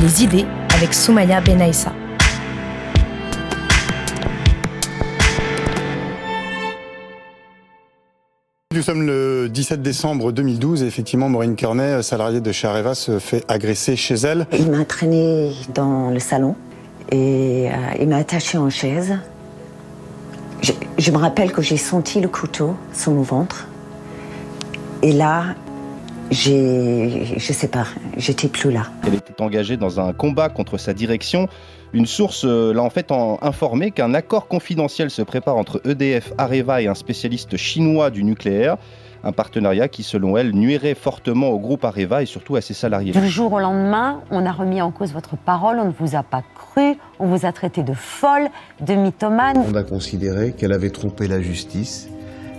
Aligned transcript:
les 0.00 0.24
idées 0.24 0.44
avec 0.74 0.92
Soumaya 0.92 1.40
Benaïssa. 1.40 1.92
Nous 8.74 8.82
sommes 8.82 9.06
le 9.06 9.48
17 9.48 9.80
décembre 9.80 10.32
2012 10.32 10.82
et 10.82 10.86
effectivement 10.86 11.30
Maureen 11.30 11.56
Kearney, 11.56 12.02
salariée 12.02 12.42
de 12.42 12.52
chez 12.52 12.68
Areva, 12.68 12.94
se 12.94 13.18
fait 13.18 13.42
agresser 13.48 13.96
chez 13.96 14.16
elle. 14.16 14.46
Il 14.52 14.70
m'a 14.70 14.84
traîné 14.84 15.52
dans 15.74 16.10
le 16.10 16.18
salon 16.18 16.56
et 17.10 17.70
euh, 17.70 17.74
il 17.98 18.08
m'a 18.08 18.16
attaché 18.16 18.58
en 18.58 18.68
chaise. 18.68 19.16
Je, 20.60 20.72
je 20.98 21.10
me 21.10 21.16
rappelle 21.16 21.52
que 21.52 21.62
j'ai 21.62 21.78
senti 21.78 22.20
le 22.20 22.28
couteau 22.28 22.74
sur 22.92 23.12
mon 23.12 23.22
ventre. 23.22 23.66
Et 25.02 25.12
là, 25.12 25.54
j'ai, 26.30 27.36
je 27.36 27.52
sais 27.52 27.68
pas, 27.68 27.86
j'étais 28.16 28.48
plus 28.48 28.70
là. 28.70 28.84
Elle 29.06 29.14
était 29.14 29.40
engagée 29.40 29.76
dans 29.76 30.00
un 30.00 30.12
combat 30.12 30.48
contre 30.48 30.78
sa 30.78 30.92
direction. 30.92 31.48
Une 31.92 32.06
source 32.06 32.44
euh, 32.44 32.74
l'a 32.74 32.82
en 32.82 32.90
fait 32.90 33.12
informé 33.40 33.90
qu'un 33.92 34.12
accord 34.12 34.48
confidentiel 34.48 35.10
se 35.10 35.22
prépare 35.22 35.56
entre 35.56 35.80
EDF, 35.84 36.32
Areva 36.36 36.82
et 36.82 36.88
un 36.88 36.94
spécialiste 36.94 37.56
chinois 37.56 38.10
du 38.10 38.24
nucléaire. 38.24 38.76
Un 39.24 39.32
partenariat 39.32 39.88
qui, 39.88 40.02
selon 40.02 40.36
elle, 40.36 40.52
nuirait 40.52 40.94
fortement 40.94 41.48
au 41.48 41.58
groupe 41.58 41.84
Areva 41.84 42.22
et 42.22 42.26
surtout 42.26 42.56
à 42.56 42.60
ses 42.60 42.74
salariés. 42.74 43.12
Du 43.12 43.28
jour 43.28 43.52
au 43.52 43.60
lendemain, 43.60 44.20
on 44.30 44.46
a 44.46 44.52
remis 44.52 44.82
en 44.82 44.90
cause 44.90 45.12
votre 45.12 45.36
parole, 45.36 45.78
on 45.80 45.86
ne 45.86 45.92
vous 45.98 46.16
a 46.16 46.22
pas 46.22 46.42
cru, 46.54 46.96
on 47.18 47.26
vous 47.26 47.46
a 47.46 47.52
traité 47.52 47.82
de 47.82 47.94
folle, 47.94 48.48
de 48.80 48.94
mythomane. 48.94 49.64
On 49.68 49.74
a 49.74 49.82
considéré 49.82 50.52
qu'elle 50.52 50.72
avait 50.72 50.90
trompé 50.90 51.28
la 51.28 51.40
justice. 51.40 52.08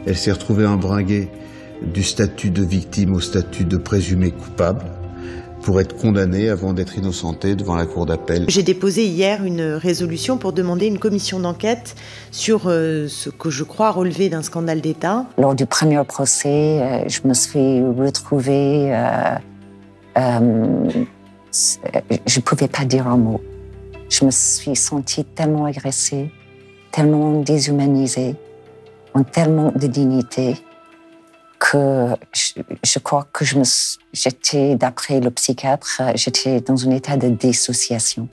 Elle 0.05 0.17
s'est 0.17 0.31
retrouvée 0.31 0.65
embringuée 0.65 1.29
du 1.81 2.03
statut 2.03 2.49
de 2.49 2.63
victime 2.63 3.13
au 3.13 3.19
statut 3.19 3.65
de 3.65 3.77
présumé 3.77 4.31
coupable 4.31 4.85
pour 5.61 5.81
être 5.81 5.97
condamné 5.97 6.49
avant 6.49 6.71
d'être 6.73 6.97
innocenté 6.97 7.55
devant 7.55 7.75
la 7.75 7.85
cour 7.85 8.05
d'appel. 8.05 8.45
J'ai 8.47 8.63
déposé 8.63 9.05
hier 9.05 9.43
une 9.43 9.61
résolution 9.61 10.37
pour 10.37 10.53
demander 10.53 10.85
une 10.85 10.99
commission 10.99 11.39
d'enquête 11.39 11.95
sur 12.31 12.67
euh, 12.67 13.07
ce 13.09 13.29
que 13.29 13.49
je 13.49 13.63
crois 13.63 13.91
relever 13.91 14.29
d'un 14.29 14.43
scandale 14.43 14.79
d'État. 14.79 15.25
Lors 15.37 15.55
du 15.55 15.65
premier 15.65 16.01
procès, 16.05 16.79
euh, 16.81 17.09
je 17.09 17.27
me 17.27 17.33
suis 17.33 17.81
retrouvée... 17.81 18.95
Euh, 18.95 19.35
je 22.25 22.39
ne 22.39 22.41
pouvais 22.41 22.67
pas 22.67 22.85
dire 22.85 23.07
un 23.07 23.17
mot. 23.17 23.41
Je 24.09 24.25
me 24.25 24.31
suis 24.31 24.75
sentie 24.75 25.25
tellement 25.25 25.65
agressée, 25.65 26.31
tellement 26.91 27.41
déshumanisée, 27.41 28.35
en 29.13 29.23
tellement 29.23 29.71
de 29.75 29.87
dignité 29.87 30.55
que 31.59 32.15
je, 32.83 32.99
crois 32.99 33.27
que 33.31 33.45
j'étais, 34.13 34.75
d'après 34.75 35.19
le 35.19 35.31
psychiatre, 35.31 36.01
j'étais 36.15 36.61
dans 36.61 36.87
un 36.87 36.91
état 36.91 37.17
de 37.17 37.29
dissociation. 37.29 38.27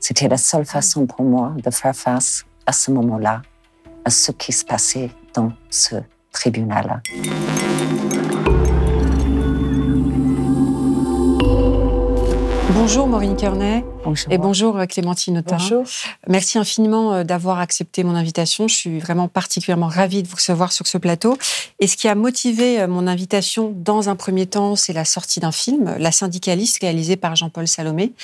C'était 0.00 0.28
la 0.28 0.36
seule 0.36 0.64
façon 0.64 1.06
pour 1.06 1.24
moi 1.24 1.54
de 1.62 1.70
faire 1.70 1.94
face 1.94 2.44
à 2.66 2.72
ce 2.72 2.90
moment-là, 2.90 3.42
à 4.04 4.10
ce 4.10 4.32
qui 4.32 4.52
se 4.52 4.64
passait 4.64 5.10
dans 5.34 5.52
ce 5.70 5.96
tribunal-là. 6.32 7.00
Bonjour 12.88 13.06
Maureen 13.06 13.36
Kearney. 13.36 13.84
Bonjour. 14.02 14.32
Et 14.32 14.38
bonjour 14.38 14.78
euh, 14.78 14.86
Clémentine 14.86 15.36
Autain. 15.36 15.58
Bonjour. 15.58 15.84
Merci 16.26 16.56
infiniment 16.56 17.12
euh, 17.12 17.22
d'avoir 17.22 17.58
accepté 17.58 18.02
mon 18.02 18.14
invitation. 18.14 18.66
Je 18.66 18.74
suis 18.74 18.98
vraiment 18.98 19.28
particulièrement 19.28 19.88
ravie 19.88 20.22
de 20.22 20.28
vous 20.28 20.36
recevoir 20.36 20.72
sur 20.72 20.86
ce 20.86 20.96
plateau. 20.96 21.36
Et 21.80 21.86
ce 21.86 21.98
qui 21.98 22.08
a 22.08 22.14
motivé 22.14 22.80
euh, 22.80 22.88
mon 22.88 23.06
invitation 23.06 23.74
dans 23.76 24.08
un 24.08 24.16
premier 24.16 24.46
temps, 24.46 24.74
c'est 24.74 24.94
la 24.94 25.04
sortie 25.04 25.38
d'un 25.38 25.52
film, 25.52 25.96
La 25.98 26.12
syndicaliste, 26.12 26.78
réalisé 26.80 27.16
par 27.16 27.36
Jean-Paul 27.36 27.68
Salomé, 27.68 28.14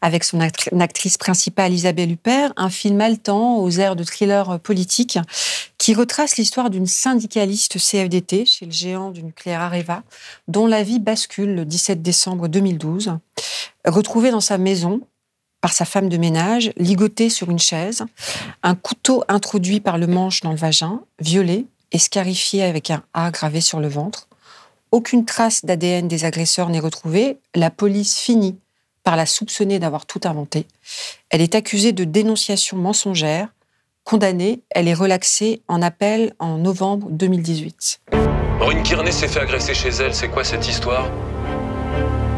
avec 0.00 0.24
son 0.24 0.40
actrice 0.40 1.18
principale 1.18 1.74
Isabelle 1.74 2.10
Huppert, 2.10 2.54
un 2.56 2.70
film 2.70 2.98
haletant 3.02 3.58
aux 3.58 3.70
airs 3.72 3.96
de 3.96 4.04
thriller 4.04 4.58
politique 4.60 5.18
qui 5.86 5.94
retrace 5.94 6.36
l'histoire 6.36 6.68
d'une 6.68 6.88
syndicaliste 6.88 7.78
CFDT 7.78 8.44
chez 8.44 8.66
le 8.66 8.72
géant 8.72 9.12
du 9.12 9.22
nucléaire 9.22 9.60
Areva, 9.60 10.02
dont 10.48 10.66
la 10.66 10.82
vie 10.82 10.98
bascule 10.98 11.54
le 11.54 11.64
17 11.64 12.02
décembre 12.02 12.48
2012. 12.48 13.16
Retrouvée 13.86 14.32
dans 14.32 14.40
sa 14.40 14.58
maison, 14.58 15.02
par 15.60 15.72
sa 15.72 15.84
femme 15.84 16.08
de 16.08 16.16
ménage, 16.16 16.72
ligotée 16.76 17.30
sur 17.30 17.52
une 17.52 17.60
chaise, 17.60 18.04
un 18.64 18.74
couteau 18.74 19.22
introduit 19.28 19.78
par 19.78 19.96
le 19.96 20.08
manche 20.08 20.40
dans 20.40 20.50
le 20.50 20.56
vagin, 20.56 21.02
violet 21.20 21.66
et 21.92 22.00
scarifié 22.00 22.64
avec 22.64 22.90
un 22.90 23.04
A 23.14 23.30
gravé 23.30 23.60
sur 23.60 23.78
le 23.78 23.86
ventre. 23.86 24.26
Aucune 24.90 25.24
trace 25.24 25.64
d'ADN 25.64 26.08
des 26.08 26.24
agresseurs 26.24 26.68
n'est 26.68 26.80
retrouvée. 26.80 27.38
La 27.54 27.70
police 27.70 28.18
finit 28.18 28.58
par 29.04 29.14
la 29.14 29.24
soupçonner 29.24 29.78
d'avoir 29.78 30.04
tout 30.04 30.22
inventé. 30.24 30.66
Elle 31.30 31.42
est 31.42 31.54
accusée 31.54 31.92
de 31.92 32.02
dénonciation 32.02 32.76
mensongère. 32.76 33.50
Condamnée, 34.06 34.62
elle 34.70 34.86
est 34.86 34.94
relaxée 34.94 35.62
en 35.66 35.82
appel 35.82 36.32
en 36.38 36.58
novembre 36.58 37.08
2018. 37.10 38.02
Maureen 38.60 38.84
Kearney 38.84 39.10
s'est 39.10 39.26
fait 39.26 39.40
agresser 39.40 39.74
chez 39.74 39.88
elle. 39.88 40.14
C'est 40.14 40.28
quoi 40.28 40.44
cette 40.44 40.68
histoire? 40.68 41.10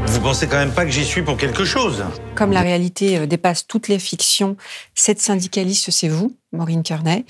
Vous 0.07 0.21
pensez 0.23 0.47
quand 0.47 0.57
même 0.57 0.73
pas 0.73 0.87
que 0.87 0.91
j'y 0.91 1.05
suis 1.05 1.21
pour 1.21 1.37
quelque 1.37 1.67
chose? 1.67 2.07
Comme 2.35 2.53
la 2.53 2.63
réalité 2.63 3.19
euh, 3.19 3.27
dépasse 3.27 3.67
toutes 3.67 3.89
les 3.89 3.99
fictions, 3.99 4.57
cette 4.95 5.21
syndicaliste, 5.21 5.91
c'est 5.91 6.09
vous, 6.09 6.35
Maureen 6.53 6.83
Kearney. 6.83 7.27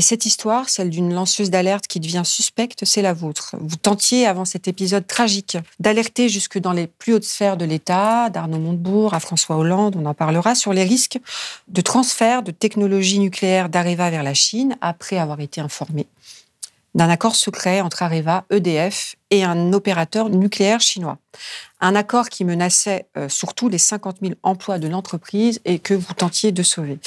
Et 0.00 0.02
cette 0.02 0.24
histoire, 0.24 0.70
celle 0.70 0.88
d'une 0.88 1.12
lanceuse 1.12 1.50
d'alerte 1.50 1.86
qui 1.86 2.00
devient 2.00 2.22
suspecte, 2.24 2.86
c'est 2.86 3.02
la 3.02 3.12
vôtre. 3.12 3.56
Vous 3.60 3.76
tentiez, 3.76 4.26
avant 4.26 4.46
cet 4.46 4.66
épisode 4.66 5.06
tragique, 5.06 5.58
d'alerter 5.78 6.30
jusque 6.30 6.58
dans 6.58 6.72
les 6.72 6.86
plus 6.86 7.12
hautes 7.12 7.24
sphères 7.24 7.58
de 7.58 7.66
l'État, 7.66 8.30
d'Arnaud 8.30 8.60
Montebourg 8.60 9.12
à 9.12 9.20
François 9.20 9.58
Hollande, 9.58 9.96
on 10.00 10.06
en 10.06 10.14
parlera, 10.14 10.54
sur 10.54 10.72
les 10.72 10.84
risques 10.84 11.18
de 11.68 11.80
transfert 11.82 12.42
de 12.42 12.50
technologie 12.50 13.18
nucléaire 13.18 13.68
d'Areva 13.68 14.08
vers 14.08 14.22
la 14.22 14.32
Chine, 14.32 14.74
après 14.80 15.18
avoir 15.18 15.40
été 15.40 15.60
informé 15.60 16.06
d'un 16.94 17.08
accord 17.08 17.36
secret 17.36 17.80
entre 17.80 18.02
Areva, 18.02 18.44
EDF 18.50 19.14
et 19.30 19.44
un 19.44 19.72
opérateur 19.72 20.28
nucléaire 20.28 20.80
chinois. 20.80 21.18
Un 21.80 21.94
accord 21.94 22.28
qui 22.28 22.44
menaçait 22.44 23.06
euh, 23.16 23.28
surtout 23.28 23.68
les 23.68 23.78
50 23.78 24.16
000 24.22 24.34
emplois 24.42 24.78
de 24.78 24.88
l'entreprise 24.88 25.60
et 25.64 25.78
que 25.78 25.94
vous 25.94 26.14
tentiez 26.14 26.52
de 26.52 26.62
sauver. 26.62 26.98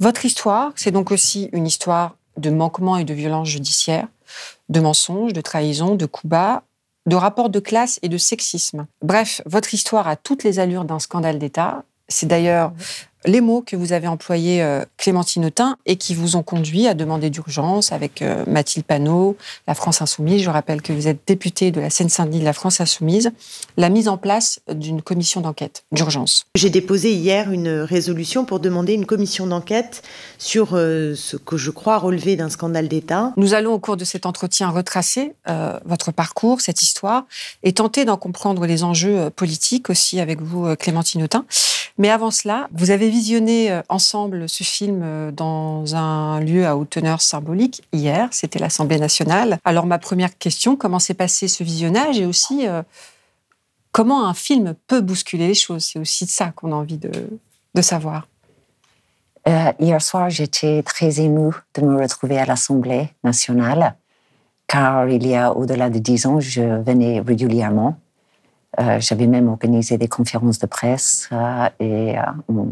Votre 0.00 0.24
histoire, 0.24 0.72
c'est 0.74 0.90
donc 0.90 1.12
aussi 1.12 1.48
une 1.52 1.66
histoire 1.66 2.16
de 2.38 2.50
manquement 2.50 2.96
et 2.96 3.04
de 3.04 3.14
violence 3.14 3.48
judiciaire, 3.48 4.06
de 4.68 4.80
mensonges, 4.80 5.32
de 5.32 5.40
trahison, 5.40 5.94
de 5.94 6.06
coups 6.06 6.30
bas, 6.30 6.62
de 7.06 7.16
rapports 7.16 7.50
de 7.50 7.60
classe 7.60 7.98
et 8.02 8.08
de 8.08 8.18
sexisme. 8.18 8.86
Bref, 9.02 9.40
votre 9.46 9.74
histoire 9.74 10.08
a 10.08 10.16
toutes 10.16 10.44
les 10.44 10.58
allures 10.58 10.84
d'un 10.84 10.98
scandale 10.98 11.38
d'État. 11.38 11.84
C'est 12.08 12.26
d'ailleurs 12.26 12.72
les 13.24 13.40
mots 13.40 13.62
que 13.62 13.76
vous 13.76 13.92
avez 13.92 14.06
employés, 14.06 14.62
euh, 14.62 14.84
Clémentine 14.96 15.46
Autain, 15.46 15.76
et 15.86 15.96
qui 15.96 16.14
vous 16.14 16.36
ont 16.36 16.42
conduit 16.42 16.86
à 16.86 16.94
demander 16.94 17.30
d'urgence 17.30 17.92
avec 17.92 18.22
euh, 18.22 18.44
Mathilde 18.46 18.86
Panot, 18.86 19.36
la 19.66 19.74
France 19.74 20.00
Insoumise. 20.02 20.42
Je 20.42 20.50
rappelle 20.50 20.82
que 20.82 20.92
vous 20.92 21.08
êtes 21.08 21.20
députée 21.26 21.70
de 21.70 21.80
la 21.80 21.90
Seine-Saint-Denis 21.90 22.40
de 22.40 22.44
la 22.44 22.52
France 22.52 22.80
Insoumise. 22.80 23.32
La 23.76 23.88
mise 23.88 24.08
en 24.08 24.16
place 24.16 24.60
d'une 24.72 25.02
commission 25.02 25.40
d'enquête 25.40 25.84
d'urgence. 25.92 26.46
J'ai 26.54 26.70
déposé 26.70 27.12
hier 27.12 27.50
une 27.50 27.68
résolution 27.68 28.44
pour 28.44 28.60
demander 28.60 28.92
une 28.92 29.06
commission 29.06 29.46
d'enquête 29.46 30.02
sur 30.38 30.70
euh, 30.74 31.14
ce 31.16 31.36
que 31.36 31.56
je 31.56 31.70
crois 31.70 31.98
relever 31.98 32.36
d'un 32.36 32.50
scandale 32.50 32.88
d'État. 32.88 33.32
Nous 33.36 33.54
allons 33.54 33.72
au 33.72 33.78
cours 33.78 33.96
de 33.96 34.04
cet 34.04 34.26
entretien 34.26 34.70
retracer 34.70 35.34
votre 35.84 36.12
parcours, 36.12 36.60
cette 36.60 36.82
histoire, 36.82 37.24
et 37.62 37.72
tenter 37.72 38.04
d'en 38.04 38.16
comprendre 38.16 38.66
les 38.66 38.84
enjeux 38.84 39.30
politiques 39.30 39.90
aussi 39.90 40.20
avec 40.20 40.40
vous, 40.40 40.74
Clémentine 40.76 41.22
Autain. 41.22 41.44
Mais 41.98 42.10
avant 42.10 42.30
cela, 42.30 42.68
vous 42.72 42.90
avez 42.90 43.07
visionné 43.08 43.70
euh, 43.70 43.82
ensemble 43.88 44.48
ce 44.48 44.64
film 44.64 45.02
euh, 45.02 45.30
dans 45.30 45.94
un 45.94 46.40
lieu 46.40 46.66
à 46.66 46.76
haute 46.76 46.90
teneur 46.90 47.20
symbolique 47.20 47.82
hier, 47.92 48.28
c'était 48.32 48.58
l'Assemblée 48.58 48.98
nationale. 48.98 49.58
Alors 49.64 49.86
ma 49.86 49.98
première 49.98 50.36
question, 50.38 50.76
comment 50.76 50.98
s'est 50.98 51.14
passé 51.14 51.48
ce 51.48 51.64
visionnage 51.64 52.18
et 52.18 52.26
aussi 52.26 52.66
euh, 52.66 52.82
comment 53.92 54.26
un 54.26 54.34
film 54.34 54.74
peut 54.86 55.00
bousculer 55.00 55.48
les 55.48 55.54
choses? 55.54 55.84
C'est 55.84 55.98
aussi 55.98 56.24
de 56.24 56.30
ça 56.30 56.50
qu'on 56.50 56.72
a 56.72 56.76
envie 56.76 56.98
de, 56.98 57.10
savoir. 57.80 58.26
hier 59.46 60.02
soir, 60.02 60.30
j'étais 60.30 60.82
très 60.82 61.20
émue 61.20 61.52
de 61.76 61.82
me 61.82 62.00
retrouver 62.02 62.38
à 62.38 62.44
l'Assemblée 62.44 63.10
nationale, 63.22 63.94
car 64.66 65.08
il 65.08 65.24
y 65.24 65.36
a 65.36 65.52
au-delà 65.52 65.88
de 65.88 66.00
dix 66.00 66.26
ans, 66.26 66.40
je 66.40 66.82
venais 66.82 67.20
régulièrement 67.20 67.96
j'avais 68.76 69.26
même 69.26 69.48
organisé 69.48 69.98
des 69.98 70.08
conférences 70.08 70.58
de 70.58 70.66
presse 70.66 71.28
euh, 71.32 71.68
et 71.80 72.18
euh, 72.18 72.22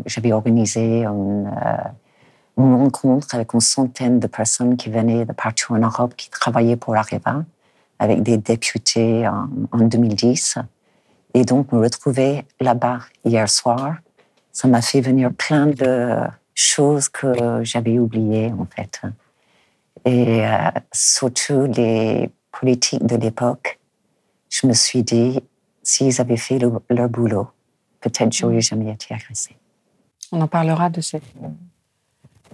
j'avais 0.05 0.33
organisé 0.33 1.05
une, 1.05 1.47
euh, 1.47 2.77
rencontre 2.77 3.35
avec 3.35 3.55
une 3.55 3.61
centaine 3.61 4.21
de 4.21 4.27
personnes 4.27 4.77
qui 4.77 4.91
venaient 4.91 5.25
de 5.25 5.33
partout 5.33 5.75
en 5.75 5.79
Europe, 5.79 6.15
qui 6.17 6.31
travaillaient 6.31 6.77
pour 6.77 6.97
Areva, 6.97 7.45
avec 7.99 8.23
des 8.23 8.37
députés 8.37 9.27
en, 9.27 9.49
en 9.73 9.79
2010. 9.79 10.59
Et 11.35 11.45
donc, 11.45 11.73
me 11.73 11.81
retrouver 11.81 12.45
là-bas 12.61 13.01
hier 13.25 13.49
soir, 13.49 13.97
ça 14.53 14.69
m'a 14.69 14.83
fait 14.83 15.01
venir 15.01 15.33
plein 15.33 15.67
de 15.67 16.17
choses 16.55 17.09
que 17.09 17.63
j'avais 17.63 17.99
oubliées, 17.99 18.53
en 18.59 18.67
fait. 18.67 19.03
Et 20.07 20.47
euh, 20.47 20.71
surtout 20.93 21.67
les 21.67 22.31
politiques 22.53 23.05
de 23.05 23.17
l'époque, 23.17 23.79
je 24.49 24.67
me 24.67 24.73
suis 24.73 25.03
dit, 25.03 25.41
s'ils 25.87 26.21
avaient 26.21 26.37
fait 26.37 26.59
le- 26.59 26.73
leur 26.91 27.09
boulot, 27.09 27.49
peut-être 28.01 28.33
j'aurais 28.33 28.61
jamais 28.61 28.91
été 28.93 29.15
agressée. 29.15 29.57
On 30.33 30.41
en 30.41 30.49
parlera 30.49 30.91
de 30.91 31.01
cette, 31.01 31.23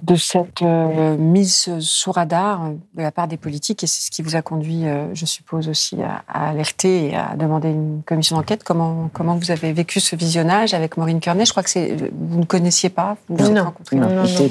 de 0.03 0.15
cette 0.17 0.61
euh, 0.63 1.17
mise 1.17 1.79
sous 1.81 2.13
radar 2.13 2.71
de 2.71 3.03
la 3.03 3.11
part 3.13 3.29
des 3.29 3.37
politiques 3.39 3.83
et 3.85 3.87
c'est 3.87 4.03
ce 4.03 4.11
qui 4.11 4.21
vous 4.23 4.37
a 4.37 4.43
conduit, 4.43 4.87
euh, 4.87 5.15
je 5.15 5.25
suppose, 5.27 5.69
aussi 5.69 6.03
à, 6.03 6.23
à 6.29 6.51
alerter 6.51 7.09
et 7.11 7.15
à 7.17 7.35
demander 7.37 7.71
une 7.71 8.03
commission 8.05 8.37
d'enquête. 8.37 8.65
Comment, 8.65 9.09
comment 9.13 9.37
vous 9.37 9.51
avez 9.51 9.73
vécu 9.73 10.01
ce 10.01 10.15
visionnage 10.17 10.75
avec 10.75 10.97
Maureen 10.99 11.21
Kearney? 11.21 11.47
Je 11.47 11.53
crois 11.53 11.63
que 11.63 12.11
vous 12.13 12.41
ne 12.41 12.45
connaissiez 12.45 12.91
pas, 12.91 13.17
vous 13.29 13.37
vous 13.37 13.47
êtes 13.47 13.53
Non. 13.55 13.65
rencontrés. 13.65 13.97
Non, 13.97 14.09
non, 14.15 14.25
du 14.25 14.33
non. 14.33 14.49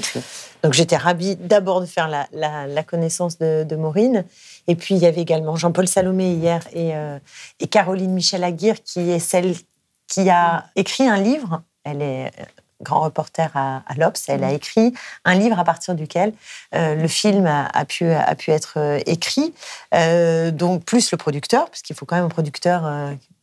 Donc 0.63 0.73
j'étais 0.73 0.97
ravie 0.97 1.35
d'abord 1.35 1.81
de 1.81 1.85
faire 1.85 2.07
la, 2.07 2.27
la- 2.33 2.67
la 2.67 2.83
connaissance 2.83 3.37
de, 3.39 3.63
de 3.63 3.75
Maureen. 3.75 4.25
Et 4.67 4.75
puis 4.75 4.95
il 4.95 5.01
y 5.01 5.05
avait 5.07 5.21
également 5.21 5.55
Jean-Paul 5.55 5.87
Salomé 5.87 6.33
hier 6.33 6.61
et, 6.73 6.95
euh, 6.95 7.17
et 7.59 7.67
Caroline 7.67 8.11
Michel 8.13 8.43
Aguirre, 8.43 8.81
qui 8.83 9.09
est 9.11 9.19
celle 9.19 9.55
qui 10.07 10.29
a 10.29 10.65
écrit 10.75 11.07
un 11.07 11.17
livre. 11.17 11.61
Elle 11.83 12.01
est 12.01 12.27
euh, 12.27 12.43
grand 12.81 13.01
reporter 13.01 13.49
à, 13.55 13.83
à 13.87 13.93
l'Obs. 13.95 14.21
Elle 14.27 14.43
a 14.43 14.51
écrit 14.53 14.93
un 15.25 15.35
livre 15.35 15.57
à 15.59 15.63
partir 15.63 15.95
duquel 15.95 16.33
euh, 16.75 16.95
le 16.95 17.07
film 17.07 17.45
a, 17.47 17.65
a 17.65 17.85
pu, 17.85 18.09
a 18.11 18.35
pu 18.35 18.51
être 18.51 18.99
écrit. 19.07 19.53
Euh, 19.93 20.51
donc 20.51 20.83
plus 20.85 21.11
le 21.11 21.17
producteur, 21.17 21.65
parce 21.69 21.81
qu'il 21.81 21.95
faut 21.95 22.05
quand 22.05 22.15
même 22.15 22.25
un 22.25 22.29
producteur 22.29 22.83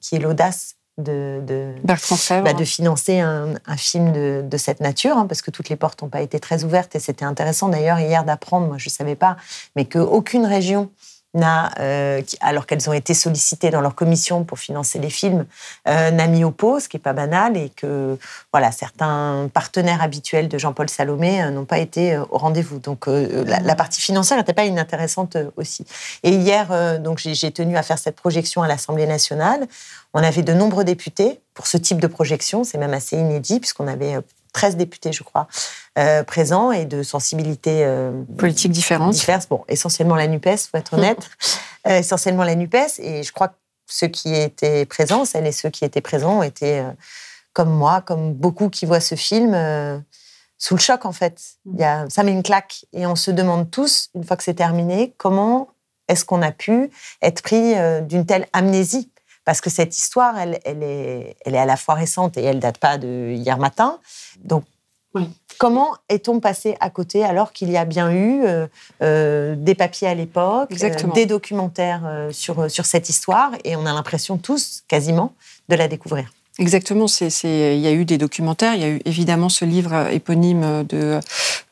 qui 0.00 0.16
ait 0.16 0.20
l'audace 0.20 0.74
de, 0.98 1.40
de, 1.46 1.72
bah, 1.84 2.52
de 2.52 2.64
financer 2.64 3.20
un, 3.20 3.54
un 3.66 3.76
film 3.76 4.12
de, 4.12 4.44
de 4.44 4.56
cette 4.56 4.80
nature, 4.80 5.16
hein, 5.16 5.26
parce 5.26 5.42
que 5.42 5.50
toutes 5.50 5.68
les 5.68 5.76
portes 5.76 6.02
n'ont 6.02 6.08
pas 6.08 6.20
été 6.20 6.38
très 6.40 6.64
ouvertes. 6.64 6.94
Et 6.96 6.98
c'était 6.98 7.24
intéressant 7.24 7.68
d'ailleurs 7.68 8.00
hier 8.00 8.24
d'apprendre, 8.24 8.66
moi 8.66 8.76
je 8.78 8.88
ne 8.88 8.92
savais 8.92 9.14
pas, 9.14 9.36
mais 9.76 9.84
qu'aucune 9.84 10.44
région 10.44 10.90
alors 11.34 12.66
qu'elles 12.66 12.88
ont 12.88 12.92
été 12.92 13.14
sollicitées 13.14 13.70
dans 13.70 13.80
leur 13.80 13.94
commission 13.94 14.44
pour 14.44 14.58
financer 14.58 14.98
les 14.98 15.10
films, 15.10 15.46
euh, 15.86 16.10
n'a 16.10 16.26
mis 16.26 16.44
au 16.44 16.50
pot, 16.50 16.80
ce 16.80 16.88
qui 16.88 16.96
n'est 16.96 17.02
pas 17.02 17.12
banal, 17.12 17.56
et 17.56 17.70
que 17.70 18.18
voilà, 18.52 18.72
certains 18.72 19.50
partenaires 19.52 20.02
habituels 20.02 20.48
de 20.48 20.58
Jean-Paul 20.58 20.88
Salomé 20.88 21.42
euh, 21.42 21.50
n'ont 21.50 21.64
pas 21.64 21.78
été 21.78 22.14
euh, 22.14 22.24
au 22.30 22.38
rendez-vous. 22.38 22.78
Donc 22.78 23.08
euh, 23.08 23.44
la, 23.46 23.74
partie 23.74 24.00
financière 24.00 24.38
n'était 24.38 24.54
pas 24.54 24.64
inintéressante 24.64 25.36
euh, 25.36 25.50
aussi. 25.56 25.84
Et 26.22 26.30
hier, 26.30 26.68
euh, 26.70 26.98
donc 26.98 27.18
j'ai 27.18 27.50
tenu 27.52 27.76
à 27.76 27.82
faire 27.82 27.98
cette 27.98 28.16
projection 28.16 28.62
à 28.62 28.68
l'Assemblée 28.68 29.06
nationale. 29.06 29.66
On 30.14 30.22
avait 30.22 30.42
de 30.42 30.54
nombreux 30.54 30.84
députés 30.84 31.40
pour 31.58 31.66
ce 31.66 31.76
type 31.76 32.00
de 32.00 32.06
projection, 32.06 32.64
c'est 32.64 32.78
même 32.78 32.94
assez 32.94 33.16
inédit, 33.16 33.60
puisqu'on 33.60 33.88
avait 33.88 34.16
euh, 34.16 34.20
13 34.52 34.76
députés, 34.76 35.12
je 35.12 35.22
crois, 35.22 35.48
euh, 35.98 36.22
présents 36.22 36.72
et 36.72 36.84
de 36.84 37.02
sensibilités 37.02 37.84
euh, 37.84 38.22
Politique 38.36 38.72
différente. 38.72 39.12
diverses. 39.12 39.48
Bon, 39.48 39.64
essentiellement 39.68 40.16
la 40.16 40.26
NUPES, 40.26 40.68
faut 40.70 40.78
être 40.78 40.94
honnête. 40.94 41.28
Euh, 41.86 41.98
essentiellement 41.98 42.44
la 42.44 42.54
NUPES. 42.54 42.98
Et 42.98 43.22
je 43.22 43.32
crois 43.32 43.48
que 43.48 43.54
ceux 43.86 44.08
qui 44.08 44.34
étaient 44.34 44.84
présents, 44.84 45.24
celles 45.24 45.46
et 45.46 45.52
ceux 45.52 45.70
qui 45.70 45.84
étaient 45.84 46.00
présents, 46.00 46.42
étaient 46.42 46.84
comme 47.52 47.70
moi, 47.70 48.02
comme 48.02 48.34
beaucoup 48.34 48.68
qui 48.68 48.84
voient 48.84 49.00
ce 49.00 49.14
film, 49.14 49.56
sous 50.58 50.74
le 50.74 50.80
choc, 50.80 51.06
en 51.06 51.12
fait. 51.12 51.40
Il 51.64 51.80
y 51.80 51.84
a, 51.84 52.04
ça 52.10 52.22
met 52.22 52.32
une 52.32 52.42
claque. 52.42 52.84
Et 52.92 53.06
on 53.06 53.16
se 53.16 53.30
demande 53.30 53.70
tous, 53.70 54.10
une 54.14 54.24
fois 54.24 54.36
que 54.36 54.42
c'est 54.42 54.54
terminé, 54.54 55.14
comment 55.16 55.68
est-ce 56.08 56.24
qu'on 56.24 56.42
a 56.42 56.52
pu 56.52 56.90
être 57.22 57.42
pris 57.42 57.74
d'une 58.02 58.26
telle 58.26 58.46
amnésie 58.52 59.10
parce 59.48 59.62
que 59.62 59.70
cette 59.70 59.96
histoire, 59.96 60.38
elle, 60.38 60.60
elle, 60.66 60.82
est, 60.82 61.34
elle 61.42 61.54
est 61.54 61.58
à 61.58 61.64
la 61.64 61.78
fois 61.78 61.94
récente 61.94 62.36
et 62.36 62.42
elle 62.42 62.60
date 62.60 62.76
pas 62.76 62.98
de 62.98 63.32
hier 63.34 63.56
matin. 63.56 63.98
Donc, 64.44 64.64
Oui. 65.14 65.26
comment 65.56 65.94
est-on 66.10 66.38
passé 66.38 66.76
à 66.80 66.90
côté 66.90 67.24
alors 67.24 67.52
qu'il 67.52 67.70
y 67.70 67.78
a 67.78 67.86
bien 67.86 68.12
eu 68.12 68.44
euh, 68.44 68.66
euh, 69.02 69.54
des 69.56 69.74
papiers 69.74 70.06
à 70.08 70.14
l'époque, 70.14 70.70
euh, 70.82 71.12
des 71.14 71.24
documentaires 71.24 72.28
sur, 72.30 72.70
sur 72.70 72.84
cette 72.84 73.08
histoire, 73.08 73.52
et 73.64 73.74
on 73.74 73.86
a 73.86 73.92
l'impression 73.94 74.36
tous, 74.36 74.84
quasiment, 74.86 75.32
de 75.70 75.76
la 75.76 75.88
découvrir. 75.88 76.30
Exactement, 76.58 77.06
il 77.44 77.78
y 77.78 77.86
a 77.86 77.92
eu 77.92 78.04
des 78.04 78.18
documentaires, 78.18 78.74
il 78.74 78.80
y 78.80 78.84
a 78.84 78.88
eu 78.88 79.00
évidemment 79.04 79.48
ce 79.48 79.64
livre 79.64 79.92
euh, 79.92 80.08
éponyme 80.08 80.84
de 80.88 81.20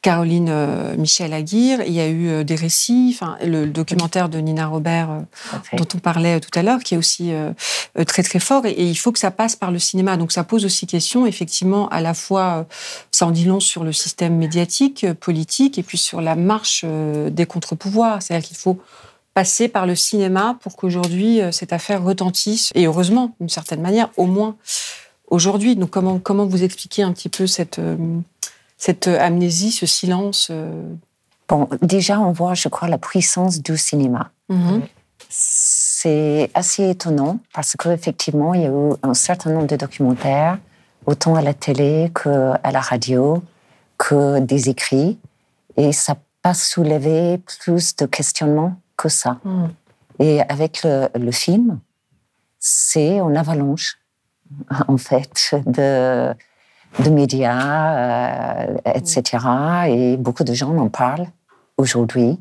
Caroline 0.00 0.48
euh, 0.48 0.96
Michel 0.96 1.32
Aguirre, 1.32 1.80
il 1.84 1.92
y 1.92 1.98
a 1.98 2.06
eu 2.06 2.28
euh, 2.28 2.44
des 2.44 2.54
récits, 2.54 3.10
enfin, 3.12 3.36
le, 3.44 3.66
documentaire 3.66 4.28
de 4.28 4.38
Nina 4.38 4.68
Robert 4.68 5.10
euh, 5.10 5.76
dont 5.76 5.88
on 5.96 5.98
parlait 5.98 6.38
tout 6.38 6.56
à 6.56 6.62
l'heure, 6.62 6.78
qui 6.78 6.94
est 6.94 6.96
aussi 6.96 7.32
euh, 7.32 7.50
euh, 7.98 8.04
très 8.04 8.22
très 8.22 8.38
fort, 8.38 8.66
et, 8.66 8.74
il 8.86 8.94
faut 8.94 9.12
que 9.12 9.18
ça 9.18 9.30
passe 9.30 9.56
par 9.56 9.70
le 9.70 9.78
cinéma. 9.78 10.16
Donc 10.16 10.32
ça 10.32 10.44
pose 10.44 10.64
aussi 10.64 10.86
question, 10.86 11.26
effectivement, 11.26 11.88
à 11.88 12.00
la 12.00 12.14
fois, 12.14 12.42
euh, 12.42 12.62
ça 13.10 13.26
en 13.26 13.30
dit 13.30 13.44
long 13.44 13.60
sur 13.60 13.84
le 13.84 13.92
système 13.92 14.36
médiatique, 14.36 15.04
euh, 15.04 15.14
politique, 15.14 15.78
et 15.78 15.82
puis 15.82 15.98
sur 15.98 16.20
la 16.20 16.36
marche 16.36 16.82
euh, 16.84 17.30
des 17.30 17.46
contre-pouvoirs. 17.46 18.22
C'est-à-dire 18.22 18.46
qu'il 18.46 18.56
faut 18.56 18.78
passer 19.36 19.68
par 19.68 19.84
le 19.84 19.94
cinéma 19.94 20.56
pour 20.62 20.76
qu'aujourd'hui 20.76 21.42
euh, 21.42 21.52
cette 21.52 21.74
affaire 21.74 22.02
retentisse, 22.02 22.70
et 22.74 22.86
heureusement, 22.86 23.36
d'une 23.38 23.50
certaine 23.50 23.82
manière, 23.82 24.08
au 24.16 24.24
moins 24.24 24.56
aujourd'hui. 25.28 25.76
Donc 25.76 25.90
comment, 25.90 26.18
comment 26.18 26.46
vous 26.46 26.64
expliquez 26.64 27.02
un 27.02 27.12
petit 27.12 27.28
peu 27.28 27.46
cette, 27.46 27.78
euh, 27.78 27.98
cette 28.78 29.08
amnésie, 29.08 29.72
ce 29.72 29.84
silence 29.84 30.48
euh, 30.50 30.82
Bon, 31.50 31.68
déjà, 31.82 32.18
on 32.18 32.32
voit, 32.32 32.54
je 32.54 32.70
crois, 32.70 32.88
la 32.88 32.96
puissance 32.96 33.60
du 33.60 33.76
cinéma. 33.76 34.30
mhm. 34.48 34.82
C'est 35.28 36.50
assez 36.54 36.88
étonnant 36.88 37.40
parce 37.52 37.76
qu'effectivement, 37.76 38.54
il 38.54 38.62
y 38.62 38.64
a 38.64 38.70
eu 38.70 38.94
un 39.02 39.12
certain 39.12 39.50
nombre 39.50 39.66
de 39.66 39.76
documentaires, 39.76 40.56
autant 41.04 41.34
à 41.34 41.42
la 41.42 41.52
télé 41.52 42.10
qu'à 42.14 42.70
la 42.70 42.80
radio, 42.80 43.42
que 43.98 44.38
des 44.38 44.70
écrits, 44.70 45.18
et 45.76 45.92
ça 45.92 46.12
n'a 46.12 46.20
pas 46.40 46.54
soulevé 46.54 47.38
plus 47.38 47.96
de 47.96 48.06
questionnements 48.06 48.76
que 48.96 49.08
ça. 49.08 49.38
Mhm. 49.44 49.68
Et 50.18 50.40
avec 50.42 50.82
le, 50.82 51.08
le 51.14 51.30
film, 51.30 51.78
c'est 52.58 53.18
une 53.18 53.36
avalanche, 53.36 53.98
en 54.88 54.96
fait, 54.96 55.54
de, 55.66 56.34
de 57.02 57.10
médias, 57.10 57.96
euh, 57.96 58.76
etc. 58.94 59.22
Et 59.88 60.16
beaucoup 60.16 60.44
de 60.44 60.54
gens 60.54 60.76
en 60.76 60.88
parlent 60.88 61.28
aujourd'hui. 61.76 62.38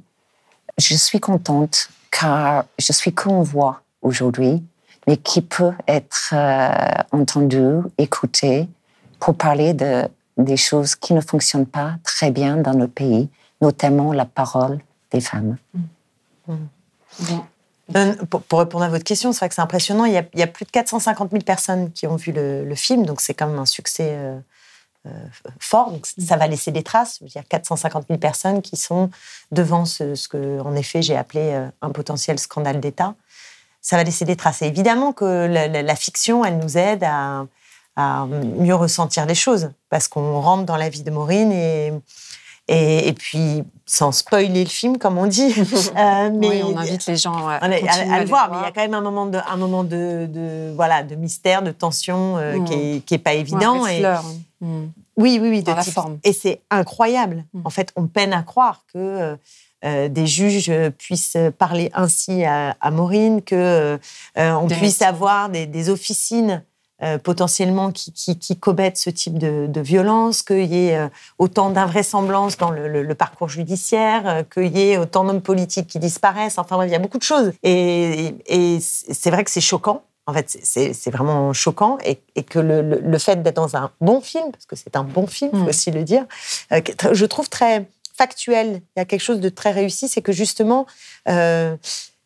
Je 0.77 0.95
suis 0.95 1.19
contente 1.19 1.89
car 2.11 2.65
je 2.79 2.91
suis 2.91 3.13
qu'une 3.13 3.43
voix 3.43 3.81
aujourd'hui, 4.01 4.63
mais 5.07 5.17
qui 5.17 5.41
peut 5.41 5.73
être 5.87 6.33
euh, 6.33 7.03
entendue, 7.11 7.81
écoutée 7.97 8.67
pour 9.19 9.35
parler 9.35 9.73
de, 9.73 10.07
des 10.37 10.57
choses 10.57 10.95
qui 10.95 11.13
ne 11.13 11.21
fonctionnent 11.21 11.65
pas 11.65 11.95
très 12.03 12.31
bien 12.31 12.57
dans 12.57 12.73
notre 12.73 12.93
pays, 12.93 13.29
notamment 13.61 14.13
la 14.13 14.25
parole 14.25 14.79
des 15.11 15.21
femmes. 15.21 15.57
Euh, 15.75 15.79
Pour, 18.29 18.41
pour 18.41 18.59
répondre 18.59 18.83
à 18.83 18.89
votre 18.89 19.03
question, 19.03 19.31
c'est 19.31 19.39
vrai 19.39 19.49
que 19.49 19.55
c'est 19.55 19.61
impressionnant. 19.61 20.05
Il 20.05 20.13
y, 20.13 20.17
a, 20.17 20.23
il 20.33 20.39
y 20.39 20.43
a 20.43 20.47
plus 20.47 20.65
de 20.65 20.71
450 20.71 21.29
000 21.31 21.43
personnes 21.43 21.91
qui 21.91 22.07
ont 22.07 22.15
vu 22.15 22.31
le, 22.31 22.65
le 22.65 22.75
film, 22.75 23.05
donc 23.05 23.21
c'est 23.21 23.35
quand 23.35 23.45
même 23.47 23.59
un 23.59 23.67
succès 23.67 24.09
euh, 24.15 24.39
euh, 25.05 25.09
fort. 25.59 25.91
Donc 25.91 26.07
ça 26.07 26.35
va 26.35 26.47
laisser 26.47 26.71
des 26.71 26.81
traces. 26.81 27.17
Je 27.19 27.25
veux 27.25 27.29
dire, 27.29 27.43
450 27.47 28.05
000 28.07 28.17
personnes 28.19 28.63
qui 28.63 28.75
sont 28.75 29.11
devant 29.51 29.85
ce, 29.85 30.15
ce 30.15 30.27
que, 30.27 30.59
en 30.61 30.75
effet, 30.75 31.03
j'ai 31.03 31.15
appelé 31.15 31.51
euh, 31.53 31.67
un 31.83 31.91
potentiel 31.91 32.39
scandale 32.39 32.79
d'État. 32.79 33.13
Ça 33.81 33.97
va 33.97 34.03
laisser 34.03 34.25
des 34.25 34.35
traces. 34.35 34.63
Et 34.63 34.65
évidemment 34.65 35.13
que 35.13 35.45
la, 35.45 35.67
la- 35.67 35.83
la 35.83 35.95
fiction, 35.95 36.43
elle 36.43 36.57
nous 36.57 36.79
aide 36.79 37.03
à, 37.03 37.45
à 37.95 38.25
mieux 38.25 38.73
ressentir 38.73 39.27
les 39.27 39.35
choses, 39.35 39.69
parce 39.91 40.07
qu'on 40.07 40.41
rentre 40.41 40.63
dans 40.65 40.75
la 40.75 40.89
vie 40.89 41.03
de 41.03 41.11
Maureen 41.11 41.51
et 41.51 41.93
et, 42.67 43.07
et 43.07 43.13
puis, 43.13 43.63
sans 43.85 44.11
spoiler 44.11 44.63
le 44.63 44.69
film, 44.69 44.97
comme 44.97 45.17
on 45.19 45.27
dit. 45.27 45.53
euh, 45.97 46.29
mais 46.33 46.47
Oui, 46.49 46.61
on 46.63 46.75
invite 46.77 47.05
les 47.05 47.15
gens 47.17 47.47
à, 47.47 47.53
à, 47.55 47.65
à- 47.65 47.79
continuer 47.79 48.13
à 48.15 48.19
le 48.21 48.25
voir, 48.27 48.49
mais 48.51 48.57
il 48.59 48.63
y 48.63 48.65
a 48.65 48.71
quand 48.71 48.81
même 48.81 48.93
un 48.95 49.01
moment 49.01 49.27
de, 49.27 49.37
un 49.47 49.57
moment 49.57 49.83
de, 49.83 50.25
de- 50.27 50.73
voilà, 50.75 51.03
de 51.03 51.13
mystère, 51.15 51.61
de 51.61 51.71
tension 51.71 52.37
euh, 52.37 52.57
Mm. 52.57 52.65
qui, 52.65 52.73
est, 52.73 53.05
qui 53.05 53.13
est 53.13 53.19
pas 53.19 53.31
Ouais, 53.31 53.39
évident. 53.39 53.83
un 53.83 53.87
et. 53.87 54.01
Mhm. 54.61 54.91
oui, 55.17 55.37
oui, 55.41 55.49
oui, 55.49 55.63
de 55.63 55.71
la 55.71 55.83
type- 55.83 55.93
forme. 55.93 56.17
Et 56.23 56.33
c'est 56.33 56.61
incroyable. 56.71 57.45
Mm. 57.53 57.61
En 57.65 57.69
fait, 57.69 57.91
on 57.95 58.07
peine 58.07 58.33
à 58.33 58.41
croire 58.41 58.83
que 58.93 59.35
euh, 59.83 60.09
des 60.09 60.25
juges 60.25 60.71
puissent 60.97 61.37
parler 61.59 61.91
ainsi 61.93 62.43
à, 62.45 62.75
Maureen, 62.91 63.43
que 63.43 63.99
on 64.35 64.65
Des 64.65 64.75
puisse 64.75 65.01
avoir 65.03 65.49
des, 65.49 65.67
des 65.67 65.89
officines 65.89 66.63
euh, 67.03 67.17
potentiellement 67.17 67.91
qui, 67.91 68.11
qui, 68.13 68.39
qui 68.39 68.57
commettent 68.57 68.97
ce 68.97 69.09
type 69.09 69.37
de, 69.37 69.67
de 69.67 69.81
violence, 69.81 70.41
qu'il 70.41 70.65
y 70.73 70.87
ait 70.87 70.97
euh, 70.97 71.07
autant 71.37 71.69
d'invraisemblances 71.69 72.57
dans 72.57 72.71
le, 72.71 72.87
le- 72.87 73.03
le 73.03 73.15
parcours 73.15 73.49
judiciaire, 73.49 74.27
euh, 74.27 74.43
qu'il 74.43 74.77
y 74.77 74.91
ait 74.91 74.97
autant 74.97 75.23
d'hommes 75.25 75.41
politiques 75.41 75.87
qui 75.87 75.99
disparaissent. 75.99 76.57
Enfin, 76.57 76.77
bref, 76.77 76.89
il 76.89 76.93
y 76.93 76.95
a 76.95 76.99
beaucoup 76.99 77.17
de 77.17 77.23
choses. 77.23 77.51
Et, 77.63 78.35
et 78.47 78.79
c'est 78.79 79.29
vrai 79.29 79.43
que 79.43 79.51
c'est 79.51 79.61
choquant. 79.61 80.03
En 80.27 80.33
fait, 80.33 80.57
c'est 80.63 81.11
vraiment 81.11 81.53
choquant 81.53 81.99
et, 82.03 82.19
que 82.43 82.57
le, 82.57 83.17
fait 83.19 83.43
d'être 83.43 83.57
dans 83.57 83.75
un 83.75 83.91
bon 84.01 84.21
film, 84.21 84.51
parce 84.51 84.65
que 84.65 84.75
c'est 84.75 84.95
un 84.95 85.03
bon 85.03 85.27
film, 85.27 85.51
il 85.53 85.59
faut 85.59 85.65
mm. 85.65 85.69
aussi 85.69 85.91
le 85.91 86.03
dire, 86.03 86.25
euh, 86.71 86.81
je 87.11 87.25
trouve 87.27 87.47
très 87.47 87.87
factuel. 88.17 88.81
Il 88.95 88.99
y 88.99 89.01
a 89.01 89.05
quelque 89.05 89.21
chose 89.21 89.39
de 89.39 89.49
très 89.49 89.71
réussi, 89.71 90.07
c'est 90.07 90.23
que 90.23 90.31
justement, 90.31 90.87
euh, 91.27 91.75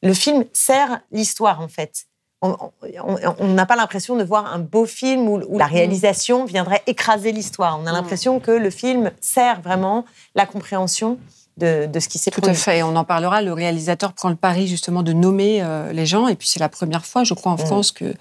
le 0.01 0.13
film 0.13 0.45
sert 0.53 1.01
l'histoire 1.11 1.59
en 1.59 1.67
fait. 1.67 2.05
On 2.41 3.47
n'a 3.47 3.65
pas 3.65 3.75
l'impression 3.75 4.15
de 4.15 4.23
voir 4.23 4.53
un 4.53 4.59
beau 4.59 4.85
film 4.85 5.27
où, 5.27 5.57
la 5.57 5.67
mm. 5.67 5.71
réalisation 5.71 6.45
viendrait 6.45 6.81
écraser 6.87 7.31
l'histoire. 7.31 7.79
On 7.81 7.85
a 7.85 7.91
mm. 7.91 7.95
l'impression 7.95 8.39
que 8.39 8.51
le 8.51 8.69
film 8.69 9.11
sert 9.19 9.61
vraiment 9.61 10.05
la 10.35 10.45
compréhension 10.45 11.17
de, 11.57 11.89
ce 11.99 12.07
qui 12.07 12.17
s'est 12.17 12.31
Tout 12.31 12.41
à 12.45 12.53
fait. 12.53 12.83
on 12.83 12.95
en 12.95 13.03
parlera. 13.03 13.41
Le 13.41 13.51
réalisateur 13.51 14.13
prend 14.13 14.29
le 14.29 14.37
pari 14.37 14.67
justement 14.67 15.03
de 15.03 15.11
nommer 15.11 15.61
euh, 15.61 15.91
les 15.91 16.05
gens. 16.05 16.29
Et 16.29 16.35
puis 16.35 16.47
c'est 16.47 16.59
la 16.59 16.69
première 16.69 17.05
fois, 17.05 17.25
je 17.25 17.33
crois, 17.33 17.51
en 17.51 17.55
mm. 17.55 17.65
France 17.65 17.91
que 17.91 18.13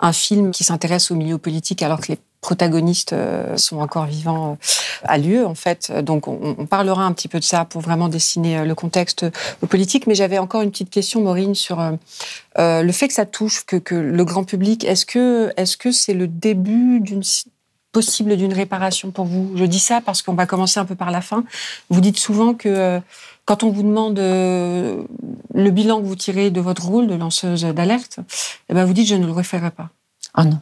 un 0.00 0.12
film 0.12 0.52
qui 0.52 0.64
s'intéresse 0.64 1.10
au 1.10 1.14
milieu 1.14 1.38
politique 1.38 1.82
alors 1.82 2.00
que 2.00 2.12
les 2.12 2.18
protagonistes 2.40 3.12
euh, 3.12 3.56
sont 3.56 3.78
encore 3.78 4.06
vivants 4.06 4.52
euh, 4.52 5.04
a 5.04 5.18
lieu 5.18 5.46
en 5.46 5.54
fait. 5.54 5.92
Donc 5.92 6.28
on, 6.28 6.66
parlera 6.66 7.04
un 7.04 7.12
petit 7.12 7.28
peu 7.28 7.38
de 7.38 7.44
ça 7.44 7.64
pour 7.64 7.80
vraiment 7.80 8.08
dessiner 8.08 8.64
le 8.64 8.74
contexte 8.74 9.26
politique. 9.68 10.06
Mais 10.06 10.14
j'avais 10.14 10.38
encore 10.38 10.62
une 10.62 10.70
petite 10.70 10.90
question, 10.90 11.22
Maureen, 11.22 11.54
sur 11.54 11.80
le 12.56 12.92
fait 12.92 13.08
que 13.08 13.14
ça 13.14 13.26
touche 13.26 13.64
que, 13.64 13.94
le 13.94 14.24
grand 14.24 14.44
public. 14.44 14.84
Est-ce 14.84 15.06
que 15.06 15.52
est-ce 15.56 15.76
que 15.76 15.92
c'est 15.92 16.14
le 16.14 16.26
début 16.26 17.00
d'une 17.00 17.22
possible 17.92 18.36
d'une 18.36 18.52
réparation 18.52 19.10
pour 19.10 19.24
vous? 19.24 19.52
Je 19.56 19.64
dis 19.64 19.78
ça 19.80 20.00
parce 20.00 20.22
qu'on 20.22 20.34
va 20.34 20.46
commencer 20.46 20.78
un 20.78 20.84
peu 20.84 20.94
par 20.94 21.10
la 21.10 21.20
fin. 21.20 21.44
Vous 21.90 22.00
dites 22.00 22.18
souvent 22.18 22.54
que 22.54 22.68
euh, 22.68 23.00
quand 23.44 23.62
on 23.62 23.70
vous 23.70 23.82
demande 23.82 24.18
euh, 24.18 25.02
le 25.54 25.70
bilan 25.70 26.00
que 26.00 26.06
vous 26.06 26.16
tirez 26.16 26.50
de 26.50 26.60
votre 26.60 26.86
rôle 26.86 27.06
de 27.06 27.14
lanceuse 27.14 27.64
d'alerte, 27.64 28.20
eh 28.68 28.74
ben 28.74 28.84
vous 28.84 28.92
dites 28.92 29.08
je 29.08 29.14
ne 29.14 29.26
le 29.26 29.32
referai 29.32 29.70
pas. 29.70 29.90
Oh 30.36 30.44
non. 30.44 30.60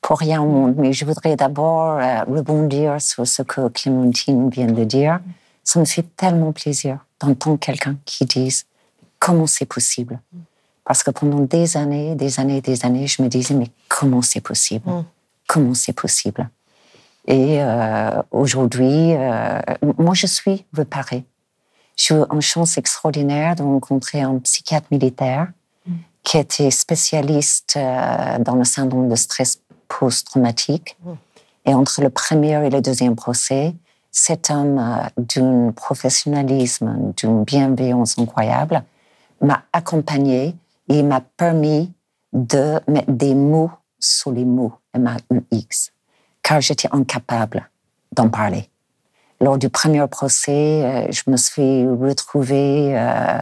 Pour 0.00 0.18
rien 0.18 0.40
au 0.40 0.46
monde. 0.46 0.74
Mais 0.76 0.92
je 0.92 1.04
voudrais 1.04 1.36
d'abord 1.36 1.98
euh, 1.98 2.22
rebondir 2.24 3.00
sur 3.00 3.26
ce 3.26 3.42
que 3.42 3.68
Clémentine 3.68 4.50
vient 4.50 4.66
de 4.66 4.84
dire. 4.84 5.20
Ça 5.64 5.80
me 5.80 5.84
fait 5.84 6.06
tellement 6.16 6.52
plaisir 6.52 6.98
d'entendre 7.20 7.58
quelqu'un 7.58 7.96
qui 8.04 8.24
dise 8.24 8.66
comment 9.18 9.46
c'est 9.46 9.66
possible. 9.66 10.20
Parce 10.84 11.02
que 11.02 11.10
pendant 11.10 11.40
des 11.40 11.76
années, 11.76 12.14
des 12.14 12.38
années, 12.38 12.60
des 12.60 12.84
années, 12.84 13.06
je 13.08 13.20
me 13.22 13.28
disais 13.28 13.54
mais 13.54 13.70
comment 13.88 14.22
c'est 14.22 14.40
possible? 14.40 14.88
Mm 14.88 15.04
comment 15.46 15.74
c'est 15.74 15.92
possible? 15.92 16.48
Et 17.26 17.62
euh, 17.62 18.22
aujourd'hui, 18.30 19.14
euh, 19.14 19.60
moi, 19.98 20.14
je 20.14 20.26
suis 20.26 20.64
réparée. 20.72 21.24
J'ai 21.96 22.14
eu 22.14 22.24
une 22.30 22.42
chance 22.42 22.78
extraordinaire 22.78 23.56
de 23.56 23.62
rencontrer 23.62 24.20
un 24.20 24.38
psychiatre 24.38 24.86
militaire 24.90 25.48
qui 26.26 26.38
était 26.38 26.72
spécialiste 26.72 27.74
euh, 27.76 28.40
dans 28.40 28.56
le 28.56 28.64
syndrome 28.64 29.08
de 29.08 29.14
stress 29.14 29.62
post-traumatique. 29.86 30.98
Et 31.64 31.72
entre 31.72 32.02
le 32.02 32.10
premier 32.10 32.66
et 32.66 32.68
le 32.68 32.80
deuxième 32.80 33.14
procès, 33.14 33.76
cet 34.10 34.50
homme 34.50 34.82
d'un 35.16 35.70
professionnalisme, 35.70 37.12
d'une 37.16 37.44
bienveillance 37.44 38.18
incroyable, 38.18 38.82
m'a 39.40 39.62
accompagné 39.72 40.56
et 40.88 41.04
m'a 41.04 41.20
permis 41.20 41.92
de 42.32 42.80
mettre 42.88 43.12
des 43.12 43.36
mots 43.36 43.70
sur 44.00 44.32
les 44.32 44.44
mots 44.44 44.72
MAUX, 44.98 45.92
car 46.42 46.60
j'étais 46.60 46.88
incapable 46.90 47.70
d'en 48.12 48.28
parler. 48.28 48.68
Lors 49.40 49.58
du 49.58 49.68
premier 49.68 50.04
procès, 50.08 50.82
euh, 50.84 51.12
je 51.12 51.30
me 51.30 51.36
suis 51.36 51.86
retrouvée, 51.86 52.98
euh, 52.98 53.38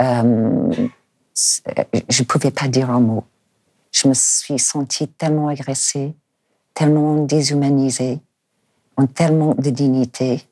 euh, 0.00 0.88
je 1.36 2.22
ne 2.22 2.24
pouvais 2.24 2.50
pas 2.50 2.68
dire 2.68 2.90
un 2.90 3.00
mot. 3.00 3.24
Je 3.92 4.08
me 4.08 4.14
suis 4.14 4.58
sentie 4.58 5.08
tellement 5.08 5.48
agressée, 5.48 6.14
tellement 6.74 7.24
déshumanisée, 7.24 8.20
en 8.96 9.06
tellement 9.06 9.54
de 9.54 9.70
dignité 9.70 10.46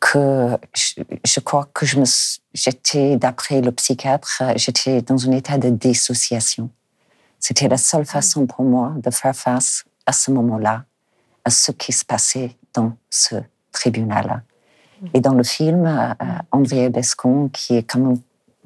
que 0.00 0.58
je, 1.24 1.40
crois 1.40 1.68
que 1.72 1.86
je 1.86 1.98
me, 1.98 2.04
j'étais, 2.52 3.16
d'après 3.16 3.60
le 3.60 3.72
psychiatre, 3.72 4.42
j'étais 4.56 5.00
dans 5.00 5.28
un 5.28 5.32
état 5.32 5.56
de 5.56 5.70
dissociation. 5.70 6.68
C'était 7.40 7.68
la 7.68 7.78
seule 7.78 8.04
façon 8.04 8.46
pour 8.46 8.64
moi 8.64 8.92
de 8.96 9.10
faire 9.10 9.34
face 9.34 9.84
à 10.04 10.12
ce 10.12 10.30
moment-là, 10.30 10.84
à 11.44 11.50
ce 11.50 11.72
qui 11.72 11.92
se 11.92 12.04
passait 12.04 12.56
dans 12.74 12.96
ce 13.08 13.36
tribunal-là. 13.72 14.42
Et 15.14 15.20
dans 15.20 15.34
le 15.34 15.42
film, 15.42 15.86
euh, 15.86 16.14
André 16.50 16.88
Bescon, 16.88 17.48
qui 17.52 17.76
est 17.76 17.82
comme 17.82 18.18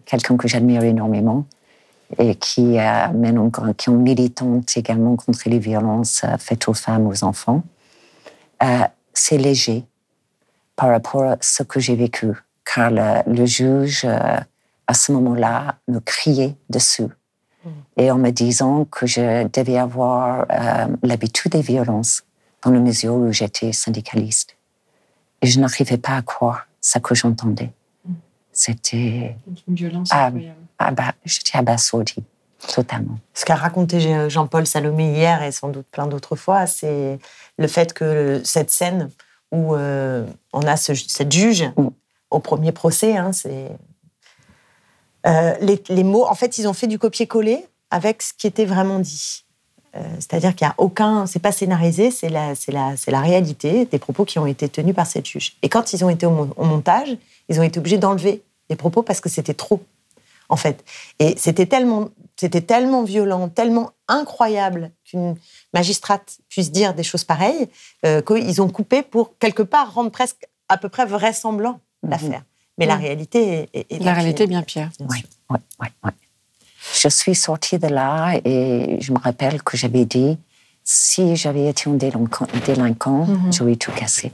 quelqu'un 0.08 0.36
que 0.36 0.48
j'admire 0.48 0.82
énormément 0.82 1.44
et 2.18 2.34
qui, 2.34 2.78
euh, 2.78 3.08
mène 3.14 3.50
qui 3.76 3.90
est 3.90 3.92
militante 3.92 4.76
également 4.76 5.16
contre 5.16 5.48
les 5.48 5.58
violences 5.58 6.22
euh, 6.24 6.36
faites 6.38 6.66
aux 6.68 6.74
femmes, 6.74 7.06
aux 7.06 7.24
enfants, 7.24 7.62
c'est 9.12 9.38
léger 9.38 9.84
par 10.74 10.88
rapport 10.88 11.22
à 11.22 11.36
ce 11.40 11.62
que 11.62 11.78
j'ai 11.78 11.94
vécu, 11.94 12.32
car 12.64 12.90
le 12.90 13.46
juge, 13.46 14.04
à 14.04 14.94
ce 14.94 15.12
moment-là, 15.12 15.76
me 15.86 16.00
criait 16.00 16.56
dessus 16.68 17.08
et 17.96 18.10
en 18.10 18.18
me 18.18 18.30
disant 18.30 18.84
que 18.84 19.06
je 19.06 19.46
devais 19.48 19.78
avoir 19.78 20.46
euh, 20.50 20.86
l'habitude 21.02 21.52
des 21.52 21.62
violences 21.62 22.24
dans 22.62 22.70
la 22.70 22.80
mesure 22.80 23.14
où 23.14 23.32
j'étais 23.32 23.72
syndicaliste. 23.72 24.56
Et 25.42 25.46
je 25.46 25.60
n'arrivais 25.60 25.98
pas 25.98 26.16
à 26.16 26.22
croire 26.22 26.66
ce 26.80 26.98
que 26.98 27.14
j'entendais. 27.14 27.70
C'était 28.58 29.36
une 29.68 29.74
violence 29.76 30.12
incroyable. 30.12 30.56
Ah, 30.80 30.90
bah, 30.90 31.12
j'étais 31.24 31.56
abasourdie, 31.56 32.24
totalement. 32.74 33.20
Ce 33.32 33.44
qu'a 33.44 33.54
raconté 33.54 34.28
Jean-Paul 34.28 34.66
Salomé 34.66 35.12
hier 35.12 35.44
et 35.44 35.52
sans 35.52 35.68
doute 35.68 35.86
plein 35.92 36.08
d'autres 36.08 36.34
fois, 36.34 36.66
c'est 36.66 37.20
le 37.56 37.68
fait 37.68 37.92
que 37.92 38.42
cette 38.44 38.70
scène 38.70 39.10
où 39.52 39.76
euh, 39.76 40.26
on 40.52 40.62
a 40.62 40.76
ce, 40.76 40.92
cette 40.94 41.30
juge 41.30 41.70
mm. 41.76 41.88
au 42.32 42.40
premier 42.40 42.72
procès, 42.72 43.16
hein, 43.16 43.32
c'est 43.32 43.68
euh, 45.28 45.54
les, 45.88 46.02
mots, 46.02 46.26
en 46.26 46.34
fait, 46.34 46.58
ils 46.58 46.66
ont 46.66 46.72
fait 46.72 46.88
du 46.88 46.98
copier-coller 46.98 47.64
avec 47.92 48.22
ce 48.22 48.32
qui 48.32 48.48
était 48.48 48.64
vraiment 48.64 48.98
dit. 48.98 49.44
Euh, 49.94 50.00
c'est-à-dire 50.14 50.56
qu'il 50.56 50.66
n'y 50.66 50.70
a 50.70 50.74
aucun, 50.78 51.26
c'est 51.26 51.38
pas 51.38 51.52
scénarisé, 51.52 52.10
c'est 52.10 52.28
la, 52.28 52.56
c'est 52.56 52.72
la, 52.72 52.96
c'est 52.96 53.12
la 53.12 53.20
réalité 53.20 53.86
des 53.86 53.98
propos 54.00 54.24
qui 54.24 54.40
ont 54.40 54.46
été 54.46 54.68
tenus 54.68 54.96
par 54.96 55.06
cette 55.06 55.26
juge. 55.26 55.56
Et 55.62 55.68
quand 55.68 55.92
ils 55.92 56.04
ont 56.04 56.10
été 56.10 56.26
au, 56.26 56.48
montage, 56.58 57.16
ils 57.48 57.60
ont 57.60 57.62
été 57.62 57.78
obligés 57.78 57.98
d'enlever 57.98 58.42
les 58.70 58.76
propos 58.76 59.02
parce 59.02 59.20
que 59.20 59.28
c'était 59.28 59.54
trop, 59.54 59.82
en 60.48 60.56
fait. 60.56 60.84
Et 61.18 61.34
c'était 61.36 61.66
tellement, 61.66 62.10
c'était 62.36 62.60
tellement 62.60 63.02
violent, 63.02 63.48
tellement 63.48 63.90
incroyable 64.06 64.92
qu'une 65.04 65.36
magistrate 65.74 66.38
puisse 66.48 66.70
dire 66.70 66.94
des 66.94 67.02
choses 67.02 67.24
pareilles 67.24 67.68
euh, 68.04 68.22
qu'ils 68.22 68.62
ont 68.62 68.68
coupé 68.68 69.02
pour 69.02 69.36
quelque 69.38 69.62
part 69.62 69.92
rendre 69.94 70.10
presque 70.10 70.46
à 70.68 70.76
peu 70.78 70.88
près 70.88 71.06
vraisemblant 71.06 71.80
mhm. 72.02 72.10
l'affaire. 72.10 72.42
Mais 72.78 72.86
la 72.86 72.94
réalité 72.94 73.68
est, 73.74 73.98
la 74.00 74.14
réalité 74.14 74.46
bien 74.46 74.62
pire. 74.62 74.88
Oui, 75.00 75.24
oui, 75.50 75.58
oui, 75.80 76.10
Je 76.94 77.08
suis 77.08 77.34
sortie 77.34 77.76
de 77.76 77.88
là 77.88 78.38
et 78.44 78.98
je 79.00 79.12
me 79.12 79.18
rappelle 79.18 79.64
que 79.64 79.76
j'avais 79.76 80.04
dit 80.04 80.38
si 80.84 81.34
j'avais 81.34 81.66
été 81.66 81.90
un 81.90 81.94
délinquant, 81.94 83.26
mhm. 83.26 83.52
j'aurais 83.52 83.74
tout 83.74 83.90
cassé. 83.90 84.32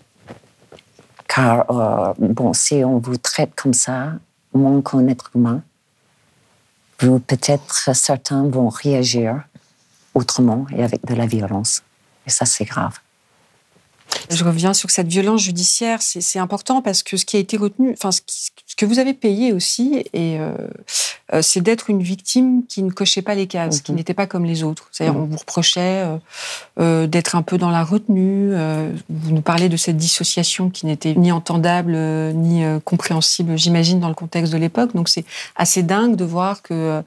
Car, 1.34 1.66
euh, 1.70 2.12
bon, 2.18 2.52
si 2.52 2.84
on 2.84 2.98
vous 2.98 3.16
traite 3.16 3.54
comme 3.56 3.74
ça, 3.74 4.12
moins 4.52 4.80
qu'un 4.82 5.08
être 5.08 5.30
humain, 5.34 5.62
peut-être 6.98 7.94
certains 7.94 8.46
vont 8.48 8.68
réagir 8.68 9.42
autrement 10.14 10.66
et 10.70 10.84
avec 10.84 11.04
de 11.04 11.14
la 11.14 11.26
violence. 11.26 11.82
Et 12.26 12.30
ça, 12.30 12.46
c'est 12.46 12.64
grave. 12.64 12.98
Je 14.30 14.44
reviens 14.44 14.74
sur 14.74 14.90
cette 14.90 15.08
violence 15.08 15.42
judiciaire, 15.42 16.00
c'est 16.00 16.38
important 16.38 16.82
parce 16.82 17.02
que 17.02 17.16
ce 17.16 17.24
qui 17.24 17.36
a 17.36 17.40
été 17.40 17.56
retenu, 17.56 17.92
enfin 17.92 18.10
ce, 18.10 18.20
que 18.76 18.86
vous 18.86 18.98
avez 18.98 19.14
payé 19.14 19.52
aussi, 19.52 20.04
et 20.12 20.38
euh, 20.38 20.52
euh, 21.32 21.42
c'est 21.42 21.60
d'être 21.60 21.90
une 21.90 22.02
victime 22.02 22.62
qui 22.68 22.82
ne 22.82 22.90
cochait 22.90 23.22
pas 23.22 23.34
les 23.34 23.46
cases, 23.46 23.80
qui 23.80 23.92
mhm. 23.92 23.98
n'était 23.98 24.14
pas 24.14 24.26
comme 24.26 24.44
les 24.44 24.62
autres. 24.62 24.88
C'est-à-dire, 24.90 25.18
on 25.18 25.24
vous 25.24 25.36
reprochait 25.36 26.06
euh, 26.78 27.06
d'être 27.06 27.36
un 27.36 27.42
peu 27.42 27.58
dans 27.58 27.70
la 27.70 27.84
retenue. 27.84 28.52
vous 29.08 29.30
nous 29.30 29.42
parlez 29.42 29.68
de 29.68 29.76
cette 29.76 29.96
dissociation 29.96 30.70
qui 30.70 30.86
n'était 30.86 31.14
ni 31.14 31.32
entendable 31.32 31.96
ni 32.34 32.64
compréhensible, 32.84 33.56
j'imagine, 33.56 34.00
dans 34.00 34.08
le 34.08 34.14
contexte 34.14 34.52
de 34.52 34.58
l'époque. 34.58 34.94
Donc, 34.94 35.08
c'est 35.08 35.24
assez 35.56 35.82
dingue 35.82 36.16
de 36.16 36.24
voir 36.24 36.62
que 36.62 37.02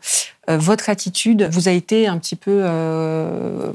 votre 0.48 0.90
attitude 0.90 1.50
vous 1.52 1.68
a 1.68 1.72
été 1.72 2.08
un 2.08 2.18
petit 2.18 2.36
peu, 2.36 2.62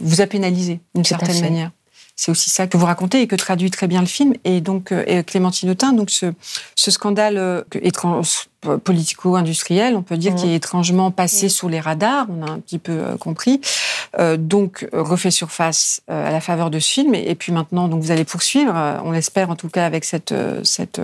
vous 0.01 0.21
a 0.21 0.27
pénalisé 0.27 0.81
d'une 0.95 1.05
certaine 1.05 1.41
manière. 1.41 1.71
C'est 2.17 2.31
aussi 2.31 2.51
ça 2.51 2.67
que 2.67 2.77
vous 2.77 2.87
racontez 2.87 3.23
et 3.23 3.27
que 3.27 3.37
traduit 3.37 3.71
très 3.71 3.89
bien 3.89 4.01
le 4.01 4.07
film. 4.07 4.35
Et 4.45 4.61
donc, 4.61 4.93
euh, 4.93 5.23
Clémentine 5.23 5.71
Autain, 5.71 5.93
donc 5.93 6.11
ce, 6.11 6.33
scandale 6.77 7.39
euh, 7.39 7.63
politico-industriel, 8.85 9.97
on 9.97 10.03
peut 10.03 10.17
dire, 10.17 10.35
qui 10.35 10.49
est 10.49 10.55
étrangement 10.55 11.11
passé 11.11 11.49
sous 11.49 11.69
les 11.69 11.81
radars, 11.81 12.27
on 12.29 12.47
a 12.47 12.51
un 12.51 12.61
petit 12.61 12.79
peu 12.79 12.93
euh, 12.93 13.17
compris. 13.17 13.61
euh, 14.19 14.37
donc 14.37 14.87
refait 14.93 15.31
surface 15.31 16.03
euh, 16.11 16.29
à 16.29 16.31
la 16.31 16.41
faveur 16.41 16.71
de 16.71 16.79
ce 16.79 16.93
film. 16.93 17.15
Et, 17.15 17.35
puis 17.35 17.53
maintenant, 17.53 17.89
donc 17.89 18.03
vous 18.03 18.11
allez 18.11 18.25
poursuivre, 18.25 18.75
on 19.05 19.11
l'espère 19.11 19.51
en 19.51 19.57
tout 19.57 19.69
cas 19.69 19.87
avec 19.87 20.05
cette, 20.05 20.35
cet 20.65 21.01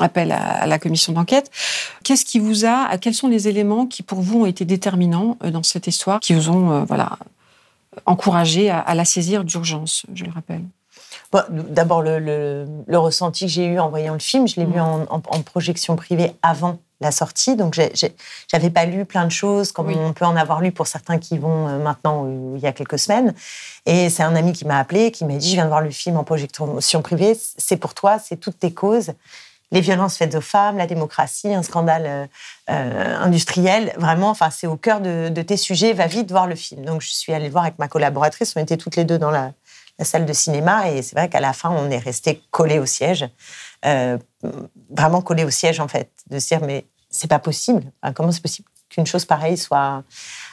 appel 0.00 0.32
à, 0.32 0.66
la 0.66 0.78
commission 0.78 1.12
d'enquête. 1.12 1.50
Qu'est-ce 2.04 2.24
qui 2.24 2.38
vous 2.38 2.66
a, 2.66 2.96
quels 2.98 3.14
sont 3.14 3.28
les 3.28 3.48
éléments 3.48 3.86
qui 3.86 4.02
pour 4.02 4.20
vous 4.20 4.40
ont 4.40 4.46
été 4.46 4.64
déterminants 4.64 5.38
dans 5.52 5.62
cette 5.62 5.86
histoire, 5.86 6.20
qui 6.20 6.34
vous 6.34 6.50
ont 6.50 6.84
voilà 6.84 7.18
encouragé 8.06 8.70
à, 8.70 8.94
la 8.94 9.04
saisir 9.04 9.44
d'urgence, 9.44 10.06
je 10.14 10.24
le 10.24 10.30
rappelle 10.30 10.64
D'abord, 11.50 12.02
le, 12.02 12.66
ressenti 12.94 13.46
que 13.46 13.52
j'ai 13.52 13.66
eu 13.66 13.78
en 13.78 13.90
voyant 13.90 14.14
le 14.14 14.18
film, 14.18 14.48
je 14.48 14.56
l'ai 14.56 14.64
vu 14.64 14.78
mmh. 14.78 15.06
en, 15.10 15.20
projection 15.42 15.94
privée 15.94 16.32
avant 16.42 16.78
la 17.00 17.10
sortie. 17.10 17.54
Donc, 17.54 17.78
j'avais 18.50 18.70
pas 18.70 18.86
lu 18.86 19.04
plein 19.04 19.26
de 19.26 19.30
choses, 19.30 19.70
comme 19.72 19.90
on 19.90 20.12
peut 20.12 20.24
en 20.24 20.36
avoir 20.36 20.60
lu 20.60 20.72
pour 20.72 20.86
certains 20.86 21.18
qui 21.18 21.38
vont 21.38 21.68
euh, 21.68 21.78
maintenant, 21.78 22.24
euh, 22.26 22.54
il 22.56 22.62
y 22.62 22.66
a 22.66 22.72
quelques 22.72 22.98
semaines. 22.98 23.34
Et 23.84 24.08
c'est 24.08 24.22
un 24.22 24.34
ami 24.36 24.52
qui 24.52 24.64
m'a 24.64 24.78
appelé, 24.78 25.10
qui 25.10 25.24
m'a 25.24 25.34
dit 25.34 25.50
Je 25.50 25.54
viens 25.54 25.64
de 25.64 25.68
voir 25.68 25.82
le 25.82 25.90
film 25.90 26.16
en 26.16 26.24
projection 26.24 27.02
privée, 27.02 27.38
c'est 27.58 27.76
pour 27.76 27.94
toi, 27.94 28.18
c'est 28.18 28.36
toutes 28.36 28.58
tes 28.58 28.72
causes. 28.72 29.12
Les 29.70 29.80
violences 29.80 30.16
faites 30.16 30.34
aux 30.34 30.40
femmes, 30.40 30.78
la 30.78 30.86
démocratie, 30.86 31.52
un 31.52 31.62
scandale 31.62 32.28
euh, 32.70 33.16
industriel. 33.18 33.92
Vraiment, 33.98 34.30
enfin, 34.30 34.50
c'est 34.50 34.66
au 34.66 34.76
cœur 34.76 35.00
de, 35.00 35.42
tes 35.42 35.56
sujets. 35.56 35.92
Va 35.92 36.06
vite 36.06 36.30
voir 36.30 36.46
le 36.46 36.54
film. 36.54 36.84
Donc, 36.84 37.02
je 37.02 37.10
suis 37.10 37.32
allée 37.34 37.46
le 37.46 37.52
voir 37.52 37.64
avec 37.64 37.78
ma 37.78 37.88
collaboratrice. 37.88 38.54
On 38.56 38.60
était 38.60 38.78
toutes 38.78 38.96
les 38.96 39.04
deux 39.04 39.18
dans 39.18 39.30
la, 39.30 39.52
salle 40.02 40.26
de 40.26 40.32
cinéma. 40.32 40.90
Et 40.90 41.02
c'est 41.02 41.16
vrai 41.16 41.28
qu'à 41.28 41.40
la 41.40 41.52
fin, 41.52 41.70
on 41.70 41.90
est 41.90 41.98
resté 41.98 42.42
collés 42.50 42.78
au 42.78 42.86
siège. 42.86 43.28
Euh, 43.84 44.16
vraiment 44.90 45.20
collé 45.20 45.44
au 45.44 45.50
siège, 45.50 45.80
en 45.80 45.88
fait, 45.88 46.10
de 46.30 46.38
se 46.38 46.48
dire, 46.48 46.60
mais 46.62 46.86
c'est 47.10 47.28
pas 47.28 47.38
possible. 47.38 47.82
comment 48.14 48.32
c'est 48.32 48.42
possible 48.42 48.68
qu'une 48.88 49.06
chose 49.06 49.26
pareille 49.26 49.58
soit 49.58 50.02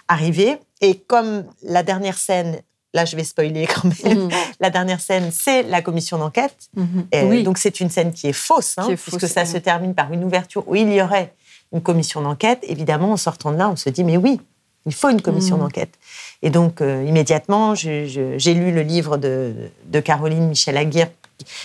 arrivée? 0.08 0.60
Et 0.82 1.00
comme 1.00 1.46
la 1.64 1.84
dernière 1.84 2.18
scène, 2.18 2.60
là, 2.96 3.06
je 3.06 3.16
vais 3.16 3.24
spoiler 3.24 3.68
quand 3.68 3.90
même, 4.04 4.26
mhm. 4.26 4.30
la 4.60 4.70
dernière 4.72 5.00
scène, 5.00 5.30
c'est 5.32 5.64
la 5.64 5.82
commission 5.82 6.18
d'enquête. 6.18 6.70
Mhm. 6.76 7.44
Donc, 7.44 7.60
c'est 7.60 7.80
une 7.80 7.90
scène 7.90 8.12
qui 8.14 8.28
est 8.28 8.34
fausse, 8.34 8.76
hein, 8.78 8.88
puisque 8.96 9.28
ça 9.28 9.46
se 9.46 9.58
termine 9.58 9.94
par 9.94 10.12
une 10.12 10.24
ouverture 10.24 10.64
où 10.68 10.76
il 10.76 10.92
y 10.92 11.02
aurait 11.02 11.34
une 11.74 11.82
commission 11.82 12.22
d'enquête. 12.22 12.60
Évidemment, 12.64 13.12
en 13.12 13.18
sortant 13.18 13.52
de 13.52 13.58
là, 13.58 13.70
on 13.70 13.76
se 13.76 13.90
dit, 13.90 14.04
mais 14.04 14.18
oui, 14.18 14.40
il 14.86 14.94
faut 14.94 15.10
une 15.10 15.22
commission 15.22 15.58
mhm. 15.58 15.64
d'enquête. 15.64 15.94
Et 16.42 16.50
donc, 16.50 16.82
euh, 16.82 17.04
immédiatement, 17.08 17.76
j'ai 17.76 18.54
lu 18.54 18.72
le 18.72 18.82
livre 18.82 19.18
de, 19.18 19.54
de 19.86 20.00
Caroline 20.00 20.48
Michel 20.48 20.78
Aguirre 20.78 21.10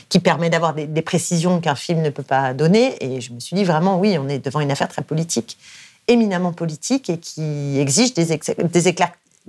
qui 0.08 0.18
permet 0.18 0.50
d'avoir 0.50 0.74
des, 0.74 1.02
précisions 1.02 1.60
qu'un 1.60 1.76
film 1.76 2.02
ne 2.02 2.10
peut 2.10 2.24
pas 2.24 2.54
donner. 2.54 2.96
Et 3.00 3.20
je 3.20 3.32
me 3.32 3.40
suis 3.40 3.54
dit 3.54 3.64
vraiment, 3.64 3.98
oui, 3.98 4.16
on 4.18 4.28
est 4.28 4.38
devant 4.38 4.60
une 4.60 4.70
affaire 4.70 4.88
très 4.88 5.02
politique, 5.02 5.58
éminemment 6.08 6.52
politique 6.52 7.08
et 7.08 7.18
qui 7.18 7.78
exige 7.78 8.14
des, 8.14 8.38
des, 8.64 8.88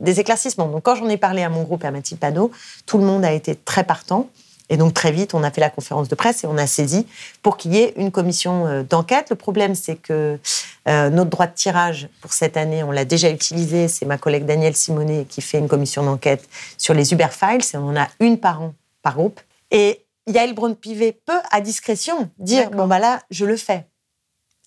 éclaircissements. 0.06 0.68
Donc 0.68 0.84
quand 0.84 0.96
j'en 0.96 1.10
ai 1.10 1.18
parlé 1.18 1.44
à 1.44 1.50
mon 1.50 1.64
groupe, 1.64 1.84
à 1.84 1.92
Mathilde 1.92 2.20
Panot, 2.20 2.52
tout 2.86 2.98
le 2.98 3.06
monde 3.06 3.26
a 3.26 3.32
été 3.32 3.56
très 3.56 3.84
partant. 3.84 4.30
Et 4.70 4.78
donc 4.78 4.94
très 4.94 5.12
vite, 5.12 5.34
on 5.34 5.44
a 5.44 5.52
fait 5.52 5.60
la 5.60 5.70
conférence 5.70 6.08
de 6.08 6.16
presse 6.16 6.46
et 6.46 6.48
on 6.48 6.58
a 6.58 6.66
saisi 6.66 7.06
pour 7.44 7.58
qu'il 7.58 7.74
y 7.74 7.80
ait 7.80 7.94
une 7.98 8.10
commission 8.10 8.68
euh, 8.68 8.84
d'enquête. 8.84 9.30
Le 9.30 9.36
problème, 9.36 9.76
c'est 9.76 9.98
que 9.98 10.40
euh, 10.88 11.10
notre 11.10 11.30
droit 11.30 11.48
de 11.48 11.54
tirage 11.54 12.08
pour 12.22 12.32
cette 12.32 12.56
année, 12.56 12.82
on 12.82 12.92
l'a 12.92 13.04
déjà 13.04 13.30
utilisé. 13.30 13.90
C'est 13.90 14.06
ma 14.06 14.18
collègue 14.18 14.46
Danielle 14.46 14.76
Simonet 14.76 15.26
qui 15.28 15.42
fait 15.42 15.58
une 15.58 15.68
commission 15.68 16.04
d'enquête 16.04 16.48
sur 16.78 16.94
les 16.94 17.12
Uber 17.12 17.28
Files. 17.32 17.66
Et 17.74 17.78
on 17.78 17.90
en 17.90 17.98
a 17.98 18.08
une 18.22 18.40
par 18.40 18.62
an, 18.62 18.74
par 19.02 19.16
groupe. 19.16 19.42
Et 19.72 20.06
Yael 20.28 20.54
Braun-Pivet 20.54 21.20
peut, 21.26 21.42
à 21.52 21.60
discrétion, 21.60 22.30
dire 22.40 22.72
bon, 22.72 22.88
bah 22.88 23.00
là, 23.00 23.22
je 23.30 23.44
le 23.46 23.58
fais. 23.58 23.86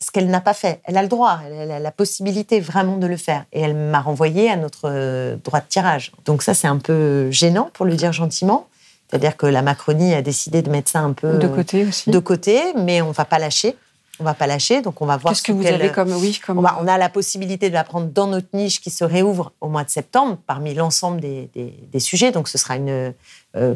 Ce 0.00 0.10
qu'elle 0.10 0.28
n'a 0.28 0.40
pas 0.40 0.54
fait. 0.54 0.80
Elle 0.84 0.96
a 0.96 1.02
le 1.02 1.08
droit, 1.08 1.40
elle 1.46 1.70
a 1.70 1.78
la 1.78 1.90
possibilité 1.90 2.60
vraiment 2.60 2.96
de 2.98 3.06
le 3.06 3.16
faire. 3.16 3.44
Et 3.52 3.60
elle 3.60 3.74
m'a 3.74 4.00
renvoyé 4.00 4.50
à 4.50 4.56
notre 4.56 4.90
euh, 4.90 5.36
droit 5.36 5.60
de 5.60 5.66
tirage. 5.66 6.12
Donc, 6.24 6.42
ça, 6.42 6.52
c'est 6.52 6.66
un 6.66 6.78
peu 6.78 7.30
gênant, 7.30 7.70
pour 7.72 7.86
le 7.86 7.94
dire 7.94 8.12
gentiment. 8.12 8.66
C'est-à-dire 9.08 9.36
que 9.36 9.46
la 9.46 9.62
Macronie 9.62 10.14
a 10.14 10.22
décidé 10.22 10.62
de 10.62 10.70
mettre 10.70 10.90
ça 10.90 11.00
un 11.00 11.12
peu 11.12 11.38
de 11.38 11.46
côté 11.46 11.86
aussi. 11.86 12.10
De 12.10 12.18
côté, 12.18 12.60
mais 12.76 13.00
on 13.02 13.12
va 13.12 13.24
pas 13.24 13.38
lâcher. 13.38 13.76
On 14.20 14.24
va 14.24 14.34
pas 14.34 14.46
lâcher, 14.46 14.80
donc 14.80 15.02
on 15.02 15.06
va 15.06 15.16
voir. 15.16 15.32
Qu'est-ce 15.34 15.42
que 15.42 15.50
vous 15.50 15.66
avez 15.66 15.90
comme 15.90 16.12
oui 16.12 16.40
comme 16.44 16.58
on, 16.58 16.86
a 16.86 16.98
la 16.98 17.08
possibilité 17.08 17.68
de 17.68 17.74
la 17.74 17.82
prendre 17.82 18.06
dans 18.06 18.28
notre 18.28 18.46
niche 18.54 18.80
qui 18.80 18.90
se 18.90 19.02
réouvre 19.02 19.52
au 19.60 19.68
mois 19.68 19.82
de 19.82 19.90
septembre 19.90 20.38
parmi 20.46 20.72
l'ensemble 20.72 21.20
des, 21.20 21.50
des, 21.92 22.00
sujets. 22.00 22.30
Donc 22.30 22.46
ce 22.46 22.56
sera 22.56 22.76
une, 22.76 23.12
euh, 23.56 23.74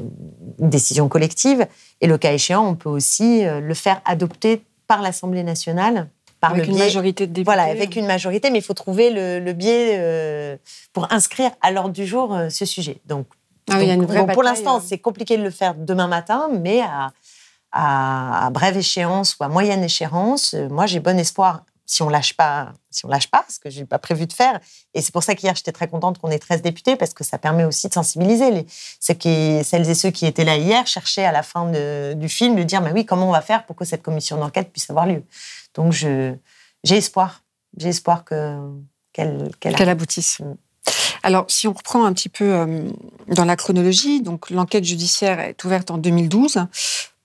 une, 0.60 0.70
décision 0.70 1.08
collective. 1.08 1.66
Et 2.00 2.06
le 2.06 2.18
cas 2.18 2.32
échéant, 2.32 2.64
on 2.68 2.76
peut 2.76 2.88
aussi 2.88 3.44
euh, 3.44 3.58
le 3.58 3.74
faire 3.74 4.00
adopter 4.04 4.62
par 4.88 5.02
l'Assemblée 5.02 5.44
nationale. 5.44 6.08
Par 6.40 6.52
avec 6.52 6.68
une 6.68 6.78
majorité 6.78 7.26
de 7.26 7.32
députés. 7.32 7.44
Voilà, 7.44 7.64
avec 7.64 7.96
une 7.96 8.06
majorité, 8.06 8.50
mais 8.50 8.58
il 8.58 8.64
faut 8.64 8.74
trouver 8.74 9.10
le, 9.10 9.52
biais 9.52 9.96
euh, 9.98 10.56
pour 10.92 11.12
inscrire 11.12 11.50
à 11.62 11.70
l'ordre 11.70 11.92
du 11.92 12.06
jour 12.06 12.36
ce 12.48 12.64
sujet. 12.64 13.00
Donc, 13.06 13.26
ah 13.70 13.76
pour 14.32 14.42
l'instant, 14.42 14.80
c'est 14.80 14.98
compliqué 14.98 15.36
de 15.36 15.42
le 15.42 15.50
faire 15.50 15.74
demain 15.74 16.06
matin, 16.06 16.48
mais 16.60 16.80
à, 16.80 17.12
à, 17.72 18.50
brève 18.50 18.76
échéance 18.76 19.36
ou 19.38 19.44
à 19.44 19.48
moyenne 19.48 19.84
échéance, 19.84 20.54
euh, 20.54 20.68
moi 20.68 20.86
j'ai 20.86 21.00
bon 21.00 21.18
espoir 21.18 21.62
si 21.88 22.02
on 22.02 22.10
lâche 22.10 22.34
pas, 22.34 22.74
si 22.90 23.06
on 23.06 23.08
lâche 23.08 23.28
pas, 23.28 23.44
ce 23.48 23.58
que 23.58 23.70
j'ai 23.70 23.86
pas 23.86 23.98
prévu 23.98 24.26
de 24.26 24.32
faire. 24.32 24.60
Et 24.92 25.00
c'est 25.00 25.10
pour 25.10 25.22
ça 25.22 25.34
qu'hier 25.34 25.56
j'étais 25.56 25.72
très 25.72 25.88
contente 25.88 26.18
qu'on 26.18 26.30
ait 26.30 26.38
13 26.38 26.60
députés 26.60 26.96
parce 26.96 27.14
que 27.14 27.24
ça 27.24 27.38
permet 27.38 27.64
aussi 27.64 27.88
de 27.88 27.94
sensibiliser 27.94 28.50
les, 28.50 29.14
qui, 29.14 29.64
celles 29.64 29.88
et 29.88 29.94
ceux 29.94 30.10
qui 30.10 30.26
étaient 30.26 30.44
là 30.44 30.58
hier 30.58 30.86
cherchaient 30.86 31.24
à 31.24 31.32
la 31.32 31.42
fin 31.42 31.64
du 32.14 32.28
film 32.28 32.56
de 32.56 32.62
dire 32.62 32.82
mais 32.82 32.92
oui 32.92 33.06
comment 33.06 33.28
on 33.28 33.32
va 33.32 33.40
faire 33.40 33.64
pour 33.64 33.74
que 33.74 33.86
cette 33.86 34.02
commission 34.02 34.36
d'enquête 34.36 34.70
puisse 34.70 34.90
avoir 34.90 35.06
lieu. 35.06 35.24
Donc 35.74 35.92
je 35.92 36.34
j'ai 36.84 36.98
espoir, 36.98 37.42
j'ai 37.78 37.88
espoir 37.88 38.24
que 38.24 38.58
qu'elle 39.14 39.50
qu'elle 39.58 39.88
aboutisse. 39.88 40.40
Mm. 40.40 40.56
Alors, 41.22 41.46
si 41.48 41.66
on 41.66 41.72
reprend 41.72 42.04
un 42.04 42.12
petit 42.12 42.28
peu 42.28 42.44
euh, 42.44 42.88
dans 43.26 43.44
la 43.44 43.56
chronologie, 43.56 44.22
donc 44.22 44.50
l'enquête 44.50 44.84
judiciaire 44.84 45.40
est 45.40 45.62
ouverte 45.64 45.90
en 45.90 45.98
2012 45.98 46.58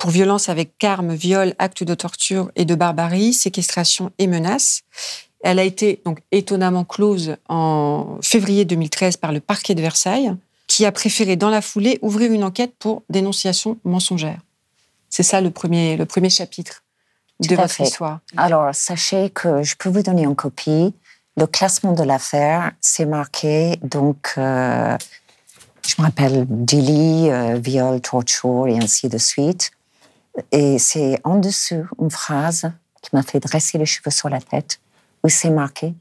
pour 0.03 0.11
violence 0.11 0.49
avec 0.49 0.77
carme, 0.79 1.13
viol, 1.13 1.55
acte 1.59 1.85
de 1.85 1.95
torture 1.95 2.51
et 2.57 2.65
de 2.65 2.75
barbarie, 2.75 3.31
séquestration 3.31 4.11
et 4.19 4.27
menaces. 4.27 4.81
Elle 5.45 5.59
a 5.59 5.63
été 5.63 6.01
donc 6.03 6.19
étonnamment 6.33 6.83
close 6.83 7.37
en 7.47 8.17
février 8.21 8.65
2013 8.65 9.15
par 9.15 9.31
le 9.31 9.39
parquet 9.39 9.75
de 9.75 9.81
Versailles, 9.81 10.35
qui 10.67 10.85
a 10.85 10.91
préféré 10.91 11.37
dans 11.37 11.49
la 11.49 11.61
foulée 11.61 11.99
ouvrir 12.01 12.33
une 12.33 12.43
enquête 12.43 12.73
pour 12.77 13.03
dénonciation 13.09 13.77
mensongère. 13.85 14.41
C'est 15.09 15.23
ça 15.23 15.39
le 15.39 15.51
premier, 15.51 15.95
le 15.95 16.05
premier 16.05 16.29
chapitre 16.29 16.83
de 17.39 17.55
votre 17.55 17.79
histoire. 17.79 18.19
Alors, 18.35 18.75
sachez 18.75 19.29
que 19.29 19.63
je 19.63 19.77
peux 19.77 19.87
vous 19.87 20.03
donner 20.03 20.23
une 20.23 20.35
copie. 20.35 20.93
Le 21.37 21.47
classement 21.47 21.93
de 21.93 22.03
l'affaire, 22.03 22.73
c'est 22.81 23.05
marqué 23.05 23.77
donc 23.81 24.33
euh, 24.37 24.97
je 25.87 25.95
me 25.97 26.05
rappelle 26.05 26.45
délit, 26.49 27.29
euh, 27.29 27.57
viol, 27.57 28.01
torture 28.01 28.67
et 28.67 28.77
ainsi 28.77 29.07
de 29.07 29.17
suite. 29.17 29.71
Et 30.51 30.79
c'est 30.79 31.19
en 31.23 31.37
dessous 31.37 31.87
une 31.99 32.09
phrase 32.09 32.71
qui 33.01 33.09
m'a 33.13 33.23
fait 33.23 33.39
dresser 33.39 33.77
les 33.77 33.85
cheveux 33.85 34.11
sur 34.11 34.29
la 34.29 34.41
tête, 34.41 34.79
où 35.23 35.29
c'est 35.29 35.49
marqué 35.49 35.93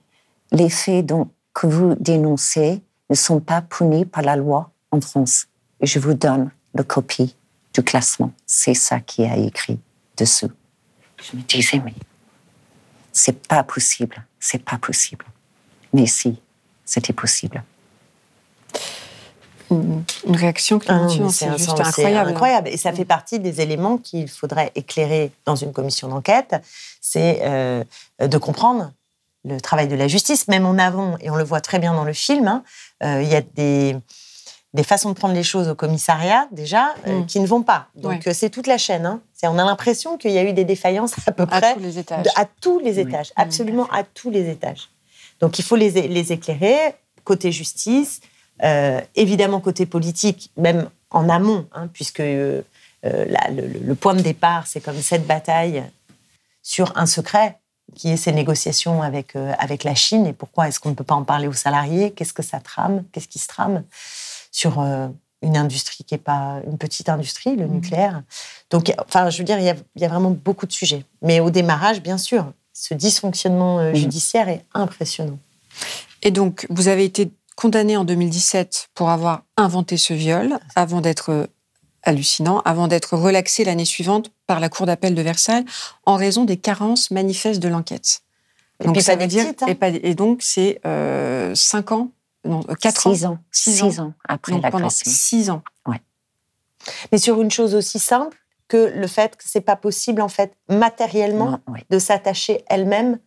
Les 0.50 0.70
faits 0.70 1.12
que 1.52 1.66
vous 1.66 1.94
dénoncez 1.96 2.82
ne 3.10 3.14
sont 3.14 3.40
pas 3.40 3.62
punis 3.62 4.04
par 4.04 4.22
la 4.22 4.36
loi 4.36 4.70
en 4.90 5.00
France. 5.00 5.46
Et 5.80 5.86
je 5.86 5.98
vous 5.98 6.14
donne 6.14 6.50
la 6.74 6.84
copie 6.84 7.36
du 7.74 7.82
classement. 7.82 8.32
C'est 8.46 8.74
ça 8.74 9.00
qui 9.00 9.24
a 9.24 9.36
écrit 9.36 9.78
dessous. 10.16 10.50
Je 11.22 11.36
me 11.36 11.42
disais, 11.42 11.80
mais 11.84 11.94
c'est 13.12 13.46
pas 13.46 13.62
possible, 13.62 14.24
c'est 14.40 14.64
pas 14.64 14.78
possible. 14.78 15.26
Mais 15.92 16.06
si, 16.06 16.40
c'était 16.84 17.12
possible 17.12 17.62
une 20.26 20.36
réaction 20.36 20.78
ah 20.88 21.06
c'est 21.30 21.50
juste 21.56 21.80
incroyable. 21.80 22.30
incroyable. 22.30 22.68
Et 22.68 22.76
ça 22.76 22.92
fait 22.92 23.04
partie 23.04 23.38
des 23.38 23.60
éléments 23.60 23.98
qu'il 23.98 24.28
faudrait 24.28 24.72
éclairer 24.74 25.32
dans 25.44 25.56
une 25.56 25.72
commission 25.72 26.08
d'enquête, 26.08 26.56
c'est 27.00 27.40
euh, 27.42 27.84
de 28.20 28.38
comprendre 28.38 28.92
le 29.44 29.60
travail 29.60 29.88
de 29.88 29.96
la 29.96 30.08
justice, 30.08 30.48
même 30.48 30.66
en 30.66 30.78
avant, 30.78 31.16
et 31.20 31.30
on 31.30 31.36
le 31.36 31.44
voit 31.44 31.60
très 31.60 31.78
bien 31.78 31.94
dans 31.94 32.04
le 32.04 32.12
film, 32.12 32.46
hein, 32.46 32.62
euh, 33.02 33.22
il 33.22 33.28
y 33.28 33.34
a 33.34 33.40
des, 33.40 33.96
des 34.72 34.84
façons 34.84 35.10
de 35.10 35.14
prendre 35.14 35.34
les 35.34 35.42
choses 35.42 35.68
au 35.68 35.74
commissariat, 35.74 36.46
déjà, 36.52 36.94
euh, 37.08 37.20
mm. 37.20 37.26
qui 37.26 37.40
ne 37.40 37.46
vont 37.46 37.62
pas. 37.62 37.88
Donc, 37.96 38.28
c'est 38.32 38.50
toute 38.50 38.68
la 38.68 38.78
chaîne. 38.78 39.04
Hein. 39.04 39.20
On 39.42 39.58
a 39.58 39.64
l'impression 39.64 40.16
qu'il 40.16 40.30
y 40.30 40.38
a 40.38 40.44
eu 40.44 40.52
des 40.52 40.64
défaillances 40.64 41.14
à 41.26 41.32
peu 41.32 41.46
près. 41.46 41.72
À 41.72 41.74
tous 41.74 41.80
les 41.80 41.98
étages. 41.98 42.26
à 42.36 42.44
tous 42.44 42.78
les 42.78 43.00
étages, 43.00 43.32
absolument 43.34 43.88
à 43.90 44.04
tous 44.04 44.30
les 44.30 44.48
étages. 44.48 44.90
Donc, 45.40 45.58
il 45.58 45.64
faut 45.64 45.74
les, 45.74 45.90
les 45.90 46.32
éclairer, 46.32 46.94
côté 47.24 47.50
justice, 47.50 48.20
euh, 48.20 48.28
évidemment, 49.14 49.60
côté 49.60 49.86
politique, 49.86 50.50
même 50.56 50.88
en 51.12 51.28
amont, 51.28 51.66
hein, 51.72 51.88
puisque 51.92 52.20
euh, 52.20 52.62
euh, 53.04 53.26
le, 53.50 53.94
point 53.94 54.14
de 54.14 54.22
départ, 54.22 54.66
c'est 54.66 54.80
comme 54.80 55.00
cette 55.00 55.26
bataille 55.26 55.84
sur 56.62 56.96
un 56.96 57.06
secret, 57.06 57.58
qui 57.94 58.10
est 58.10 58.16
ces 58.16 58.32
négociations 58.32 59.02
avec, 59.02 59.36
avec 59.58 59.84
la 59.84 59.94
Chine. 59.94 60.26
Et 60.26 60.32
pourquoi 60.32 60.68
est-ce 60.68 60.80
qu'on 60.80 60.90
ne 60.90 60.94
peut 60.94 61.04
pas 61.04 61.14
en 61.14 61.24
parler 61.24 61.46
aux 61.46 61.52
salariés? 61.52 62.12
Qu'est-ce 62.12 62.32
que 62.32 62.42
ça 62.42 62.60
trame? 62.60 63.04
Qu'est-ce 63.12 63.28
qui 63.28 63.38
se 63.38 63.48
trame 63.48 63.82
sur 64.50 64.78
une 65.42 65.56
industrie 65.56 66.04
qui 66.04 66.14
n'est 66.14 66.18
pas 66.18 66.60
une 66.66 66.78
petite 66.78 67.10
industrie, 67.10 67.56
le 67.56 67.66
mmh. 67.66 67.72
nucléaire? 67.72 68.22
Donc, 68.70 68.94
enfin, 68.98 69.28
je 69.28 69.38
veux 69.38 69.44
dire, 69.44 69.58
il 69.58 69.64
y, 69.64 70.04
a, 70.04 70.08
vraiment 70.08 70.30
beaucoup 70.30 70.66
de 70.66 70.72
sujets. 70.72 71.04
Mais 71.20 71.40
au 71.40 71.50
démarrage, 71.50 72.00
bien 72.00 72.16
sûr, 72.16 72.50
ce 72.72 72.94
dysfonctionnement 72.94 73.82
mmh. 73.82 73.94
judiciaire 73.94 74.48
est 74.48 74.64
impressionnant. 74.72 75.38
Et 76.22 76.30
donc, 76.30 76.66
vous 76.70 76.88
avez 76.88 77.04
été 77.04 77.30
condamné 77.62 77.96
en 77.96 78.02
2017 78.04 78.88
pour 78.92 79.10
avoir 79.10 79.44
inventé 79.56 79.96
ce 79.96 80.12
viol 80.14 80.58
avant 80.74 81.00
d'être 81.00 81.30
euh, 81.30 81.46
hallucinant, 82.02 82.60
avant 82.64 82.88
d'être 82.88 83.16
relaxé 83.16 83.62
l'année 83.62 83.84
suivante 83.84 84.32
par 84.48 84.58
la 84.58 84.68
Cour 84.68 84.86
d'appel 84.86 85.14
de 85.14 85.22
Versailles 85.22 85.64
en 86.04 86.16
raison 86.16 86.44
des 86.44 86.56
carences 86.56 87.12
manifestes 87.12 87.60
de 87.62 87.68
l'enquête. 87.68 88.22
Et 88.82 88.88
puis 88.88 89.00
pas 89.04 89.14
des 89.14 89.28
petites, 89.28 89.62
hein. 89.62 89.66
et, 89.68 89.76
pas- 89.76 89.90
et 89.90 90.14
donc 90.16 90.42
c'est 90.42 90.80
5 91.54 91.92
ans, 91.92 92.10
non, 92.44 92.62
4 92.80 93.06
ans. 93.06 93.14
Six 93.14 93.26
ans. 93.26 93.38
Six 93.52 93.76
Six 93.76 94.00
ans 94.00 94.12
après 94.28 94.50
Donc 94.52 94.62
pendant 94.62 94.78
l'agression. 94.78 95.12
6 95.12 95.50
ans. 95.50 95.62
Mais 97.12 97.18
sur 97.18 97.40
une 97.40 97.50
chose 97.52 97.76
aussi 97.76 98.00
simple 98.00 98.36
que 98.66 98.92
le 98.92 99.06
fait 99.06 99.36
que 99.36 99.44
c'est 99.46 99.60
pas 99.60 99.76
possible, 99.76 100.20
en 100.20 100.28
fait, 100.28 100.52
matériellement, 100.68 101.60
Non, 101.68 101.74
de 101.90 101.98
s'attacher 102.00 102.64
elle-même. 102.68 103.20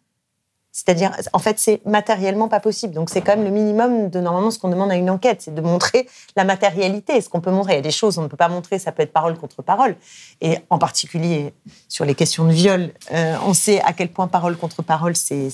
C'est-à-dire, 0.78 1.16
en 1.32 1.40
fait, 1.40 1.58
c'est 1.58 1.80
matériellement 1.86 2.50
pas 2.50 2.60
possible. 2.60 2.94
Donc, 2.94 3.10
c'est 3.10 3.22
quand 3.22 3.38
même 3.38 3.46
le 3.46 3.50
minimum 3.50 4.10
de 4.10 4.20
normalement 4.20 4.52
ce 4.52 4.60
qu'on 4.60 4.68
demande 4.68 4.92
à 4.92 4.98
une 4.98 5.10
enquête, 5.10 5.42
c'est 5.42 5.56
de 5.56 5.62
montrer 5.62 6.06
la 6.36 6.44
matérialité, 6.44 7.22
ce 7.22 7.30
qu'on 7.30 7.40
peut 7.40 7.50
montrer. 7.50 7.74
Il 7.74 7.76
y 7.78 7.80
a 7.80 7.82
des 7.82 7.92
choses 7.92 8.16
qu'on 8.18 8.24
ne 8.24 8.28
peut 8.28 8.36
pas 8.36 8.50
montrer, 8.50 8.78
ça 8.78 8.92
peut 8.92 9.02
être 9.02 9.14
parole 9.14 9.38
contre 9.38 9.62
parole. 9.62 9.96
Et 10.42 10.58
en 10.70 10.78
particulier 10.78 11.54
sur 11.88 12.04
les 12.04 12.14
questions 12.14 12.44
de 12.44 12.52
viol, 12.52 12.92
euh, 13.14 13.38
on 13.46 13.54
sait 13.54 13.80
à 13.84 13.94
quel 13.94 14.10
point 14.12 14.28
parole 14.28 14.58
contre 14.58 14.82
parole, 14.84 15.16
c'est 15.16 15.48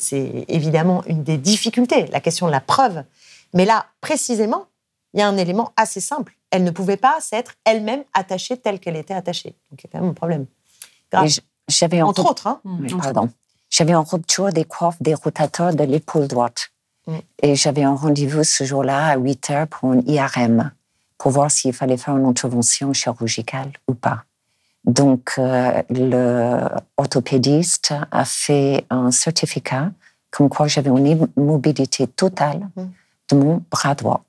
évidemment 0.48 1.04
une 1.06 1.22
des 1.22 1.38
difficultés, 1.38 2.08
la 2.08 2.20
question 2.20 2.48
de 2.48 2.52
la 2.52 2.60
preuve. 2.62 3.04
Mais 3.54 3.66
là, 3.66 3.86
précisément, 4.02 4.66
il 5.14 5.20
y 5.20 5.24
a 5.24 5.28
un 5.28 5.38
élément 5.38 5.72
assez 5.78 6.00
simple. 6.02 6.34
Elle 6.50 6.64
ne 6.64 6.72
pouvait 6.72 6.98
pas 6.98 7.18
s'être 7.20 7.54
elle-même 7.66 8.04
attachée 8.16 8.58
telle 8.58 8.80
qu'elle 8.80 8.96
était 8.96 9.14
attachée. 9.14 9.54
Donc, 9.70 9.84
il 9.84 9.86
y 9.86 9.88
a 9.88 9.90
quand 9.92 10.02
même 10.02 10.10
un 10.10 10.14
problème. 10.16 10.48
Grave. 11.12 11.26
Et 11.26 11.30
j- 11.30 11.42
J'avais 11.68 12.02
en 12.02 12.08
Entre 12.08 12.26
autres, 12.28 12.48
hein. 12.48 12.60
Oui, 12.66 12.92
Entre 12.92 13.04
pardon. 13.14 13.30
J'avais 13.72 13.96
en 13.96 14.04
rupture 14.04 14.50
des 14.52 14.66
coiffes 14.66 15.02
des 15.02 15.16
rotateurs 15.16 15.74
de 15.74 15.84
l'épaule 15.84 16.28
droite. 16.28 16.70
Mm. 17.08 17.16
Et 17.42 17.56
j'avais 17.56 17.84
un 17.84 17.96
rendez-vous 17.96 18.44
ce 18.44 18.64
jour-là 18.64 19.08
à 19.08 19.18
8 19.18 19.50
heures 19.50 19.68
pour 19.68 19.94
une 19.94 20.08
IRM, 20.08 20.72
pour 21.18 21.32
voir 21.32 21.50
s'il 21.50 21.74
fallait 21.74 21.98
faire 21.98 22.16
une 22.16 22.26
intervention 22.26 22.94
chirurgicale 22.94 23.72
ou 23.88 23.96
pas. 23.96 24.26
Donc, 24.84 25.34
euh, 25.38 25.82
le 25.90 26.60
orthopédiste 26.98 27.94
a 28.12 28.26
fait 28.26 28.86
un 28.90 29.10
certificat 29.12 29.92
comme 30.32 30.50
quoi 30.50 30.68
j'avais 30.68 30.90
une 30.90 31.28
immobilité 31.38 32.08
totale 32.08 32.68
Mm. 32.76 32.82
de 33.32 33.36
mon 33.36 33.64
bras 33.72 33.96
droit. 33.96 34.24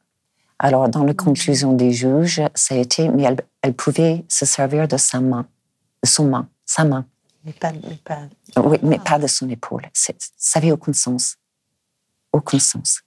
Alors, 0.59 0.89
dans 0.89 1.03
la 1.03 1.15
conclusion 1.15 1.73
des 1.73 1.91
juges, 1.91 2.41
ça 2.55 2.77
a 2.77 2.79
été, 2.79 3.09
mais 3.09 3.25
elle, 3.25 3.41
elle 3.63 3.75
pouvait 3.75 4.25
se 4.29 4.47
servir 4.47 4.87
de 4.87 4.97
sa 4.97 5.21
main, 5.21 5.45
de 6.05 6.09
son 6.09 6.27
main, 6.27 6.47
sa 6.65 6.85
main. 6.85 7.05
Mais 7.45 7.53
pas, 7.53 7.73
mais 7.73 7.99
pas. 8.05 8.21
Oui, 8.57 8.79
mais 8.83 8.99
pas 8.99 9.19
de 9.19 9.27
son 9.27 9.49
épaule. 9.49 9.89
Ça 9.93 10.13
n'avait 10.55 10.73
aucun 10.73 10.93
sens. 10.93 11.37
Aucun 12.33 12.59
sens. 12.59 13.03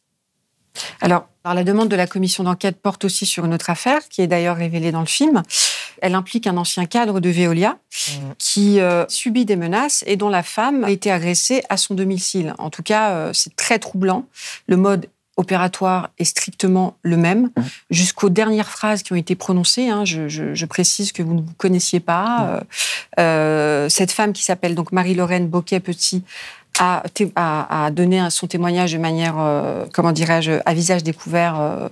Alors, 1.02 1.28
alors, 1.46 1.56
la 1.56 1.64
demande 1.64 1.90
de 1.90 1.96
la 1.96 2.08
commission 2.08 2.44
d'enquête 2.44 2.82
porte 2.82 3.06
aussi 3.06 3.28
sur 3.28 3.46
une 3.46 3.54
autre 3.54 3.70
affaire, 3.70 4.10
qui 4.10 4.22
est 4.24 4.28
d'ailleurs 4.28 4.58
révélée 4.58 4.92
dans 4.92 5.02
le 5.02 5.06
film. 5.06 5.44
Elle 6.02 6.16
implique 6.16 6.48
un 6.48 6.58
ancien 6.58 6.86
cadre 6.88 7.20
de 7.20 7.30
Veolia 7.30 7.78
qui 8.40 8.80
euh, 8.80 9.06
subit 9.08 9.46
des 9.46 9.56
menaces 9.56 10.04
et 10.08 10.18
dont 10.18 10.30
la 10.30 10.42
femme 10.42 10.84
a 10.84 10.90
été 10.90 11.12
agressée 11.12 11.64
à 11.70 11.78
son 11.78 11.94
domicile. 11.94 12.56
En 12.58 12.72
tout 12.72 12.82
cas, 12.84 13.12
euh, 13.12 13.34
c'est 13.34 13.56
très 13.56 13.78
troublant. 13.78 14.26
Le 14.68 14.76
mode 14.76 15.08
opératoire 15.38 16.10
est 16.18 16.24
strictement 16.24 16.98
le 17.02 17.18
même, 17.18 17.50
Mm. 17.58 17.62
jusqu'aux 17.90 18.30
dernières 18.30 18.70
phrases 18.70 19.04
qui 19.04 19.12
ont 19.14 19.18
été 19.18 19.36
prononcées. 19.36 19.90
hein. 19.90 20.06
je, 20.06 20.28
je- 20.28 20.54
je 20.54 20.66
précise 20.66 21.12
que 21.12 21.22
vous 21.24 21.34
ne 21.34 21.42
vous 21.42 21.54
connaissiez 21.58 22.00
pas. 22.00 22.48
Euh, 22.50 22.62
euh, 23.20 23.90
cette 23.90 24.12
femme 24.12 24.34
qui 24.34 24.44
s'appelle 24.44 24.76
donc 24.76 24.92
Marie-Lorraine 24.92 25.48
Boquet-Petit 25.48 26.24
a- 26.80 27.86
a 27.86 27.92
donné 27.92 28.20
un- 28.20 28.30
son 28.30 28.48
témoignage 28.48 28.94
de 28.94 28.98
manière, 28.98 29.36
euh, 29.40 29.86
comment 29.94 30.12
dirais-je, 30.12 30.54
à 30.66 30.74
visage 30.74 31.04
découvert 31.04 31.60
euh, 31.60 31.90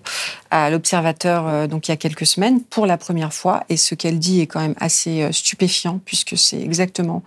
à 0.51 0.69
l'observateur 0.69 1.47
euh, 1.47 1.67
donc 1.67 1.87
il 1.87 1.91
y 1.91 1.93
a 1.93 1.97
quelques 1.97 2.25
semaines 2.25 2.61
pour 2.61 2.85
la 2.85 2.97
première 2.97 3.33
fois. 3.33 3.63
Et 3.69 3.77
ce 3.77 3.95
qu'elle 3.95 4.19
dit 4.19 4.41
est 4.41 4.47
quand 4.47 4.59
même 4.59 4.75
assez 4.79 5.21
euh, 5.23 5.31
stupéfiant 5.31 5.99
puisque 6.05 6.37
c'est 6.37 6.59
exactement 6.61 7.23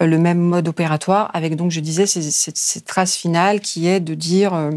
euh, 0.00 0.06
le 0.06 0.18
même 0.18 0.38
mode 0.38 0.68
opératoire 0.68 1.30
avec 1.34 1.56
donc 1.56 1.70
je 1.70 1.80
disais 1.80 2.06
ces- 2.06 2.30
cette, 2.30 2.88
phrase 2.88 3.12
finale 3.14 3.60
qui 3.60 3.88
est 3.88 4.00
de 4.00 4.14
dire 4.14 4.54
euh, 4.54 4.70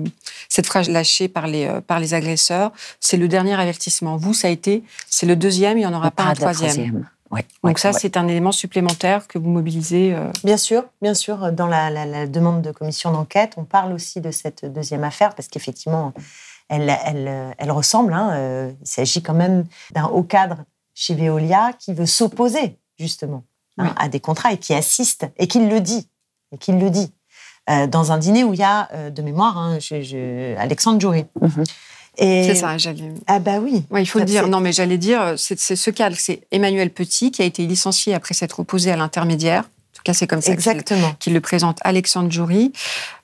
cette 0.49 0.65
phrase 0.65 0.89
lâchée 0.89 1.27
par 1.27 1.47
les 1.47 1.65
euh, 1.65 1.81
par 1.81 1.99
les 1.99 2.13
agresseurs, 2.13 2.71
c'est 2.99 3.17
le 3.17 3.27
dernier 3.27 3.53
avertissement. 3.53 4.17
Vous 4.17 4.33
ça 4.33 4.47
a 4.47 4.51
été, 4.51 4.83
c'est 5.09 5.25
le 5.25 5.35
deuxième, 5.35 5.77
il 5.77 5.81
n'y 5.81 5.85
en 5.85 5.93
aura 5.93 6.11
pas, 6.11 6.23
un 6.23 6.33
troisième. 6.55 7.07
Oui, 7.35 7.69
Donc 7.69 7.79
ça 7.79 7.91
c'est 7.93 8.17
un 8.17 8.27
élément 8.27 8.51
supplémentaire 8.51 9.27
que 9.27 9.37
vous 9.37 9.49
mobilisez. 9.49 10.13
euh, 10.15 10.31
Bien 10.43 10.57
sûr, 10.57 10.83
bien 11.01 11.13
sûr. 11.13 11.51
Dans 11.51 11.67
la, 11.67 11.89
la- 11.89 12.05
la 12.05 12.27
demande 12.27 12.61
de 12.61 12.71
commission 12.71 13.11
d'enquête, 13.11 13.53
on 13.57 13.63
parle 13.65 13.93
aussi 13.93 14.21
de 14.21 14.31
cette 14.31 14.65
deuxième 14.65 15.03
affaire 15.03 15.35
parce 15.35 15.47
qu'effectivement, 15.47 16.13
elle, 16.69 16.89
elle, 17.05 17.53
elle 17.57 17.71
ressemble. 17.71 18.13
hein, 18.13 18.31
euh, 18.33 18.71
il 18.81 18.87
s'agit 18.87 19.21
quand 19.21 19.33
même 19.33 19.65
d'un 19.93 20.05
haut 20.05 20.23
cadre 20.23 20.63
chez 20.93 21.13
Veolia 21.13 21.71
qui 21.77 21.93
veut 21.93 22.05
s'opposer 22.05 22.79
justement 22.97 23.43
hein, 23.77 23.93
à 23.97 24.07
des 24.07 24.19
contrats 24.19 24.53
et 24.53 24.57
qui 24.57 24.73
assiste 24.73 25.27
et 25.37 25.47
qui 25.47 25.59
le 25.67 25.81
dit. 25.81 26.09
Et 26.51 26.57
qui 26.57 26.71
le 26.71 26.89
dit. 26.89 27.11
Euh, 27.69 27.87
dans 27.87 28.11
un 28.11 28.19
dîner 28.19 28.43
où 28.43 28.53
il 28.53 28.59
y 28.59 28.63
a, 28.63 28.87
euh, 28.93 29.09
de 29.09 29.21
mémoire, 29.23 29.57
hein, 29.57 29.79
je- 29.79 30.01
je- 30.03 30.55
Alexandre 30.57 31.01
Jouré. 31.01 31.25
Mhm. 31.41 31.63
Et- 31.63 31.63
C'est 32.17 32.55
ça, 32.55 32.77
j'allais. 32.77 33.11
Ah 33.27 33.39
bah 33.39 33.59
oui. 33.61 33.83
Ouais, 33.91 34.01
il 34.03 34.05
faut 34.05 34.19
le 34.19 34.25
dire. 34.25 34.47
Non, 34.47 34.59
mais 34.59 34.71
j'allais 34.71 34.97
dire, 34.97 35.33
c'est 35.37 35.59
ce 35.59 35.89
cadre, 35.91 36.15
c'est 36.19 36.41
Emmanuel 36.51 36.89
Petit 36.89 37.31
qui 37.31 37.41
a 37.41 37.45
été 37.45 37.65
licencié 37.65 38.13
après 38.13 38.33
s'être 38.33 38.59
opposé 38.59 38.91
à 38.91 38.95
l'intermédiaire. 38.95 39.61
En 39.63 39.97
tout 39.97 40.01
cas, 40.03 40.13
c'est 40.13 40.27
comme 40.27 40.41
ça 40.41 40.51
qu'il 41.19 41.33
le 41.33 41.41
présente 41.41 41.79
Alexandre 41.83 42.31
Jury. 42.31 42.71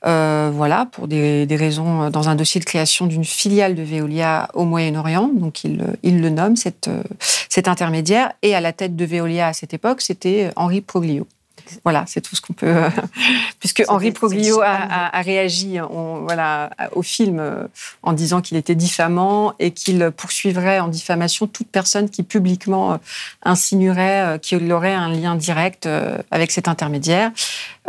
Euh, 0.05 0.49
voilà, 0.53 0.87
pour 0.91 1.07
des, 1.07 1.45
des 1.45 1.55
raisons, 1.55 2.03
euh, 2.03 2.09
dans 2.09 2.27
un 2.29 2.35
dossier 2.35 2.59
de 2.59 2.65
création 2.65 3.05
d'une 3.05 3.25
filiale 3.25 3.75
de 3.75 3.83
Veolia 3.83 4.49
au 4.55 4.63
Moyen-Orient. 4.65 5.29
Donc, 5.33 5.63
il, 5.63 5.77
le- 5.77 5.95
il 6.01 6.21
le 6.21 6.29
nomme, 6.29 6.55
cette, 6.55 6.87
euh, 6.87 7.03
cet 7.49 7.67
intermédiaire. 7.67 8.31
Et 8.41 8.55
à 8.55 8.61
la 8.61 8.73
tête 8.73 8.95
de 8.95 9.05
Veolia 9.05 9.47
à 9.47 9.53
cette 9.53 9.73
époque, 9.73 10.01
c'était 10.01 10.49
Henri 10.55 10.81
Proglio. 10.81 11.27
Voilà, 11.83 12.03
c'est 12.07 12.21
tout 12.21 12.35
ce 12.35 12.41
qu'on 12.41 12.53
peut. 12.53 12.67
euh, 12.67 12.89
puisque 13.59 13.83
Henri 13.87 14.11
Proglio 14.11 14.61
a, 14.61 14.71
diffamant. 14.77 14.87
a- 14.91 15.17
a 15.17 15.21
réagi 15.21 15.79
on- 15.81 16.21
voilà, 16.23 16.69
au 16.93 17.01
film 17.01 17.39
euh, 17.39 17.63
en 18.03 18.13
disant 18.13 18.41
qu'il 18.41 18.57
était 18.57 18.75
diffamant 18.75 19.53
et 19.59 19.71
qu'il 19.71 20.11
poursuivrait 20.15 20.79
en 20.79 20.87
diffamation 20.87 21.47
toute 21.47 21.67
personne 21.69 22.09
qui 22.09 22.23
publiquement 22.23 22.93
euh, 22.93 22.97
insinuerait 23.43 24.39
qu'il 24.41 24.71
aurait 24.71 24.93
un 24.93 25.09
lien 25.09 25.35
direct 25.35 25.87
avec 26.31 26.51
cet 26.51 26.67
intermédiaire, 26.67 27.31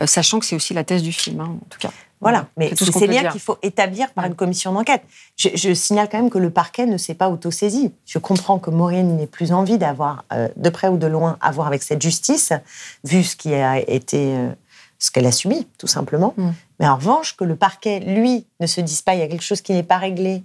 sachant 0.06 0.38
que 0.38 0.46
c'est 0.46 0.56
aussi 0.56 0.74
la 0.74 0.84
thèse 0.84 1.02
du 1.02 1.12
film, 1.12 1.40
hein, 1.40 1.56
en 1.60 1.66
tout 1.70 1.78
cas. 1.78 1.90
Voilà, 2.22 2.46
mais 2.56 2.70
C'est 2.70 2.84
ce 2.84 2.92
ces 2.92 3.08
liens 3.08 3.30
qu'il 3.30 3.40
faut 3.40 3.58
établir 3.62 4.12
par 4.12 4.24
une 4.26 4.36
commission 4.36 4.72
d'enquête. 4.72 5.02
Je, 5.36 5.48
je 5.54 5.74
signale 5.74 6.08
quand 6.08 6.18
même 6.18 6.30
que 6.30 6.38
le 6.38 6.50
parquet 6.50 6.86
ne 6.86 6.96
s'est 6.96 7.14
pas 7.14 7.28
autosaisi. 7.28 7.92
Je 8.06 8.18
comprends 8.20 8.60
que 8.60 8.70
Maureen 8.70 9.16
n'ait 9.16 9.26
plus 9.26 9.52
envie 9.52 9.76
d'avoir, 9.76 10.24
euh, 10.32 10.48
de 10.54 10.70
près 10.70 10.86
ou 10.86 10.96
de 10.98 11.08
loin, 11.08 11.36
à 11.40 11.50
voir 11.50 11.66
avec 11.66 11.82
cette 11.82 12.00
justice, 12.00 12.52
vu 13.02 13.24
ce 13.24 13.34
qui 13.34 13.52
a 13.54 13.80
été, 13.90 14.36
euh, 14.36 14.50
ce 15.00 15.10
qu'elle 15.10 15.26
a 15.26 15.32
subi, 15.32 15.66
tout 15.78 15.88
simplement. 15.88 16.32
Mm. 16.36 16.50
Mais 16.78 16.88
en 16.88 16.94
revanche, 16.94 17.36
que 17.36 17.42
le 17.42 17.56
parquet, 17.56 17.98
lui, 17.98 18.46
ne 18.60 18.68
se 18.68 18.80
dise 18.80 19.02
pas, 19.02 19.14
il 19.14 19.18
y 19.18 19.24
a 19.24 19.28
quelque 19.28 19.42
chose 19.42 19.60
qui 19.60 19.72
n'est 19.72 19.82
pas 19.82 19.98
réglé, 19.98 20.44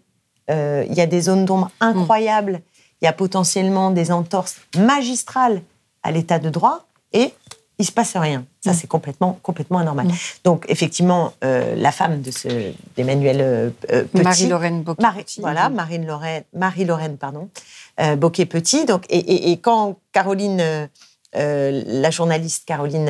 euh, 0.49 0.83
il 0.89 0.95
y 0.95 1.01
a 1.01 1.05
des 1.05 1.21
zones 1.21 1.45
d'ombre 1.45 1.69
incroyables, 1.79 2.61
il 3.01 3.05
y 3.05 3.07
a 3.07 3.13
potentiellement 3.13 3.91
des 3.91 4.11
entorses 4.11 4.55
magistrales 4.75 5.61
à 6.01 6.11
l'état 6.11 6.39
de 6.39 6.49
droit, 6.49 6.87
et 7.13 7.33
il 7.79 7.85
se 7.85 7.91
passe 7.91 8.15
rien. 8.17 8.45
Ça, 8.63 8.71
Mm. 8.71 8.73
c'est 8.73 8.87
complètement, 8.87 9.39
complètement 9.43 9.77
anormal. 9.79 10.07
Mm. 10.07 10.13
Donc, 10.43 10.65
effectivement, 10.67 11.33
euh, 11.43 11.75
la 11.75 11.91
femme 11.91 12.21
de 12.21 12.31
ce, 12.31 12.71
d'Emmanuel 12.95 13.37
euh, 13.41 13.69
euh, 13.91 14.03
Petit, 14.05 14.23
Marie-Lorraine 14.23 14.81
Bocquet. 14.83 15.01
Marie, 15.03 15.25
voilà, 15.39 15.69
Marine-Lorraine, 15.69 16.43
Marie-Lorraine, 16.53 17.17
pardon, 17.17 17.49
euh, 17.99 18.15
Boquet-Petit. 18.15 18.85
Donc, 18.85 19.05
et, 19.09 19.17
et- 19.19 19.51
et 19.51 19.57
quand 19.57 19.97
Caroline, 20.11 20.89
la 21.33 22.09
journaliste 22.09 22.65
Caroline, 22.65 23.05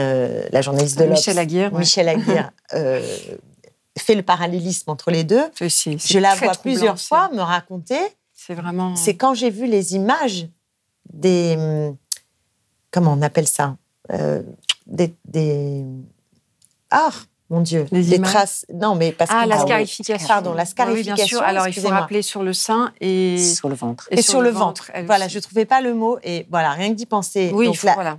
la 0.51 0.61
journaliste 0.61 0.99
de 0.99 1.05
Michel 1.05 1.39
Aguirre. 1.39 1.71
ouais. 1.71 1.79
Michel 1.79 2.09
Aguirre, 2.09 2.51
fait 3.97 4.15
le 4.15 4.21
parallélisme 4.21 4.91
entre 4.91 5.11
les 5.11 5.23
deux, 5.23 5.43
C'est- 5.55 5.97
je 5.97 6.19
la 6.19 6.35
vois 6.35 6.49
troublant, 6.53 6.61
plusieurs 6.61 6.99
c'est- 6.99 7.07
fois 7.07 7.29
me 7.33 7.41
raconter 7.41 7.99
C'est 8.33 8.53
vraiment. 8.53 8.95
c'est 8.95 9.15
quand 9.15 9.33
j'ai 9.33 9.49
vu 9.49 9.65
les 9.65 9.95
images 9.95 10.47
des. 11.13 11.55
hum, 11.57 11.95
Comment 12.91 13.13
on 13.13 13.21
appelle 13.21 13.47
ça? 13.47 13.75
Euh, 14.11 14.41
des, 14.85 15.13
des- 15.25 15.83
Ah, 16.89 17.09
mon 17.49 17.61
Dieu. 17.61 17.85
Les 17.91 18.03
des 18.03 18.19
traces. 18.21 18.65
Non, 18.73 18.95
mais 18.95 19.11
parce 19.11 19.29
Ah, 19.33 19.43
que. 19.43 19.49
la 19.49 19.59
scarification. 19.59 20.27
Pardon, 20.27 20.53
la 20.53 20.63
Oui, 20.63 20.67
scarification. 20.69 21.15
bien 21.15 21.25
sûr. 21.27 21.41
Alors, 21.41 21.63
il 21.63 21.73
faut 21.73 21.79
excusez-moi. 21.79 21.99
rappeler 21.99 22.21
sur 22.21 22.43
le 22.43 22.53
sein 22.53 22.91
et, 23.01 23.37
Sur 23.37 23.69
le 23.69 23.75
ventre. 23.75 24.07
Et, 24.11 24.21
sur, 24.21 24.41
le 24.41 24.49
ventre. 24.49 24.91
Voilà, 25.05 25.25
aussi. 25.25 25.33
je 25.33 25.39
ne 25.39 25.43
trouvais 25.43 25.65
pas 25.65 25.79
le 25.81 25.93
mot. 25.93 26.17
Et 26.23 26.45
voilà, 26.49 26.71
rien 26.71 26.89
que 26.89 26.95
d'y 26.95 27.05
penser. 27.05 27.51
Oui, 27.53 27.67
il 27.69 27.77
faut, 27.77 27.87
la, 27.87 27.93
voilà, 27.95 28.17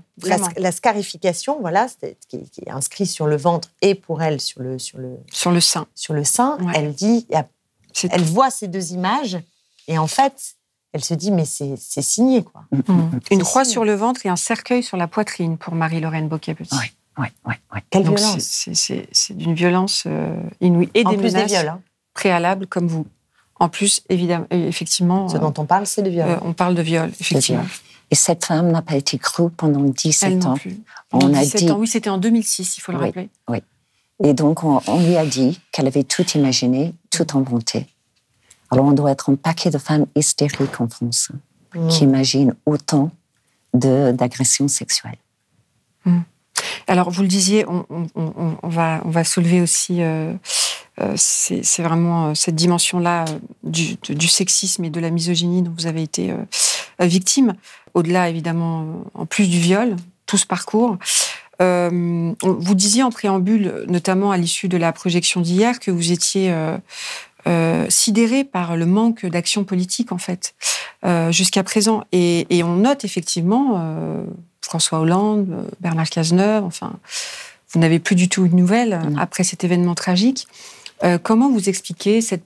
la, 0.57 0.72
scarification, 0.72 1.59
voilà, 1.61 1.88
c'est- 1.88 2.16
qui, 2.29 2.48
qui 2.51 2.62
est 2.66 2.70
inscrit 2.70 3.07
sur 3.07 3.27
le 3.27 3.37
ventre 3.37 3.68
et 3.83 3.94
pour 3.94 4.22
elle 4.22 4.40
sur 4.40 4.62
le, 4.62 4.79
sur 4.79 4.98
le, 4.98 5.16
Sur 5.33 5.51
le 5.51 5.61
sein. 5.61 5.87
sur 5.94 6.14
le 6.14 6.24
sein, 6.24 6.57
Ouais. 6.61 6.72
elle 6.74 6.92
dit, 6.94 7.27
elle 8.11 8.22
voit 8.24 8.51
ces 8.51 8.68
deux 8.68 8.92
images 8.92 9.38
et 9.88 9.98
en 9.98 10.07
fait, 10.07 10.55
elle 10.92 11.05
se 11.05 11.14
dit 11.14 11.31
mais 11.31 11.44
c'est 11.44 11.77
signé 12.03 12.42
quoi. 12.42 12.64
Mm. 12.72 12.79
Une 12.88 13.20
C'est 13.31 13.38
croix 13.38 13.64
signé. 13.64 13.72
sur 13.72 13.85
le 13.85 13.94
ventre 13.94 14.24
et 14.27 14.29
un 14.29 14.37
cercueil 14.37 14.83
sur 14.83 14.96
la 14.96 15.07
poitrine 15.09 15.57
pour 15.59 15.74
Marie-Lorraine 15.74 16.29
Boquet-Petit. 16.29 16.70
Oui, 16.74 16.87
oui, 17.18 17.27
oui. 17.46 17.55
oui. 17.74 17.81
Quelle 17.90 18.05
Donc, 18.05 18.18
violence. 18.18 18.68
c'est- 18.72 19.35
d'une 19.35 19.55
violence 19.55 20.05
euh, 20.07 20.35
inouïe. 20.61 20.88
Et 20.94 21.05
En 21.07 21.11
des 21.11 21.16
plus 21.16 21.33
des 21.35 21.44
viols. 21.44 21.68
hein. 21.68 21.81
préalables 22.14 22.66
comme 22.66 22.88
vous. 22.88 23.07
En 23.61 23.68
plus, 23.68 24.03
évidemment, 24.09 24.46
effectivement. 24.51 25.29
Ce 25.29 25.37
dont 25.37 25.53
on 25.59 25.66
parle, 25.66 25.87
c'est 25.87 26.03
de 26.03 26.11
viol. 26.11 26.29
Euh, 26.29 26.37
on 26.42 26.53
parle 26.53 26.74
de 26.77 26.83
viol, 26.83 27.11
effectivement. 27.20 27.66
Et 28.11 28.14
cette 28.14 28.44
femme 28.44 28.70
n'a 28.70 28.83
pas 28.83 28.94
été 28.94 29.18
crue 29.18 29.51
pendant 29.51 29.81
17 29.83 30.31
Elle 30.33 30.38
non 30.38 30.51
ans. 30.51 30.55
plus. 30.55 30.79
On 31.12 31.35
a 31.35 31.40
17 31.40 31.61
dit, 31.64 31.70
ans, 31.70 31.77
oui, 31.79 31.87
c'était 31.88 32.09
en 32.09 32.18
2006, 32.18 32.79
il 32.79 32.81
faut 32.81 32.92
le 32.92 32.98
Oui. 32.98 33.05
rappeler. 33.07 33.29
et 34.24 34.33
donc 34.33 34.64
on, 34.64 34.81
on 34.87 35.01
lui 35.01 35.16
a 35.16 35.27
dit 35.27 35.61
qu'elle 35.72 35.87
avait 35.87 36.05
tout 36.05 36.24
imaginé, 36.35 36.94
tout 37.11 37.27
inventé. 37.35 37.87
Alors 38.70 38.85
on 38.87 38.92
doit 38.92 39.11
être 39.11 39.31
un 39.31 39.35
paquet 39.37 39.70
de 39.70 39.78
femmes 39.78 40.07
hystériques 40.16 40.81
en 40.81 40.88
France 40.88 41.31
Mm. 41.74 41.88
qui 41.88 42.04
imaginent 42.04 42.54
autant 42.64 43.11
d'agressions 43.74 44.68
sexuelles. 44.68 45.18
Alors, 46.87 47.11
vous 47.11 47.20
le 47.20 47.28
disiez, 47.28 47.66
on, 47.68 47.85
on- 47.90 48.07
on- 48.14 48.57
on 48.62 48.68
va, 48.68 49.02
on 49.04 49.11
va 49.11 49.22
soulever 49.22 49.61
aussi, 49.61 50.02
euh, 50.02 50.33
euh, 51.02 51.12
c'est 51.16 51.83
vraiment 51.83 52.28
euh, 52.28 52.35
cette 52.35 52.54
dimension-là 52.54 53.26
du, 53.62 53.96
du 54.09 54.26
sexisme 54.28 54.85
et 54.85 54.90
de 54.90 54.98
la 54.98 55.11
misogynie 55.11 55.61
dont 55.61 55.74
vous 55.76 55.87
avez 55.87 56.02
été 56.02 56.35
victime, 56.98 57.52
au-delà 57.92 58.31
évidemment, 58.31 59.04
en 59.12 59.26
plus 59.26 59.48
du 59.50 59.59
viol, 59.59 59.94
tout 60.24 60.38
ce 60.38 60.46
parcours. 60.46 60.96
Vous 61.61 62.74
disiez 62.74 63.02
en 63.02 63.11
préambule, 63.11 63.85
notamment 63.88 64.31
à 64.31 64.38
l'issue 64.38 64.68
de 64.68 64.78
la 64.78 64.92
projection 64.92 65.42
d'hier, 65.42 65.78
que 65.81 65.90
vous 65.90 66.12
étiez 66.12 66.54
euh, 67.46 67.79
euh, 67.79 67.87
sidéré 67.88 68.44
par 68.44 68.77
le 68.77 68.87
manque 68.87 69.27
d'action 69.27 69.64
politique, 69.64 70.12
en 70.12 70.18
fait, 70.18 70.55
euh, 71.05 71.33
jusqu'à 71.33 71.62
présent. 71.62 72.05
Et, 72.12 72.46
et 72.57 72.62
on 72.62 72.77
note 72.77 73.05
effectivement 73.05 73.74
euh, 73.77 74.24
François 74.62 75.01
Hollande, 75.01 75.48
euh, 75.51 75.70
Bernard 75.81 76.11
Cazeneuve, 76.11 76.64
enfin, 76.64 76.92
vous 77.72 77.81
n'avez 77.81 77.98
plus 77.98 78.14
du 78.14 78.29
tout 78.29 78.48
de 78.48 78.55
nouvelles 78.55 78.98
après 79.18 79.44
cet 79.44 79.62
événement 79.62 79.94
tragique. 79.94 80.48
Comment 81.22 81.51
vous 81.51 81.68
expliquez 81.68 82.22
cette 82.22 82.42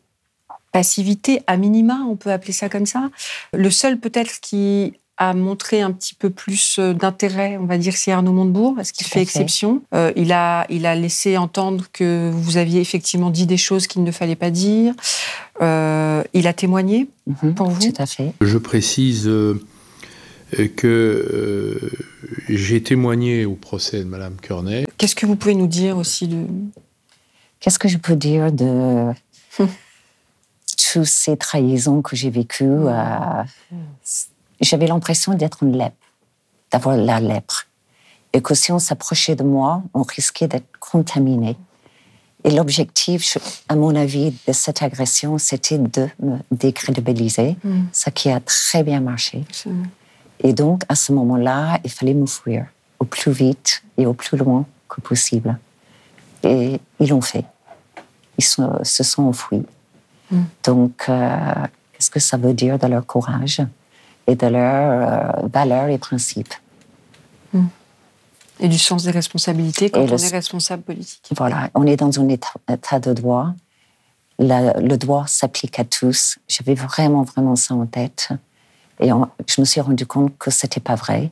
passivité 0.72 1.42
à 1.46 1.56
minima, 1.56 2.00
on 2.08 2.16
peut 2.16 2.32
appeler 2.32 2.52
ça 2.52 2.68
comme 2.68 2.86
ça? 2.86 3.08
Le 3.52 3.70
seul 3.70 4.00
peut-être 4.00 4.40
qui 4.40 4.94
a 5.28 5.34
montré 5.34 5.80
un 5.80 5.92
petit 5.92 6.14
peu 6.14 6.30
plus 6.30 6.78
euh, 6.78 6.94
d'intérêt, 6.94 7.56
on 7.56 7.66
va 7.66 7.78
dire, 7.78 7.96
c'est 7.96 8.10
Arnaud 8.10 8.32
Montebourg, 8.32 8.74
parce 8.74 8.90
qu'il 8.90 9.06
fait 9.06 9.22
exception. 9.22 9.82
Euh, 9.94 10.12
il, 10.16 10.32
a, 10.32 10.66
il 10.68 10.84
a 10.84 10.94
laissé 10.96 11.36
entendre 11.36 11.84
que 11.92 12.30
vous 12.32 12.56
aviez 12.56 12.80
effectivement 12.80 13.30
dit 13.30 13.46
des 13.46 13.56
choses 13.56 13.86
qu'il 13.86 14.02
ne 14.02 14.10
fallait 14.10 14.36
pas 14.36 14.50
dire. 14.50 14.94
Euh, 15.60 16.22
il 16.32 16.46
a 16.46 16.52
témoigné 16.52 17.08
Mhm, 17.26 17.54
pour 17.54 17.68
vous? 17.68 17.80
Tout 17.80 18.02
à 18.02 18.06
fait. 18.06 18.32
Je 18.40 18.58
précise 18.58 19.30
que 20.76 20.86
euh, 20.86 21.90
j'ai 22.48 22.82
témoigné 22.82 23.44
au 23.44 23.54
procès 23.54 24.00
de 24.00 24.04
Madame 24.04 24.34
Cornet. 24.46 24.86
Qu'est-ce 24.98 25.14
que 25.14 25.24
vous 25.24 25.36
pouvez 25.36 25.54
nous 25.54 25.68
dire 25.68 25.96
aussi 25.96 26.26
de... 26.26 26.44
Qu'est-ce 27.60 27.78
que 27.78 27.86
je 27.88 27.96
peux 27.98 28.16
dire 28.16 28.50
de 28.50 29.12
toutes 30.92 31.04
ces 31.04 31.36
trahisons 31.36 32.02
que 32.02 32.16
j'ai 32.16 32.30
vécues 32.30 32.64
euh, 32.64 33.42
J'avais 34.62 34.86
l'impression 34.86 35.34
d'être 35.34 35.62
une 35.62 35.76
lèpre, 35.76 35.96
d'avoir 36.70 36.96
la 36.96 37.20
lèpre. 37.20 37.66
Et 38.32 38.40
que 38.40 38.54
si 38.54 38.72
on 38.72 38.78
s'approchait 38.78 39.34
de 39.36 39.42
moi, 39.42 39.82
on 39.92 40.02
risquait 40.02 40.48
d'être 40.48 40.78
contaminé. 40.80 41.56
Et 42.44 42.50
l'objectif, 42.50 43.24
je- 43.34 43.38
à 43.68 43.76
mon 43.76 43.94
avis, 43.94 44.32
de 44.46 44.52
cette 44.52 44.82
agression, 44.82 45.36
c'était 45.38 45.78
de 45.78 46.08
me 46.20 46.38
décrédibiliser, 46.50 47.56
Mm. 47.62 47.82
ce 47.92 48.10
qui 48.10 48.30
a 48.30 48.40
très 48.40 48.82
bien 48.82 49.00
marché. 49.00 49.44
Et 50.40 50.52
donc, 50.52 50.82
à 50.88 50.94
ce 50.94 51.12
moment-là, 51.12 51.78
il 51.84 51.90
fallait 51.90 52.14
me 52.14 52.26
fuir 52.26 52.66
au 52.98 53.04
plus 53.04 53.32
vite 53.32 53.82
et 53.98 54.06
au 54.06 54.14
plus 54.14 54.36
loin 54.38 54.64
que 54.88 55.00
possible. 55.00 55.58
Et 56.42 56.80
ils 56.98 57.08
l'ont 57.10 57.20
fait. 57.20 57.44
Ils 58.38 58.44
se, 58.44 58.62
se 58.82 59.02
sont 59.04 59.24
enfuis. 59.24 59.64
Mm. 60.30 60.42
Donc, 60.64 61.04
euh, 61.08 61.36
qu'est-ce 61.92 62.10
que 62.10 62.18
ça 62.20 62.36
veut 62.36 62.54
dire 62.54 62.78
de 62.78 62.86
leur 62.86 63.04
courage? 63.06 63.60
Et 64.26 64.34
de 64.36 64.46
leurs 64.46 65.42
euh, 65.44 65.46
valeurs 65.52 65.88
et 65.88 65.98
principes 65.98 66.54
Et 68.60 68.68
du 68.68 68.78
sens 68.78 69.02
des 69.04 69.10
responsabilités 69.10 69.90
quand 69.90 70.00
Et 70.00 70.04
on 70.04 70.06
le- 70.16 70.22
est 70.24 70.28
responsable 70.28 70.82
politique. 70.82 71.26
Voilà, 71.36 71.70
on 71.74 71.86
est 71.86 71.96
dans 71.96 72.20
un 72.20 72.28
état, 72.28 73.00
de 73.00 73.12
droit. 73.12 73.48
La- 74.38 74.74
le 74.80 74.96
droit 74.96 75.26
s'applique 75.26 75.78
à 75.78 75.84
tous. 75.84 76.38
J'avais 76.48 76.74
vraiment, 76.74 77.22
vraiment 77.22 77.56
ça 77.56 77.74
en 77.74 77.86
tête. 77.86 78.28
Et 79.00 79.12
on- 79.12 79.28
je 79.48 79.60
me 79.60 79.66
suis 79.66 79.80
rendu 79.80 80.06
compte 80.06 80.36
que 80.38 80.50
c'était 80.50 80.80
pas 80.80 80.94
vrai, 80.94 81.30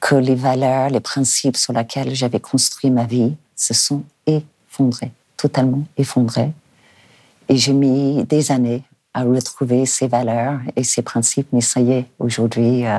que 0.00 0.14
les 0.16 0.34
valeurs, 0.34 0.90
les 0.90 1.00
principes 1.00 1.56
sur 1.56 1.72
lesquels 1.72 2.14
j'avais 2.14 2.40
construit 2.40 2.90
ma 2.90 3.04
vie 3.04 3.34
se 3.54 3.74
sont 3.74 4.02
effondrés, 4.26 5.12
totalement 5.36 5.84
effondrés. 5.96 6.52
Et 7.48 7.56
j'ai 7.56 7.72
mis 7.72 8.24
des 8.24 8.50
années 8.52 8.82
à 9.14 9.22
retrouver 9.22 9.86
ces 9.86 10.08
valeurs 10.08 10.60
et 10.76 10.84
ces 10.84 11.02
principes, 11.02 11.48
mais 11.52 11.60
ça 11.60 11.80
y 11.80 11.92
est, 11.92 12.06
aujourd'hui, 12.18 12.86
euh, 12.86 12.98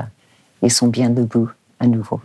ils 0.62 0.70
sont 0.70 0.88
bien 0.88 1.10
debout 1.10 1.48
à 1.78 1.86
nouveau. 1.86 2.20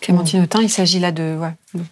Clémentine 0.00 0.42
Autain, 0.42 0.62
il 0.62 0.70
s'agit 0.70 1.00
là 1.00 1.12
de... 1.12 1.36
ouais, 1.36 1.52
de- 1.74 1.82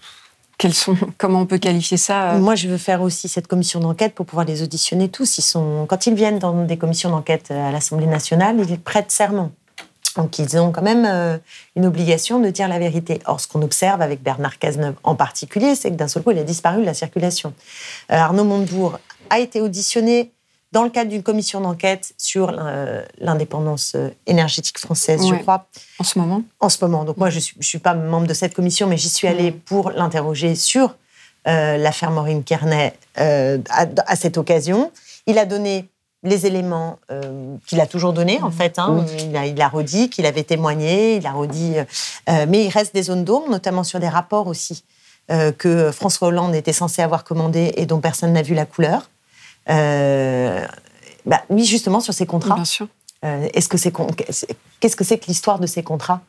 quels 0.58 0.74
sont, 0.74 0.96
comment 1.18 1.40
on 1.40 1.46
peut 1.46 1.58
qualifier 1.58 1.96
ça 1.96 2.32
euh, 2.32 2.38
Moi, 2.38 2.54
je 2.54 2.68
veux 2.68 2.78
faire 2.78 3.02
aussi 3.02 3.28
cette 3.28 3.46
commission 3.46 3.80
d'enquête 3.80 4.14
pour 4.14 4.26
pouvoir 4.26 4.46
les 4.46 4.62
auditionner 4.62 5.08
tous. 5.08 5.38
Ils 5.38 5.42
sont, 5.42 5.86
quand 5.88 6.06
ils 6.06 6.14
viennent 6.14 6.38
dans 6.38 6.64
des 6.64 6.76
commissions 6.76 7.10
d'enquête 7.10 7.50
à 7.50 7.70
l'Assemblée 7.70 8.06
nationale, 8.06 8.56
ils 8.68 8.80
prêtent 8.80 9.10
serment. 9.10 9.50
Donc, 10.16 10.38
ils 10.38 10.56
ont 10.56 10.70
quand 10.70 10.82
même 10.82 11.04
euh, 11.06 11.38
une 11.74 11.86
obligation 11.86 12.38
de 12.38 12.48
dire 12.48 12.68
la 12.68 12.78
vérité. 12.78 13.20
Or, 13.26 13.40
ce 13.40 13.48
qu'on 13.48 13.62
observe 13.62 14.00
avec 14.00 14.22
Bernard 14.22 14.60
Cazeneuve 14.60 14.94
en 15.02 15.16
particulier, 15.16 15.74
c'est 15.74 15.90
que 15.90 15.96
d'un 15.96 16.06
seul 16.06 16.22
coup, 16.22 16.30
il 16.30 16.38
a 16.38 16.44
disparu 16.44 16.82
de 16.82 16.86
la 16.86 16.94
circulation. 16.94 17.52
Euh, 18.12 18.14
Arnaud 18.14 18.44
Montebourg 18.44 19.00
a 19.34 19.38
été 19.40 19.60
auditionné 19.60 20.32
dans 20.72 20.82
le 20.82 20.90
cadre 20.90 21.10
d'une 21.10 21.22
commission 21.22 21.60
d'enquête 21.60 22.14
sur 22.18 22.50
euh, 22.58 23.04
l'indépendance 23.18 23.92
euh, 23.94 24.08
énergétique 24.26 24.78
française, 24.78 25.20
je 25.28 25.34
crois 25.36 25.66
en 26.00 26.04
ce 26.04 26.18
moment? 26.18 26.42
En 26.58 26.68
ce 26.68 26.84
moment. 26.84 27.04
Donc 27.04 27.16
moi, 27.16 27.30
je 27.30 27.36
ne 27.38 27.62
suis, 27.62 27.78
pas 27.78 27.94
membre 27.94 28.26
de 28.26 28.34
cette 28.34 28.54
commission, 28.54 28.88
mais 28.88 28.96
j'y 28.96 29.08
suis 29.08 29.28
allée 29.28 29.52
Mhm. 29.52 29.58
pour 29.60 29.90
l'interroger 29.90 30.56
sur 30.56 30.96
euh, 31.46 31.76
l'affaire 31.76 32.10
Maureen 32.10 32.42
Kearney 32.42 32.92
euh, 33.18 33.58
à, 33.70 33.86
à 34.06 34.16
cette 34.16 34.36
occasion. 34.36 34.90
Il 35.26 35.38
a 35.38 35.44
donné 35.44 35.88
les 36.24 36.46
éléments 36.46 36.98
euh, 37.10 37.54
qu'il 37.66 37.80
a 37.80 37.86
toujours 37.86 38.12
donnés, 38.12 38.40
en 38.42 38.50
fait. 38.50 38.78
hein. 38.78 39.04
Il, 39.18 39.36
a, 39.36 39.46
il 39.46 39.60
a 39.60 39.68
redit 39.68 40.08
qu'il 40.10 40.26
avait 40.26 40.42
témoigné, 40.42 41.16
il 41.16 41.26
a 41.26 41.32
redit... 41.32 41.74
mais 42.48 42.64
il 42.64 42.70
reste 42.70 42.94
des 42.94 43.02
zones 43.04 43.24
d'ombre, 43.24 43.48
notamment 43.50 43.84
sur 43.84 44.00
des 44.00 44.08
rapports 44.08 44.46
aussi 44.46 44.84
que 45.58 45.90
François 45.92 46.28
Hollande 46.28 46.54
était 46.54 46.72
censé 46.72 47.00
avoir 47.02 47.24
commandés 47.24 47.72
et 47.76 47.86
dont 47.86 48.00
personne 48.00 48.32
n'a 48.32 48.42
vu 48.42 48.54
la 48.54 48.66
couleur. 48.66 49.08
Euh, 49.70 50.66
bah, 51.26 51.42
oui, 51.50 51.64
justement, 51.64 52.00
sur 52.00 52.14
ces 52.14 52.26
contrats. 52.26 52.54
Bien 52.54 52.64
sûr. 52.64 52.86
Euh, 53.24 53.48
est-ce 53.54 53.68
que 53.68 53.78
c'est 53.78 53.92
qu'est-ce 54.80 54.96
que 54.96 55.04
c'est 55.04 55.18
que 55.18 55.26
l'histoire 55.26 55.58
de 55.58 55.66
ces 55.66 55.82
contrats 55.82 56.20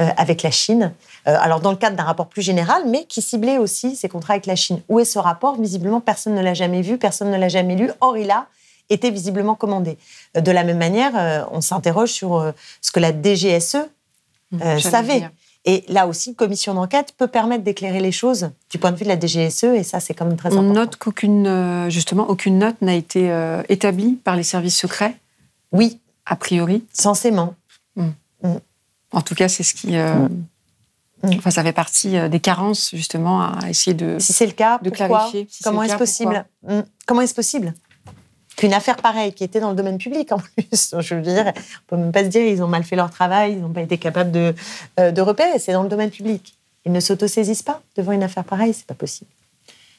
euh, 0.00 0.08
avec 0.18 0.42
la 0.42 0.50
Chine? 0.50 0.92
Euh, 1.26 1.34
Alors 1.40 1.60
dans 1.60 1.70
le 1.70 1.78
cadre 1.78 1.96
d'un 1.96 2.02
rapport 2.04 2.26
plus 2.26 2.42
général, 2.42 2.82
mais 2.86 3.04
qui 3.06 3.22
ciblait 3.22 3.56
aussi 3.56 3.96
ces 3.96 4.08
contrats 4.10 4.34
avec 4.34 4.44
la 4.44 4.56
Chine. 4.56 4.82
Où 4.90 5.00
est 5.00 5.06
ce 5.06 5.18
rapport? 5.18 5.58
Visiblement, 5.58 6.00
personne 6.02 6.34
ne 6.34 6.42
l'a 6.42 6.52
jamais 6.52 6.82
vu, 6.82 6.98
personne 6.98 7.30
ne 7.30 7.38
l'a 7.38 7.48
jamais 7.48 7.74
lu. 7.74 7.90
Or, 8.02 8.18
il 8.18 8.30
a 8.30 8.48
été 8.90 9.10
visiblement 9.10 9.54
commandé. 9.54 9.96
Euh, 10.36 10.42
De 10.42 10.50
la 10.50 10.62
même 10.62 10.76
manière, 10.78 11.12
euh, 11.16 11.44
on 11.50 11.62
s'interroge 11.62 12.10
sur 12.10 12.36
euh, 12.36 12.52
ce 12.82 12.92
que 12.92 13.00
la 13.00 13.12
DGSE 13.12 13.76
euh, 13.76 13.88
J'allais 14.52 14.80
savait. 14.80 15.30
Et 15.64 15.84
là 15.88 16.06
aussi, 16.08 16.30
une 16.30 16.34
commission 16.34 16.74
d'enquête 16.74 17.14
peut 17.16 17.28
permettre 17.28 17.62
d'éclairer 17.62 18.00
les 18.00 18.10
choses 18.10 18.50
du 18.70 18.78
point 18.78 18.90
de 18.90 18.96
vue 18.96 19.04
de 19.04 19.08
la 19.10 19.18
DGSE, 19.20 19.64
et 19.64 19.82
ça, 19.84 20.00
c'est 20.00 20.12
quand 20.12 20.24
même 20.24 20.36
très 20.36 20.48
On 20.50 20.58
important. 20.58 20.72
note 20.74 20.96
qu'aucune, 20.96 21.46
euh, 21.46 21.88
justement, 21.88 22.28
aucune 22.28 22.58
note 22.58 22.74
n'a 22.82 22.94
été 22.94 23.30
euh, 23.30 23.62
établie 23.68 24.14
par 24.14 24.34
les 24.34 24.42
services 24.42 24.76
secrets, 24.76 25.14
Oui, 25.70 26.00
a 26.26 26.34
priori. 26.36 26.84
censément. 26.92 27.54
En 29.14 29.20
tout 29.20 29.34
cas, 29.34 29.48
c'est 29.48 29.62
ce 29.62 29.74
qui. 29.74 29.96
euh, 29.96 30.26
Mm. 31.24 31.34
Enfin, 31.38 31.50
ça 31.52 31.62
fait 31.62 31.72
partie 31.72 32.16
des 32.28 32.40
carences, 32.40 32.90
justement, 32.92 33.42
à 33.42 33.70
essayer 33.70 33.94
de. 33.94 34.16
Si 34.18 34.32
c'est 34.32 34.46
le 34.46 34.50
cas, 34.52 34.78
de 34.82 34.88
pourquoi 34.90 35.06
clarifier. 35.06 35.46
Si 35.48 35.62
Comment 35.62 35.84
est-ce 35.84 35.94
possible? 35.96 36.44
Hmm. 36.66 36.80
Comment 37.06 37.20
est-ce 37.20 37.34
possible? 37.34 37.74
Qu'une 38.62 38.74
affaire 38.74 38.94
pareille, 38.96 39.32
qui 39.32 39.42
était 39.42 39.58
dans 39.58 39.70
le 39.70 39.74
domaine 39.74 39.98
public 39.98 40.30
en 40.30 40.38
plus, 40.38 40.94
je 41.00 41.14
veux 41.16 41.22
dire, 41.22 41.46
on 41.48 41.80
peut 41.88 41.96
même 41.96 42.12
pas 42.12 42.22
se 42.22 42.28
dire 42.28 42.42
ils 42.42 42.62
ont 42.62 42.68
mal 42.68 42.84
fait 42.84 42.94
leur 42.94 43.10
travail, 43.10 43.54
ils 43.54 43.60
n'ont 43.60 43.72
pas 43.72 43.80
été 43.80 43.98
capables 43.98 44.30
de, 44.30 44.54
euh, 45.00 45.10
de 45.10 45.20
repérer, 45.20 45.58
c'est 45.58 45.72
dans 45.72 45.82
le 45.82 45.88
domaine 45.88 46.10
public. 46.10 46.54
Ils 46.84 46.92
ne 46.92 47.00
s'autosaisissent 47.00 47.64
pas 47.64 47.80
devant 47.96 48.12
une 48.12 48.22
affaire 48.22 48.44
pareille, 48.44 48.72
c'est 48.72 48.86
pas 48.86 48.94
possible. 48.94 49.28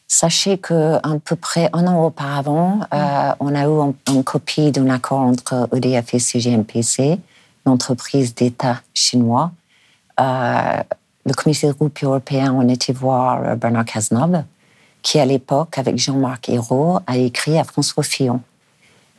Sachez 0.07 0.57
que 0.57 0.95
à 0.95 1.19
peu 1.25 1.35
près 1.35 1.69
un 1.73 1.87
an 1.87 2.05
auparavant, 2.05 2.79
euh, 2.93 3.31
on 3.41 3.53
a 3.53 3.63
eu 3.63 4.15
en 4.15 4.23
copie 4.23 4.71
d'un 4.71 4.89
accord 4.89 5.19
entre 5.19 5.67
EDF 5.75 6.13
et 6.13 6.19
CGMPC, 6.19 7.19
l'entreprise 7.65 8.33
d'État 8.33 8.79
chinois. 8.93 9.51
Euh, 10.21 10.83
le 11.25 11.33
comité 11.33 11.67
de 11.67 11.73
groupe 11.73 12.01
européen, 12.01 12.53
on 12.57 12.69
était 12.69 12.93
voir 12.93 13.57
Bernard 13.57 13.85
Cazeneuve, 13.85 14.43
qui 15.01 15.19
à 15.19 15.25
l'époque, 15.25 15.77
avec 15.77 15.97
Jean-Marc 15.97 16.47
Ayrault, 16.47 16.99
a 17.07 17.17
écrit 17.17 17.57
à 17.57 17.65
François 17.65 18.03
Fillon. 18.03 18.39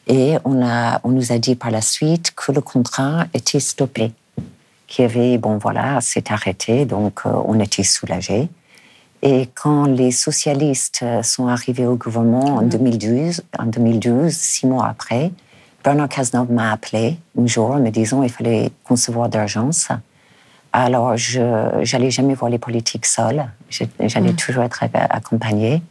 Et 0.06 0.36
on, 0.44 0.64
a, 0.64 1.00
on 1.04 1.10
nous 1.10 1.32
a 1.32 1.38
dit 1.38 1.54
par 1.54 1.70
la 1.70 1.80
suite 1.80 2.32
que 2.36 2.52
le 2.52 2.60
contrat 2.60 3.26
était 3.32 3.60
stoppé, 3.60 4.12
qu'il 4.86 5.04
y 5.04 5.08
avait, 5.08 5.38
bon 5.38 5.56
voilà, 5.58 6.00
c'est 6.00 6.30
arrêté, 6.30 6.84
donc 6.84 7.22
euh, 7.26 7.30
on 7.46 7.58
était 7.58 7.82
soulagés. 7.84 8.48
Et 9.22 9.48
quand 9.54 9.86
les 9.86 10.10
socialistes 10.10 11.00
euh, 11.02 11.22
sont 11.22 11.46
arrivés 11.48 11.86
au 11.86 11.96
gouvernement 11.96 12.56
en 12.56 12.62
2012, 12.62 13.42
en 13.58 13.64
2012, 13.64 14.30
six 14.32 14.66
mois 14.66 14.86
après, 14.88 15.32
Bernard 15.82 16.10
Cazeneuve 16.10 16.50
m'a 16.52 16.72
appelé 16.72 17.18
un 17.40 17.46
jour 17.46 17.70
en 17.70 17.78
me 17.80 17.90
disant 17.90 18.20
qu'il 18.20 18.30
fallait 18.30 18.70
concevoir 18.84 19.28
d'urgence. 19.30 19.88
Alors, 20.72 21.16
je 21.16 21.40
n'allais 21.92 22.10
jamais 22.10 22.34
voir 22.34 22.50
les 22.50 22.58
politiques 22.58 23.06
seuls. 23.06 23.46
J'allais 23.70 24.32
Mm. 24.32 24.36
toujours 24.36 24.64
être 24.64 24.82
accompagnée. 24.92 25.82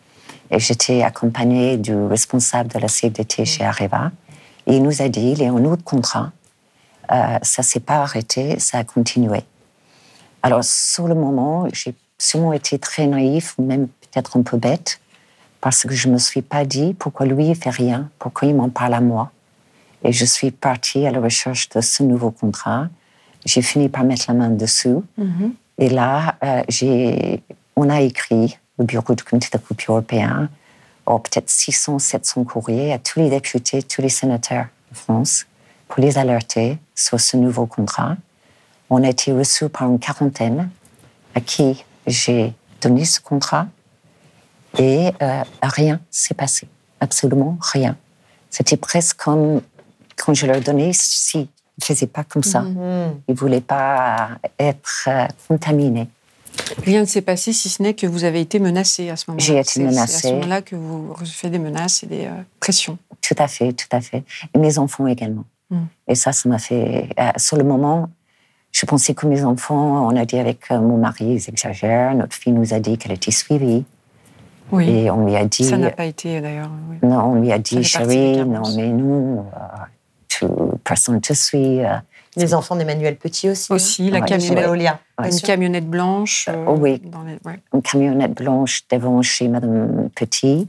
Et 0.52 0.60
j'étais 0.60 1.02
accompagnée 1.02 1.78
du 1.78 1.96
responsable 1.96 2.70
de 2.70 2.80
la 2.80 2.88
CFDT 2.88 3.46
chez 3.46 3.64
Areva. 3.64 4.12
Et 4.68 4.76
il 4.78 4.84
nous 4.84 5.02
a 5.02 5.10
dit, 5.10 5.32
il 5.32 5.42
est 5.42 5.50
en 5.50 5.64
autre 5.66 5.84
contrat. 5.84 6.32
Euh, 7.12 7.38
ça 7.42 7.64
s'est 7.64 7.80
pas 7.80 7.98
arrêté, 7.98 8.60
ça 8.60 8.78
a 8.80 8.84
continué. 8.84 9.42
Alors, 10.42 10.64
sur 10.64 11.08
le 11.08 11.16
moment, 11.16 11.68
j'ai 11.74 11.96
sûrement 12.18 12.54
été 12.54 12.80
très 12.80 13.08
naïf, 13.08 13.56
ou 13.58 13.66
même 13.66 13.88
peut-être 13.88 14.38
un 14.38 14.42
peu 14.42 14.58
bête, 14.58 15.00
parce 15.62 15.84
que 15.84 15.94
je 15.94 16.08
me 16.08 16.18
suis 16.18 16.42
pas 16.42 16.66
dit 16.66 16.94
pourquoi 16.94 17.26
lui 17.26 17.48
il 17.48 17.56
fait 17.56 17.70
rien, 17.70 18.10
pourquoi 18.20 18.48
il 18.48 18.56
m'en 18.56 18.70
parle 18.70 18.94
à 18.94 19.02
moi. 19.02 19.32
Et 20.04 20.12
je 20.12 20.26
suis 20.26 20.52
partie 20.52 21.06
à 21.06 21.12
la 21.12 21.22
recherche 21.22 21.70
de 21.70 21.82
ce 21.82 22.04
nouveau 22.04 22.32
contrat. 22.32 22.90
J'ai 23.46 23.62
fini 23.62 23.90
par 23.90 24.04
mettre 24.04 24.26
la 24.28 24.34
main 24.34 24.50
dessous. 24.50 25.04
Et 25.78 25.90
là, 25.90 26.36
euh, 26.44 27.38
on 27.76 27.90
a 27.90 28.02
écrit 28.02 28.58
au 28.78 28.84
bureau 28.84 29.14
du 29.16 29.24
comité 29.24 29.50
de 29.58 29.62
coupure 29.64 29.94
européen, 29.96 30.50
oh, 31.06 31.20
peut-être 31.20 31.50
600, 31.50 32.00
700 32.00 32.44
courriers 32.46 32.94
à 32.94 33.00
tous 33.00 33.20
les 33.20 33.30
députés, 33.30 33.84
tous 33.84 34.02
les 34.02 34.10
sénateurs 34.10 34.66
de 34.92 34.98
France 34.98 35.46
pour 35.88 36.02
les 36.04 36.18
alerter 36.18 36.78
sur 36.96 37.20
ce 37.20 37.38
nouveau 37.38 37.66
contrat. 37.66 38.16
On 38.90 39.04
a 39.04 39.10
été 39.10 39.32
reçus 39.32 39.70
par 39.70 39.88
une 39.90 40.00
quarantaine 40.00 40.70
à 41.36 41.42
qui 41.42 41.84
j'ai 42.08 42.54
donné 42.82 43.06
ce 43.06 43.20
contrat 43.20 43.68
et 44.78 45.12
euh, 45.22 45.44
rien 45.62 46.00
s'est 46.10 46.34
passé, 46.34 46.68
absolument 47.00 47.58
rien. 47.62 47.96
C'était 48.50 48.78
presque 48.78 49.18
comme 49.18 49.62
quand 50.18 50.34
je 50.34 50.46
leur 50.46 50.62
donnais, 50.62 50.92
si 50.94 51.40
ils 51.42 51.48
ne 51.82 51.86
faisaient 51.86 52.08
pas 52.08 52.24
comme 52.24 52.44
ça, 52.44 52.62
Mhm. 52.62 53.22
ils 53.28 53.34
ne 53.34 53.38
voulaient 53.38 53.62
pas 53.62 54.30
être 54.60 55.06
euh, 55.08 55.28
contaminés. 55.48 56.08
Rien 56.86 57.02
ne 57.02 57.06
s'est 57.06 57.22
passé 57.22 57.54
si 57.54 57.70
ce 57.70 57.82
n'est 57.82 57.94
que 57.94 58.08
vous 58.08 58.24
avez 58.24 58.42
été 58.42 58.60
menacé 58.60 59.10
à 59.10 59.16
ce 59.16 59.26
moment-là. 59.30 59.46
J'ai 59.46 59.54
été 59.60 59.64
C'est- 59.70 59.80
C'est 59.82 59.88
à 59.88 59.90
menacée. 59.92 60.28
ce 60.28 60.34
moment-là 60.34 60.62
que 60.62 60.76
vous 60.76 61.14
recevez 61.14 61.50
des 61.52 61.60
menaces 61.60 62.04
et 62.04 62.08
des 62.08 62.26
euh, 62.26 62.42
pressions. 62.60 62.98
Tout 63.22 63.36
à 63.38 63.48
fait, 63.48 63.74
tout 63.74 63.88
à 63.92 64.02
fait. 64.02 64.24
Et 64.54 64.58
mes 64.60 64.78
enfants 64.78 65.08
également. 65.08 65.46
Mm. 65.70 65.78
Et 66.08 66.16
ça, 66.16 66.32
ça 66.32 66.50
m'a 66.50 66.60
fait. 66.60 67.10
euh, 67.20 67.30
sur 67.38 67.58
le 67.58 67.64
moment, 67.64 68.10
je 68.72 68.86
pensais 68.86 69.14
que 69.14 69.26
mes 69.28 69.44
enfants, 69.44 70.08
on 70.08 70.16
a 70.16 70.26
dit 70.26 70.38
avec 70.38 70.70
euh, 70.72 70.80
mon 70.80 70.98
mari, 70.98 71.26
ils 71.26 71.50
exagèrent. 71.50 72.14
Notre 72.16 72.36
fille 72.36 72.54
nous 72.54 72.74
a 72.74 72.80
dit 72.80 72.98
qu'elle 72.98 73.14
était 73.14 73.32
suivie. 73.32 73.86
Oui. 74.72 74.90
Et 74.90 75.12
on 75.12 75.26
lui 75.26 75.36
a 75.36 75.46
dit. 75.46 75.64
Ça 75.66 75.78
n'a 75.78 75.92
pas 75.92 76.06
été 76.06 76.42
d'ailleurs. 76.42 76.70
oui. 76.90 76.98
Non, 77.08 77.20
on 77.34 77.36
lui 77.42 77.52
a 77.52 77.60
dit, 77.60 77.84
chérie, 77.84 78.38
non, 78.46 78.64
mais 78.76 78.88
nous, 78.88 79.40
euh, 79.54 79.84
tu- 80.28 80.46
personne 80.84 81.16
ne 81.16 81.20
te 81.20 81.34
suit. 81.34 81.82
Euh. 82.38 82.42
Les 82.42 82.54
enfants 82.54 82.76
d'Emmanuel 82.76 83.16
Petit 83.18 83.50
aussi. 83.50 83.72
hein. 83.72 83.76
Aussi, 83.76 84.10
la 84.12 84.20
Ouais, 84.20 84.26
camionnette. 84.26 84.68
Ouais. 85.20 85.30
une 85.32 85.40
camionnette 85.42 85.88
blanche. 85.90 86.48
euh, 86.50 86.66
Oh 86.68 86.76
oui. 86.80 87.00
dans 87.04 87.24
les- 87.24 87.38
ouais. 87.46 87.60
Une 87.74 87.82
camionnette 87.82 88.34
blanche 88.36 88.82
devant 88.92 89.22
chez 89.22 89.48
Madame 89.48 90.10
Petit. 90.16 90.68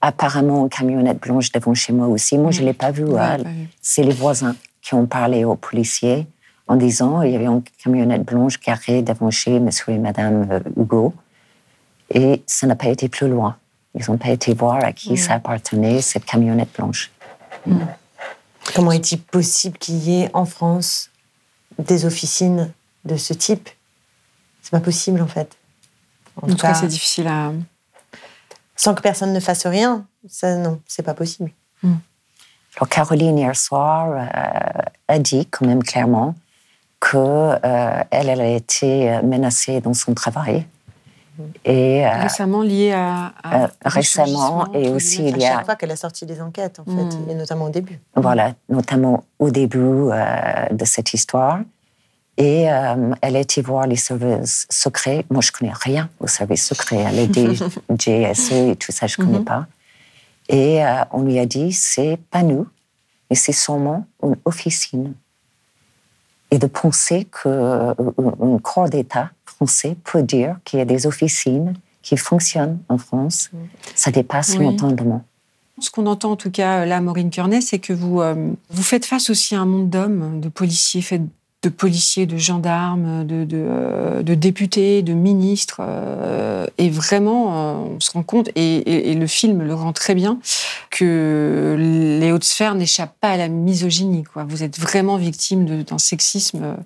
Apparemment, 0.00 0.62
une 0.64 0.68
camionnette 0.68 1.20
blanche 1.20 1.50
devant 1.52 1.74
chez 1.74 1.92
moi 1.92 2.06
aussi. 2.08 2.38
Moi, 2.38 2.50
je 2.52 2.60
ne 2.60 2.66
l'ai 2.66 2.72
pas 2.72 2.90
vu. 2.90 3.04
Ouais, 3.04 3.18
hein. 3.20 3.38
pas 3.42 3.48
vu. 3.50 3.68
C'est 3.80 4.02
les 4.02 4.12
voisins 4.14 4.54
qui 4.82 4.94
ont 4.94 5.06
parlé 5.06 5.44
aux 5.44 5.56
policiers 5.56 6.26
en 6.68 6.76
disant 6.76 7.22
il 7.22 7.32
y 7.32 7.34
avait 7.36 7.46
une 7.46 7.62
camionnette 7.82 8.22
blanche 8.24 8.60
garée 8.60 9.02
devant 9.02 9.30
chez 9.30 9.58
Monsieur 9.58 9.92
et 9.94 9.98
Madame 9.98 10.46
euh, 10.50 10.60
Hugo. 10.76 11.14
Et 12.14 12.42
ça 12.46 12.66
n'a 12.66 12.76
pas 12.76 12.88
été 12.88 13.08
plus 13.08 13.28
loin. 13.28 13.56
Ils 13.94 14.04
n'ont 14.08 14.18
pas 14.18 14.28
été 14.30 14.54
voir 14.54 14.76
à 14.84 14.92
qui 14.92 15.16
ça 15.16 15.34
appartenait, 15.34 16.00
cette 16.00 16.24
camionnette 16.24 16.68
blanche. 16.76 17.10
Comment 18.74 18.92
est-il 18.92 19.20
possible 19.20 19.78
qu'il 19.78 19.96
y 19.96 20.22
ait 20.22 20.30
en 20.34 20.44
France 20.44 21.10
des 21.78 22.04
officines 22.04 22.72
de 23.04 23.16
ce 23.16 23.32
type? 23.34 23.68
C'est 24.62 24.70
pas 24.70 24.80
possible 24.80 25.20
en 25.22 25.26
fait. 25.26 25.56
En 26.36 26.44
En 26.44 26.46
tout 26.48 26.54
tout 26.54 26.62
cas, 26.62 26.72
cas, 26.72 26.74
c'est 26.80 26.86
difficile 26.88 27.26
à. 27.28 27.52
sans 28.76 28.94
que 28.94 29.00
personne 29.02 29.32
ne 29.32 29.40
fasse 29.40 29.66
rien, 29.66 30.06
ça 30.28 30.56
non, 30.56 30.80
c'est 30.86 31.02
pas 31.02 31.14
possible. 31.14 31.50
Alors, 31.82 32.88
Caroline, 32.88 33.38
hier 33.38 33.56
soir, 33.56 34.08
euh, 34.12 34.82
a 35.08 35.18
dit 35.18 35.46
quand 35.46 35.66
même 35.66 35.82
clairement 35.82 36.36
qu'elle 37.00 37.58
elle 38.10 38.40
a 38.40 38.46
été 38.48 39.10
euh, 39.12 39.22
menacée 39.22 39.80
dans 39.80 39.94
son 39.94 40.14
travail. 40.14 40.64
Et 41.64 42.06
euh, 42.06 42.10
Récemment 42.22 42.62
lié 42.62 42.92
à. 42.92 43.32
à- 43.42 43.64
Euh, 43.64 43.68
récemment, 43.84 44.72
et 44.74 44.88
aussi, 44.90 45.24
il 45.28 45.38
y 45.38 45.44
À 45.44 45.52
a- 45.52 45.56
chaque 45.56 45.64
fois 45.66 45.76
qu'elle 45.76 45.90
a 45.90 45.96
sorti 45.96 46.26
des 46.26 46.40
enquêtes, 46.40 46.80
en 46.80 46.84
fait, 46.84 47.16
Mm. 47.16 47.30
et 47.30 47.34
notamment 47.34 47.66
au 47.66 47.70
début. 47.70 47.98
Voilà, 48.16 48.54
notamment 48.68 49.24
au 49.38 49.50
début 49.50 49.78
euh, 49.78 50.66
de 50.70 50.84
cette 50.84 51.14
histoire. 51.14 51.60
Et 52.40 52.62
elle 53.20 53.34
a 53.36 53.40
été 53.40 53.62
voir 53.62 53.88
les 53.88 53.96
services 53.96 54.66
secrets. 54.70 55.24
Moi, 55.28 55.40
je 55.42 55.50
connais 55.50 55.72
rien 55.74 56.08
aux 56.20 56.28
services 56.28 56.66
secrets. 56.68 56.98
Elle 57.08 57.18
est 57.18 57.32
GSE 57.34 58.52
et 58.70 58.76
tout 58.76 58.92
ça, 58.92 59.08
je 59.08 59.16
connais 59.16 59.40
Mhm. 59.40 59.44
pas. 59.44 59.66
Et 60.48 60.80
on 61.10 61.22
lui 61.22 61.36
a 61.40 61.46
dit, 61.46 61.72
c'est 61.72 62.16
pas 62.30 62.42
nous, 62.44 62.66
mais 63.28 63.34
c'est 63.34 63.52
sûrement 63.52 64.06
une 64.22 64.36
officine. 64.44 65.14
Et 66.52 66.58
de 66.58 66.66
penser 66.68 67.26
qu'un 67.26 67.94
corps 68.62 68.88
d'État 68.88 69.30
français 69.48 69.96
peut 70.04 70.22
dire 70.22 70.56
qu'il 70.64 70.78
y 70.78 70.82
a 70.82 70.84
des 70.84 71.06
officines 71.06 71.74
qui 72.02 72.16
fonctionnent 72.16 72.78
en 72.88 72.98
France, 72.98 73.50
ça 73.94 74.10
dépasse 74.10 74.56
Oui. 74.58 74.64
l'entendement. 74.64 75.24
Ce 75.80 75.90
qu'on 75.90 76.06
entend 76.06 76.32
en 76.32 76.36
tout 76.36 76.50
cas 76.50 76.84
là, 76.86 77.00
Maureen 77.00 77.30
Kearney, 77.30 77.62
c'est 77.62 77.78
que 77.78 77.92
vous, 77.92 78.20
euh, 78.20 78.52
vous 78.70 78.82
faites 78.82 79.04
face 79.04 79.30
aussi 79.30 79.54
à 79.54 79.60
un 79.60 79.66
monde 79.66 79.90
d'hommes, 79.90 80.40
de 80.40 80.48
policiers, 80.48 81.02
de 81.62 81.68
policiers, 81.70 82.26
de 82.26 82.36
gendarmes, 82.36 83.26
de, 83.26 83.44
de, 83.44 83.56
euh, 83.68 84.22
députés, 84.22 85.02
de 85.02 85.12
ministres. 85.12 85.80
euh, 85.80 86.66
et 86.78 86.88
vraiment, 86.88 87.52
euh, 87.52 87.96
on 87.96 88.00
se 88.00 88.12
rend 88.12 88.22
compte, 88.22 88.48
et, 88.54 89.10
et- 89.10 89.14
le 89.14 89.26
film 89.26 89.62
le 89.62 89.74
rend 89.74 89.92
très 89.92 90.14
bien, 90.14 90.38
que 90.90 91.74
les 92.20 92.30
hautes 92.30 92.44
sphères 92.44 92.76
n'échappent 92.76 93.16
pas 93.20 93.30
à 93.30 93.36
la 93.36 93.48
misogynie. 93.48 94.22
Vous 94.48 94.62
êtes 94.62 94.78
vraiment 94.78 95.16
victime 95.16 95.82
d'un 95.82 95.98
sexisme. 95.98 96.76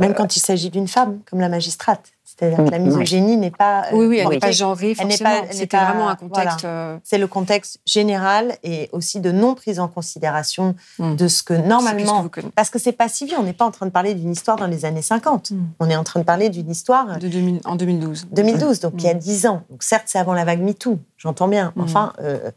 Même 0.00 0.14
quand 0.14 0.36
il 0.36 0.40
s'agit 0.40 0.70
d'une 0.70 0.88
femme, 0.88 1.18
comme 1.30 1.40
la 1.40 1.50
magistrate. 1.50 2.12
C'est-à-dire 2.38 2.64
que 2.64 2.70
la 2.70 2.78
Mm, 2.78 2.84
misogynie 2.84 3.36
n'est 3.38 3.50
pas. 3.50 3.84
euh, 3.86 3.94
oui, 3.96 4.06
oui, 4.06 4.18
elle 4.18 4.28
n'est 4.28 4.38
pas 4.38 4.50
genrée, 4.50 4.94
forcément. 4.94 5.30
C'était 5.50 5.76
vraiment 5.78 6.08
un 6.10 6.16
contexte. 6.16 6.60
voilà. 6.62 6.74
euh, 6.76 6.98
C'est 7.02 7.16
le 7.18 7.26
contexte 7.26 7.78
général 7.86 8.56
et 8.62 8.90
aussi 8.92 9.20
de 9.20 9.32
non 9.32 9.54
prise 9.54 9.80
en 9.80 9.88
considération 9.88 10.74
Mm. 10.98 11.16
de 11.16 11.28
ce 11.28 11.42
que 11.42 11.54
c'est 11.54 11.60
plus 11.60 11.64
ce 11.64 11.68
normalement. 11.68 12.18
que 12.18 12.22
vous 12.24 12.28
connaissez. 12.28 12.52
Parce 12.54 12.68
que 12.70 12.78
c'est 12.78 12.92
pas 12.92 13.08
si 13.08 13.24
vieux, 13.26 13.36
on 13.38 13.42
n'est 13.42 13.52
pas 13.54 13.64
en 13.64 13.70
train 13.70 13.86
de 13.86 13.90
parler 13.90 14.14
d'une 14.14 14.32
histoire 14.32 14.56
dans 14.58 14.66
les 14.66 14.84
années 14.84 15.00
50. 15.02 15.50
Mm. 15.52 15.56
On 15.80 15.88
est 15.88 15.96
en 15.96 16.04
train 16.04 16.20
de 16.20 16.24
parler 16.24 16.50
d'une 16.50 16.70
histoire 16.70 17.18
De 17.18 17.28
2000 17.28 17.60
en 17.64 17.76
2012. 17.76 18.26
2012, 18.32 18.80
donc 18.80 18.92
il 18.98 19.04
y 19.04 19.08
a 19.08 19.14
Mm. 19.14 19.18
10 19.18 19.46
ans. 19.46 19.62
Donc 19.70 19.82
certes, 19.82 20.04
c'est 20.06 20.18
avant 20.18 20.34
la 20.34 20.44
vague 20.44 20.60
MeToo, 20.60 20.98
j'entends 21.16 21.48
bien. 21.48 21.72
Mm. 21.76 21.80
Enfin, 21.82 22.12
euh, 22.20 22.50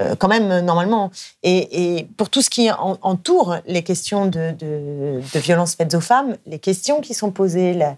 euh, 0.00 0.14
quand 0.16 0.28
même, 0.28 0.60
normalement. 0.60 1.10
Et, 1.42 1.98
et 1.98 2.04
pour 2.16 2.30
tout 2.30 2.40
ce 2.42 2.48
qui 2.48 2.70
en- 2.70 2.96
entoure 3.02 3.56
les 3.66 3.82
questions 3.82 4.24
de, 4.26 4.52
de, 4.52 5.20
de 5.34 5.38
violences 5.40 5.74
faites 5.74 5.94
aux 5.94 6.00
femmes, 6.00 6.36
les 6.46 6.58
questions 6.58 7.00
qui 7.02 7.12
sont 7.12 7.30
posées, 7.30 7.74
la, 7.74 7.96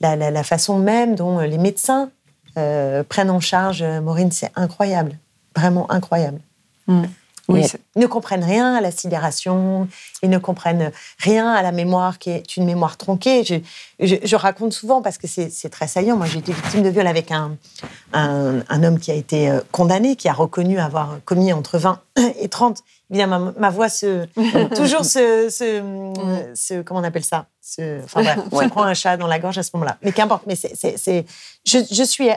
la, 0.00 0.16
la- 0.16 0.30
la 0.30 0.42
façon 0.42 0.78
même 0.78 1.14
dont 1.14 1.38
les 1.40 1.58
médecins 1.58 2.10
euh, 2.58 3.02
prennent 3.04 3.30
en 3.30 3.40
charge 3.40 3.82
euh, 3.82 4.00
Maureen, 4.00 4.32
c'est 4.32 4.50
incroyable. 4.56 5.18
Vraiment 5.56 5.90
incroyable. 5.90 6.40
Mm. 6.86 7.02
Oui, 7.48 7.62
Ils 7.96 8.00
ne 8.02 8.06
comprennent 8.06 8.44
rien 8.44 8.76
à 8.76 8.80
la 8.80 8.92
sidération, 8.92 9.88
ils 10.22 10.30
ne 10.30 10.38
comprennent 10.38 10.92
rien 11.18 11.50
à 11.52 11.62
la 11.62 11.72
mémoire 11.72 12.20
qui 12.20 12.30
est 12.30 12.56
une 12.56 12.64
mémoire 12.64 12.96
tronquée. 12.96 13.42
Je, 13.42 13.56
je- 13.98 14.16
je 14.22 14.36
raconte 14.36 14.72
souvent 14.72 15.02
parce 15.02 15.18
que 15.18 15.26
c'est 15.26 15.68
très 15.68 15.88
saillant. 15.88 16.16
Moi, 16.16 16.26
j'ai 16.26 16.38
été 16.38 16.52
victime 16.52 16.82
de 16.84 16.88
viol 16.90 17.08
avec 17.08 17.32
un, 17.32 17.56
un, 18.12 18.60
un 18.68 18.82
homme 18.84 19.00
qui 19.00 19.10
a 19.10 19.14
été 19.14 19.50
euh, 19.50 19.60
condamné, 19.72 20.14
qui 20.14 20.28
a 20.28 20.32
reconnu 20.32 20.78
avoir 20.78 21.18
commis 21.24 21.52
entre 21.52 21.78
20 21.78 22.00
et 22.40 22.48
30. 22.48 22.78
Évidemment, 23.10 23.40
ma, 23.40 23.52
ma 23.58 23.70
voix 23.70 23.88
se. 23.88 24.26
toujours 24.76 25.04
se, 25.04 25.48
se, 25.50 26.52
se- 26.54 26.82
Comment 26.82 27.00
on 27.00 27.04
appelle 27.04 27.24
ça? 27.24 27.46
Se, 27.74 28.02
Enfin, 28.04 28.22
bref, 28.22 28.38
on 28.52 28.68
prend 28.68 28.82
un 28.82 28.94
chat 28.94 29.16
dans 29.16 29.26
la 29.26 29.38
gorge 29.38 29.58
à 29.58 29.62
ce 29.62 29.70
moment-là. 29.74 29.98
Mais 30.02 30.12
qu'importe, 30.12 30.44
mais 30.46 30.56
c'est. 30.56 31.26
Je, 31.64 31.78
je 31.90 32.02
suis. 32.02 32.28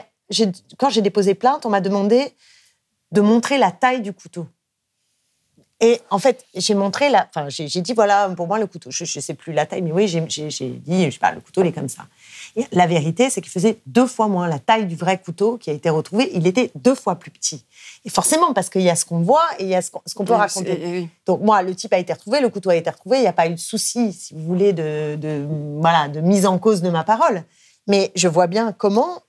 Quand 0.78 0.90
j'ai 0.90 1.02
déposé 1.02 1.34
plainte, 1.34 1.66
on 1.66 1.70
m'a 1.70 1.80
demandé 1.80 2.34
de 3.12 3.20
montrer 3.20 3.58
la 3.58 3.70
taille 3.70 4.00
du 4.00 4.12
couteau. 4.12 4.46
Et 5.84 6.00
en 6.08 6.18
fait, 6.18 6.46
j'ai 6.54 6.74
montré 6.74 7.10
la. 7.10 7.28
Enfin, 7.28 7.50
j'ai 7.50 7.68
dit 7.82 7.92
voilà, 7.92 8.30
pour 8.34 8.46
moi, 8.46 8.58
le 8.58 8.66
couteau. 8.66 8.90
Je 8.90 9.04
ne 9.04 9.20
sais 9.20 9.34
plus 9.34 9.52
la 9.52 9.66
taille, 9.66 9.82
mais 9.82 9.92
oui, 9.92 10.08
j'ai 10.08 10.22
dit, 10.22 10.40
je 10.50 11.10
sais 11.10 11.18
pas, 11.20 11.30
le 11.32 11.40
couteau, 11.42 11.60
il 11.62 11.66
est 11.66 11.72
comme 11.72 11.90
ça. 11.90 12.04
Et 12.56 12.64
la 12.72 12.86
vérité, 12.86 13.28
c'est 13.28 13.42
qu'il 13.42 13.50
faisait 13.52 13.80
deux 13.84 14.06
fois 14.06 14.26
moins 14.28 14.48
la 14.48 14.58
taille 14.58 14.86
du 14.86 14.96
vrai 14.96 15.20
couteau 15.20 15.58
qui 15.58 15.68
a 15.68 15.74
été 15.74 15.90
retrouvé. 15.90 16.30
Il 16.32 16.46
était 16.46 16.70
deux 16.74 16.94
fois 16.94 17.16
plus 17.16 17.30
petit. 17.30 17.66
Et 18.06 18.08
forcément, 18.08 18.54
parce 18.54 18.70
qu'il 18.70 18.80
y 18.80 18.88
a 18.88 18.96
ce 18.96 19.04
qu'on 19.04 19.20
voit 19.20 19.44
et 19.58 19.64
il 19.64 19.68
y 19.68 19.74
a 19.74 19.82
ce 19.82 19.90
qu'on 19.90 20.24
peut 20.24 20.32
Oui, 20.32 20.38
raconter. 20.38 20.80
oui. 20.86 21.08
Donc 21.26 21.42
moi, 21.42 21.62
le 21.62 21.74
type 21.74 21.92
a 21.92 21.98
été 21.98 22.14
retrouvé, 22.14 22.40
le 22.40 22.48
couteau 22.48 22.70
a 22.70 22.76
été 22.76 22.88
retrouvé, 22.88 23.18
il 23.18 23.22
n'y 23.22 23.26
a 23.26 23.32
pas 23.34 23.46
eu 23.46 23.54
de 23.54 23.60
souci, 23.60 24.14
si 24.14 24.32
vous 24.32 24.40
voulez, 24.42 24.72
de, 24.72 25.16
de, 25.16 25.46
voilà, 25.80 26.08
de 26.08 26.20
mise 26.22 26.46
en 26.46 26.58
cause 26.58 26.80
de 26.80 26.88
ma 26.88 27.04
parole. 27.04 27.44
Mais 27.88 28.10
je 28.14 28.28
vois 28.28 28.46
bien 28.46 28.72
comment 28.72 29.20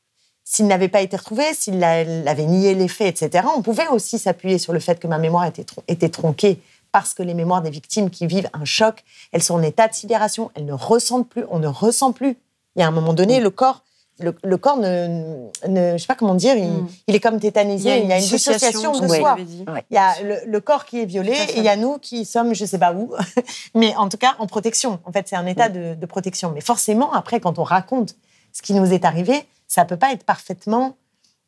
s'il 0.47 0.67
n'avait 0.67 0.87
pas 0.87 1.01
été 1.01 1.17
retrouvé, 1.17 1.43
s'il 1.53 1.83
avait 1.83 2.45
nié 2.45 2.75
les 2.75 2.87
faits, 2.87 3.21
etc., 3.23 3.47
on 3.57 3.63
pouvait 3.63 3.87
aussi 3.87 4.19
s'appuyer 4.19 4.59
sur 4.59 4.73
le 4.73 4.79
fait 4.79 4.99
que 4.99 5.07
ma 5.07 5.17
mémoire 5.17 5.45
était, 5.45 5.65
était 5.87 6.09
tronquée 6.09 6.59
parce 6.91 7.13
que 7.13 7.23
les 7.23 7.33
mémoires 7.33 7.61
des 7.61 7.71
victimes 7.71 8.09
qui 8.09 8.27
vivent 8.27 8.49
un 8.53 8.63
choc, 8.63 9.03
elles 9.33 9.43
sont 9.43 9.55
en 9.55 9.63
état 9.63 9.87
de 9.87 9.93
sidération, 9.93 10.51
elles 10.53 10.65
ne 10.65 10.71
ressentent 10.71 11.27
plus, 11.27 11.43
on 11.49 11.59
ne 11.59 11.67
ressent 11.67 12.13
plus. 12.13 12.37
Il 12.75 12.79
y 12.79 12.83
a 12.83 12.87
un 12.87 12.91
moment 12.91 13.13
donné, 13.13 13.41
le 13.41 13.49
corps, 13.49 13.83
le, 14.19 14.57
corps 14.57 14.77
ne, 14.77 15.49
ne, 15.67 15.93
je 15.93 15.97
sais 15.97 16.07
pas 16.07 16.15
comment 16.15 16.35
dire, 16.35 16.55
il, 16.55 16.69
mm. 16.69 16.87
est 17.07 17.19
comme 17.19 17.39
tétanisé. 17.39 17.99
Il 17.99 18.07
y 18.07 18.13
a 18.13 18.17
une, 18.17 18.23
dissociation, 18.23 18.97
de 18.97 19.07
soi. 19.07 19.35
Il 19.39 19.93
y 19.93 19.97
a 19.97 20.13
le, 20.45 20.59
corps 20.59 20.85
qui 20.85 21.01
est 21.01 21.05
violé 21.05 21.33
et 21.33 21.57
il 21.57 21.63
y 21.63 21.69
a 21.69 21.75
nous 21.75 21.97
qui 21.97 22.23
sommes, 22.23 22.53
je 22.53 22.63
sais 22.63 22.79
pas 22.79 22.93
où, 22.93 23.13
mais 23.75 23.93
en 23.97 24.07
tout 24.07 24.17
cas 24.17 24.35
en 24.39 24.47
protection. 24.47 24.99
En 25.03 25.11
fait, 25.11 25.27
c'est 25.27 25.35
un 25.35 25.47
état 25.47 25.69
de, 25.69 25.95
de, 25.95 26.05
protection. 26.05 26.51
Mais 26.53 26.61
forcément, 26.61 27.11
après, 27.11 27.41
quand 27.41 27.59
on 27.59 27.63
raconte 27.63 28.15
ce 28.53 28.61
qui 28.61 28.73
nous 28.73 28.93
est 28.93 29.03
arrivé, 29.03 29.45
ça 29.67 29.85
peut 29.85 29.97
pas 29.97 30.11
être 30.11 30.23
parfaitement 30.23 30.97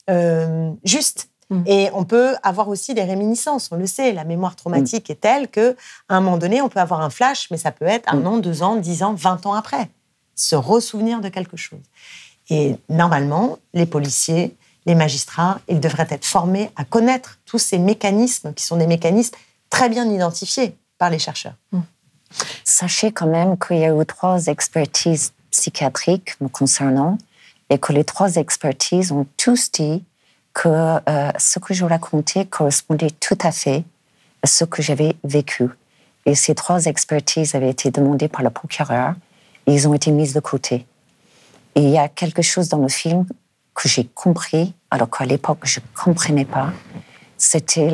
euh, 0.10 0.72
juste. 0.84 1.30
Mm. 1.50 1.64
Et 1.66 1.90
on 1.94 2.04
peut 2.04 2.36
avoir 2.44 2.68
aussi 2.68 2.94
des 2.94 3.04
réminiscences, 3.04 3.70
on 3.72 3.78
le 3.78 3.88
sait. 3.88 4.12
La 4.12 4.24
mémoire 4.24 4.56
traumatique 4.56 5.10
mm. 5.10 5.12
est 5.12 5.22
telle 5.22 5.48
que, 5.48 5.76
à 6.10 6.18
un 6.18 6.22
moment 6.22 6.38
donné, 6.38 6.62
on 6.62 6.70
peut 6.70 6.80
avoir 6.80 7.02
un 7.02 7.10
flash, 7.10 7.50
mais 7.52 7.58
ça 7.58 7.72
peut 7.72 7.86
être 7.86 8.12
un 8.14 8.18
mm. 8.18 8.28
an, 8.28 8.38
deux 8.38 8.64
ans, 8.64 8.76
dix 8.76 9.04
ans, 9.04 9.14
vingt 9.14 9.46
ans 9.46 9.54
après. 9.54 9.90
Se 10.36 10.56
ressouvenir 10.56 11.22
de 11.22 11.30
quelque 11.30 11.58
chose. 11.58 11.80
Et 12.50 12.76
normalement, 12.90 13.58
les 13.74 13.86
policiers, 13.86 14.56
les 14.86 14.96
magistrats, 14.96 15.60
ils 15.68 15.80
devraient 15.80 16.08
être 16.10 16.26
formés 16.26 16.72
à 16.76 16.86
connaître 16.86 17.40
tous 17.46 17.60
ces 17.60 17.78
mécanismes 17.78 18.54
qui 18.54 18.64
sont 18.64 18.78
des 18.78 18.88
mécanismes 18.88 19.36
très 19.70 19.90
bien 19.90 20.10
identifiés 20.10 20.78
par 20.98 21.10
les 21.10 21.20
chercheurs. 21.20 21.56
Sachez 22.64 23.12
quand 23.12 23.28
même 23.28 23.58
qu'il 23.58 23.78
y 23.78 23.86
a 23.86 23.94
eu 23.94 24.06
trois 24.06 24.48
expertises 24.48 25.34
psychiatriques 25.52 26.40
me 26.40 26.48
concernant 26.48 27.18
et 27.70 27.78
que 27.78 27.94
les 27.94 28.04
trois 28.04 28.36
expertises 28.36 29.12
ont 29.12 29.26
tous 29.38 29.72
dit 29.72 30.04
que 30.54 30.70
euh, 30.70 31.32
ce 31.38 31.60
que 31.60 31.74
je 31.74 31.86
racontais 31.86 32.46
correspondait 32.46 33.12
tout 33.12 33.38
à 33.42 33.52
fait 33.52 33.84
à 34.42 34.48
ce 34.48 34.64
que 34.64 34.82
j'avais 34.82 35.16
vécu. 35.24 35.70
Et 36.26 36.36
ces 36.36 36.56
trois 36.56 36.86
expertises 36.86 37.56
avaient 37.56 37.70
été 37.70 37.92
demandées 37.92 38.28
par 38.28 38.44
le 38.44 38.50
procureur 38.50 39.14
et 39.66 39.74
ils 39.74 39.88
ont 39.88 39.94
été 39.94 40.12
mises 40.12 40.34
de 40.34 40.40
côté. 40.40 40.86
Et 41.76 41.82
il 41.82 41.90
y 41.90 41.98
a 41.98 42.10
quelque 42.10 42.42
chose 42.42 42.70
dans 42.70 42.80
le 42.80 42.88
film 42.88 43.26
que 43.76 43.88
j'ai 43.88 44.06
compris, 44.06 44.74
alors 44.90 45.10
qu'à 45.10 45.26
l'époque 45.26 45.60
je 45.64 45.80
ne 45.80 45.86
comprenais 45.96 46.46
pas, 46.46 46.74
c'était 47.38 47.92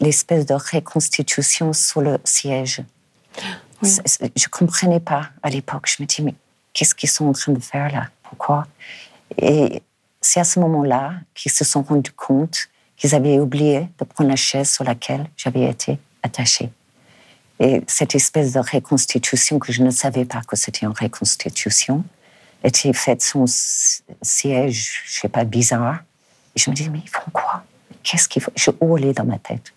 l'espèce 0.00 0.46
de 0.46 0.54
reconstitution 0.54 1.72
sous 1.72 2.00
le 2.00 2.18
siège. 2.24 2.82
Je 3.82 4.00
ne 4.00 4.50
comprenais 4.50 5.00
pas 5.00 5.28
à 5.42 5.50
l'époque. 5.50 5.86
Je 5.86 6.02
me 6.02 6.06
dis, 6.06 6.22
mais 6.22 6.34
qu'est-ce 6.72 6.94
qu'ils 6.94 7.10
sont 7.10 7.26
en 7.26 7.32
train 7.32 7.52
de 7.52 7.60
faire 7.60 7.92
là? 7.92 8.08
Et 9.38 9.82
c'est 10.20 10.40
à 10.40 10.44
ce 10.44 10.60
moment-là 10.60 11.14
qu'ils 11.34 11.52
se 11.52 11.64
sont 11.64 11.82
rendus 11.82 12.12
compte 12.12 12.68
qu'ils 12.96 13.14
avaient 13.14 13.38
oublié 13.38 13.88
de 13.98 14.04
prendre 14.04 14.30
la 14.30 14.36
chaise 14.36 14.70
sur 14.70 14.84
laquelle 14.84 15.26
j'avais 15.36 15.64
été 15.64 15.98
attachée. 16.22 16.70
Et 17.60 17.82
cette 17.86 18.14
espèce 18.14 18.52
de 18.52 18.60
reconstitution 18.60 19.58
que 19.58 19.72
je 19.72 19.82
ne 19.82 19.90
savais 19.90 20.24
pas 20.24 20.42
que 20.42 20.56
c'était 20.56 20.86
une 20.86 20.92
reconstitution 20.92 22.04
était 22.64 22.92
faite 22.92 23.22
son 23.22 23.44
siège, 23.46 25.02
je 25.06 25.20
sais 25.20 25.28
pas, 25.28 25.44
bizarre. 25.44 25.98
Et 26.56 26.60
je 26.60 26.70
me 26.70 26.74
dis, 26.74 26.88
mais 26.88 27.00
ils 27.04 27.08
font 27.08 27.30
quoi? 27.32 27.62
Qu'est-ce 28.02 28.28
qu'ils 28.28 28.42
font? 28.42 28.52
Je 28.56 28.70
hurlais 28.80 29.12
dans 29.12 29.24
ma 29.24 29.38
tête. 29.38 29.72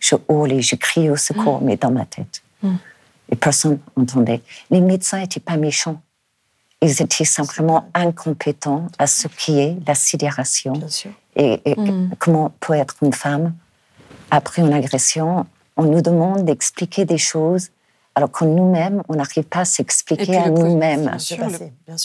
Je 0.00 0.16
hurlais, 0.28 0.60
je 0.60 0.76
criais 0.76 1.10
au 1.10 1.16
secours, 1.16 1.60
mm. 1.60 1.64
mais 1.64 1.76
dans 1.76 1.90
ma 1.90 2.04
tête. 2.04 2.42
Mm. 2.62 2.74
Et 3.30 3.36
personne 3.36 3.78
n'entendait. 3.96 4.42
Les 4.70 4.80
médecins 4.80 5.20
n'étaient 5.20 5.40
pas 5.40 5.56
méchants. 5.56 6.02
Ils 6.82 7.00
étaient 7.00 7.24
simplement 7.24 7.88
incompétents 7.94 8.88
à 8.98 9.06
ce 9.06 9.28
qui 9.28 9.60
est 9.60 9.76
la 9.86 9.94
sidération. 9.94 10.74
Et, 11.36 11.60
mm. 11.76 12.10
comment 12.18 12.52
peut 12.60 12.74
être 12.74 12.96
une 13.02 13.12
femme 13.12 13.54
après 14.30 14.62
une 14.62 14.72
agression 14.72 15.46
On 15.76 15.84
nous 15.84 16.02
demande 16.02 16.44
d'expliquer 16.44 17.04
des 17.04 17.18
choses 17.18 17.70
alors 18.14 18.30
que 18.30 18.44
nous-mêmes, 18.44 19.02
on 19.08 19.14
n'arrive 19.14 19.44
pas 19.44 19.60
à 19.60 19.64
s'expliquer 19.64 20.36
à 20.36 20.50
nous-mêmes. 20.50 21.16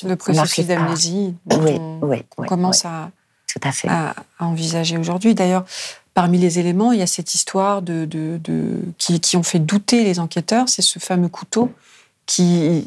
Le, 0.05 0.15
processus 0.15 0.67
d'amnésie, 0.67 1.36
oui, 1.51 1.80
oui, 2.01 2.23
on 2.38 2.43
commence 2.43 2.86
à, 2.86 3.11
Tout 3.51 3.59
à, 3.63 3.71
fait. 3.71 3.89
à, 3.89 4.15
envisager 4.39 4.97
aujourd'hui. 4.97 5.36
D'ailleurs, 5.36 5.65
parmi 6.13 6.38
les 6.38 6.59
éléments, 6.59 6.93
il 6.93 6.99
y 6.99 7.01
a 7.01 7.07
cette 7.07 7.34
histoire 7.34 7.82
de, 7.82 8.05
de, 8.05 8.39
de 8.41 8.80
qui, 8.97 9.19
qui, 9.19 9.36
ont 9.36 9.43
fait 9.43 9.59
douter 9.59 10.05
les 10.05 10.19
enquêteurs, 10.19 10.69
c'est 10.69 10.82
ce 10.82 10.99
fameux 10.99 11.28
couteau 11.28 11.73
qui, 12.28 12.84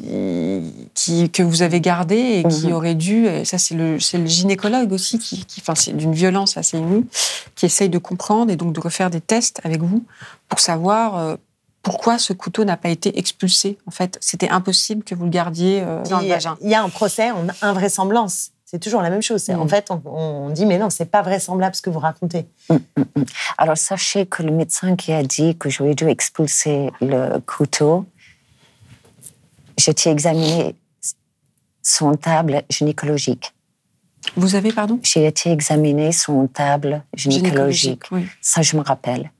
qui, 0.93 1.29
que 1.31 1.41
vous 1.41 1.63
avez 1.63 1.81
gardé 1.81 2.15
et 2.15 2.43
qui 2.47 2.67
mhm. 2.67 2.73
aurait 2.73 2.95
dû, 2.95 3.25
et 3.25 3.43
ça 3.43 3.57
c'est 3.57 3.73
le, 3.73 3.93
le, 3.93 4.27
gynécologue 4.27 4.93
aussi, 4.93 5.17
qui, 5.17 5.45
qui 5.45 5.61
enfin, 5.61 5.75
c'est 5.75 5.93
d'une 5.93 6.13
violence 6.13 6.57
assez 6.57 6.77
inouïe, 6.77 7.05
qui 7.55 7.65
essaye 7.65 7.89
de 7.89 7.97
comprendre 7.97 8.51
et 8.51 8.55
donc 8.55 8.71
de 8.71 8.79
refaire 8.79 9.09
des 9.09 9.19
tests 9.19 9.59
avec 9.63 9.81
vous 9.81 10.05
pour 10.47 10.59
savoir 10.59 11.17
euh, 11.17 11.35
pourquoi 11.81 12.19
ce 12.19 12.33
couteau 12.33 12.63
n'a 12.63 12.77
pas 12.77 12.89
été 12.89 13.17
expulsé 13.17 13.77
En 13.87 13.91
fait, 13.91 14.17
c'était 14.21 14.49
impossible 14.49 15.03
que 15.03 15.15
vous 15.15 15.23
le 15.23 15.31
gardiez 15.31 15.81
euh, 15.81 16.03
dans 16.03 16.19
le 16.19 16.27
vagin. 16.27 16.55
Il 16.61 16.69
y 16.69 16.75
a 16.75 16.83
un 16.83 16.89
procès, 16.89 17.31
on 17.31 17.49
a 17.49 17.67
invraisemblance. 17.67 18.51
C'est 18.65 18.79
toujours 18.79 19.01
la 19.01 19.09
même 19.09 19.21
chose. 19.21 19.49
En 19.49 19.65
mm. 19.65 19.69
fait, 19.69 19.91
on, 20.05 20.49
dit 20.51 20.65
mais 20.65 20.77
non, 20.77 20.89
c'est 20.89 21.05
pas 21.05 21.23
vraisemblable 21.23 21.75
ce 21.75 21.81
que 21.81 21.89
vous 21.89 21.99
racontez. 21.99 22.45
Mm, 22.69 22.75
mm, 22.75 23.25
Alors 23.57 23.77
sachez 23.77 24.25
que 24.27 24.43
le 24.43 24.51
médecin 24.51 24.95
qui 24.95 25.11
a 25.11 25.23
dit 25.23 25.57
que 25.57 25.69
j'aurais 25.69 25.95
dû 25.95 26.07
expulser 26.07 26.91
le 27.01 27.39
couteau, 27.39 28.05
j'ai 29.77 29.93
examiné 30.09 30.75
son 31.81 32.15
table 32.15 32.63
gynécologique. 32.69 33.53
Vous 34.35 34.55
avez, 34.55 34.71
pardon? 34.71 34.99
J'ai 35.03 35.25
été 35.25 35.51
examiné 35.51 36.11
son 36.11 36.47
table 36.47 37.03
gynécologique. 37.15 38.03
Ça, 38.41 38.61
je 38.61 38.77
me 38.77 38.81
rappelle. 38.81 39.31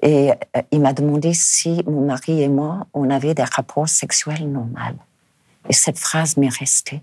Et 0.00 0.30
euh, 0.30 0.62
il 0.70 0.80
m'a 0.80 0.92
demandé 0.92 1.34
si 1.34 1.82
mon 1.86 2.06
mari 2.06 2.42
et 2.42 2.48
moi, 2.48 2.86
on 2.94 3.10
avait 3.10 3.34
des 3.34 3.42
rapports 3.42 3.88
sexuels 3.88 4.48
normaux. 4.48 5.00
Et 5.68 5.72
cette 5.72 5.98
phrase 5.98 6.36
m'est 6.36 6.48
restée. 6.56 7.02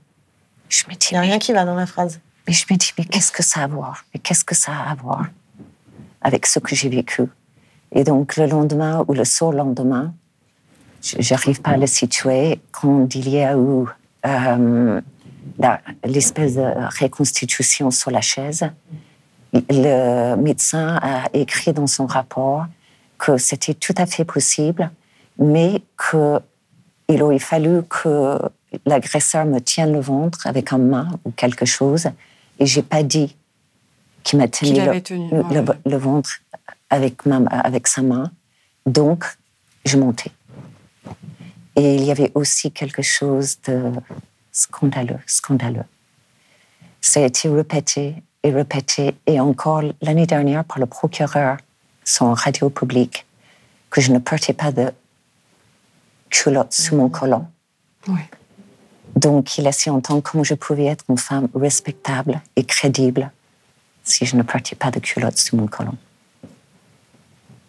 Je 0.70 0.86
me 0.90 0.96
dis, 0.96 1.10
il 1.12 1.16
n'y 1.16 1.18
a 1.18 1.22
rien 1.22 1.40
qui 1.40 1.52
va 1.52 1.66
dans 1.66 1.76
la 1.76 1.86
phrase. 1.86 2.22
Mais 2.48 2.54
je 2.54 2.66
me 2.72 2.78
dis, 2.78 2.94
mais 2.98 3.06
qu'est-ce 3.06 3.32
que 3.32 3.44
ça 3.44 3.62
a 3.62 3.64
à 3.64 3.68
voir? 3.68 4.06
Mais 4.14 4.20
qu'est-ce 4.20 4.46
que 4.46 4.56
ça 4.56 4.72
a 4.72 4.92
à 4.92 4.96
voir 4.96 5.26
avec 6.22 6.46
ce 6.46 6.60
que 6.60 6.76
j'ai 6.76 6.90
vécu? 6.90 7.24
Et 7.92 8.04
donc, 8.04 8.38
le 8.38 8.46
lendemain 8.46 9.04
ou 9.08 9.14
le 9.14 9.26
surlendemain, 9.26 10.14
j'arrive 11.20 11.62
pas 11.62 11.72
à 11.72 11.78
le 11.78 11.88
situer, 11.88 12.60
quand 12.72 13.14
il 13.16 13.30
y 13.30 13.42
a 13.42 13.56
eu 13.56 13.86
euh, 14.26 15.02
l'espèce 16.04 16.56
de 16.56 17.02
reconstitution 17.02 17.92
sur 17.92 18.12
la 18.12 18.22
chaise, 18.22 18.70
le 19.54 20.36
médecin 20.36 21.00
a 21.02 21.26
écrit 21.34 21.74
dans 21.74 21.88
son 21.88 22.06
rapport 22.06 22.66
que 23.18 23.38
c'était 23.38 23.74
tout 23.74 23.94
à 23.98 24.06
fait 24.06 24.26
possible, 24.26 24.92
mais 25.38 25.82
qu'il 26.10 27.22
aurait 27.22 27.40
fallu 27.40 27.84
que 27.84 28.40
l'agresseur 28.86 29.46
me 29.46 29.60
tienne 29.60 29.94
le 29.94 30.00
ventre 30.00 30.48
avec 30.48 30.74
un 30.74 30.78
main 30.78 31.08
ou 31.24 31.32
quelque 31.32 31.66
chose, 31.66 32.08
et 32.60 32.66
j'ai 32.66 32.82
pas 32.82 33.04
dit 33.04 33.36
qu'il 34.24 34.40
m'a 34.40 34.48
tenu, 34.48 34.80
le, 35.86 35.98
ventre 35.98 36.42
avec, 36.90 37.26
ma, 37.26 37.38
avec 37.50 37.88
sa 37.88 38.02
main. 38.02 38.32
Donc, 38.86 39.26
je 39.86 39.98
montais. 39.98 40.32
Et 41.76 41.96
il 41.96 42.04
y 42.04 42.12
avait 42.12 42.32
aussi 42.36 42.72
quelque 42.72 43.02
chose 43.02 43.58
de 43.68 43.92
scandaleux, 44.52 45.20
scandaleux. 45.26 45.84
Ça 47.02 47.20
a 47.20 47.24
été 47.24 47.50
répété 47.50 48.16
et 48.44 48.52
répété, 48.52 49.16
et 49.26 49.40
encore 49.40 49.82
l'année 50.02 50.28
dernière 50.28 50.64
par 50.64 50.80
le 50.80 50.86
procureur 50.86 51.58
son 52.04 52.34
radio 52.34 52.70
public 52.70 53.26
que 53.90 54.00
je 54.00 54.12
ne 54.12 54.20
portais 54.20 54.54
pas 54.54 54.72
de 54.72 54.92
culotte 56.30 56.74
sous 56.74 56.96
mon 56.96 57.10
collant. 57.10 57.50
Donc, 59.16 59.58
il 59.58 59.66
a 59.68 59.72
su 59.72 59.90
entendre 59.90 60.22
comment 60.22 60.44
je 60.44 60.54
pouvais 60.54 60.86
être 60.86 61.06
une 61.10 61.18
femme 61.18 61.48
respectable 61.56 62.42
et 62.56 62.64
crédible 62.64 63.32
si 64.04 64.26
je 64.26 64.36
ne 64.36 64.44
portais 64.44 64.76
pas 64.76 64.92
de 64.92 65.00
culotte 65.00 65.38
sous 65.38 65.56
mon 65.56 65.68
collant. 65.68 65.96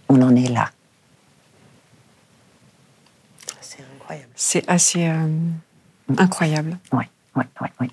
On 0.08 0.20
en 0.20 0.34
est 0.36 0.48
là. 0.48 0.70
C'est 3.60 3.82
incroyable. 4.06 4.32
C'est 4.34 4.68
assez 4.68 5.08
euh, 5.08 5.26
incroyable. 6.16 6.78
Oui 6.92 7.04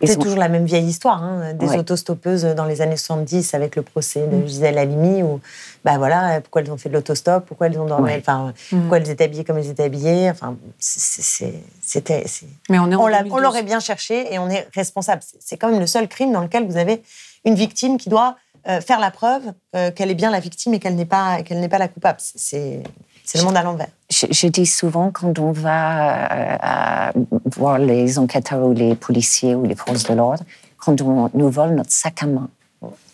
c'est 0.04 0.20
toujours 0.20 0.38
la 0.38 0.50
même 0.50 0.66
vieille 0.66 0.86
histoire, 0.86 1.22
hein, 1.24 1.54
des 1.54 1.76
autostoppeuses 1.76 2.44
dans 2.44 2.66
les 2.66 2.82
années 2.82 2.98
70 2.98 3.54
avec 3.54 3.76
le 3.76 3.82
procès 3.82 4.28
de 4.28 4.38
mm. 4.38 4.48
Gisèle 4.48 4.78
Halimi, 4.78 5.24
où, 5.24 5.40
bah 5.84 5.98
voilà, 5.98 6.42
pourquoi 6.42 6.62
elles 6.62 6.72
ont 6.72 6.78
fait 6.78 6.90
de 6.90 6.94
l'autostop, 6.94 7.46
pourquoi 7.46 7.68
elles 7.68 7.80
ont 7.80 7.86
dormi, 7.86 8.12
enfin, 8.18 8.54
mm. 8.72 8.80
pourquoi 8.80 8.98
elles 8.98 9.10
étaient 9.10 9.26
habillées 9.26 9.44
comme 9.44 9.58
elles 9.58 9.70
étaient 9.70 9.84
habillées, 9.84 10.30
enfin, 10.30 10.58
c'était. 10.80 12.26
Mais 12.70 12.80
on, 12.80 12.92
on 12.92 13.38
l'aurait 13.38 13.64
bien 13.64 13.80
cherché 13.80 14.34
et 14.34 14.40
on 14.40 14.50
est 14.50 14.68
responsable. 14.74 15.22
C'est 15.40 15.58
quand 15.58 15.70
même 15.70 15.80
le 15.80 15.88
seul 15.88 16.08
crime 16.08 16.32
dans 16.32 16.42
lequel 16.42 16.66
vous 16.66 16.78
avez 16.78 17.04
une 17.46 17.56
victime 17.56 17.98
qui 17.98 18.10
doit 18.10 18.38
euh, 18.68 18.80
faire 18.80 19.00
la 19.00 19.12
preuve 19.12 19.44
euh, 19.76 19.92
qu'elle 19.92 20.10
est 20.10 20.16
bien 20.16 20.32
la 20.32 20.40
victime 20.40 20.74
et 20.74 20.80
qu'elle 20.80 20.96
n'est 20.96 21.06
pas, 21.06 21.44
qu'elle 21.44 21.60
n'est 21.60 21.70
pas 21.70 21.80
la 21.80 21.90
coupable. 21.90 22.20
C'est 22.20 22.84
c'est 23.24 23.38
le 23.40 23.46
monde 23.46 23.58
à 23.58 23.64
l'envers. 23.64 23.88
Je, 24.10 24.48
dis 24.48 24.66
souvent, 24.66 25.12
quand 25.12 25.40
on 25.40 25.52
va 25.52 27.08
euh, 27.08 27.12
voir 27.46 27.80
les 27.80 28.20
enquêteurs 28.20 28.66
ou 28.66 28.74
les 28.74 28.96
policiers 28.96 29.56
ou 29.56 29.66
les 29.66 29.76
forces 29.76 30.04
de 30.04 30.14
l'ordre, 30.14 30.44
quand 30.78 31.02
on 31.02 31.30
nous 31.34 31.50
vole 31.50 31.76
notre 31.76 31.92
sac 31.92 32.24
à 32.24 32.28
main. 32.28 32.50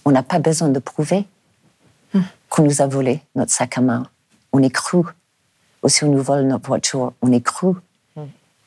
On 0.05 0.11
n'a 0.11 0.23
pas 0.23 0.39
besoin 0.39 0.69
de 0.69 0.79
prouver 0.79 1.25
qu'on 2.49 2.63
nous 2.63 2.81
a 2.81 2.87
volé 2.87 3.21
notre 3.35 3.51
sac 3.51 3.77
à 3.77 3.81
main. 3.81 4.07
On 4.51 4.63
est 4.63 4.71
cru. 4.71 5.03
Ou 5.83 5.89
si 5.89 6.03
on 6.03 6.11
nous 6.11 6.23
vole 6.23 6.41
notre 6.47 6.67
voiture, 6.67 7.13
on 7.21 7.31
est 7.31 7.41
cru. 7.41 7.73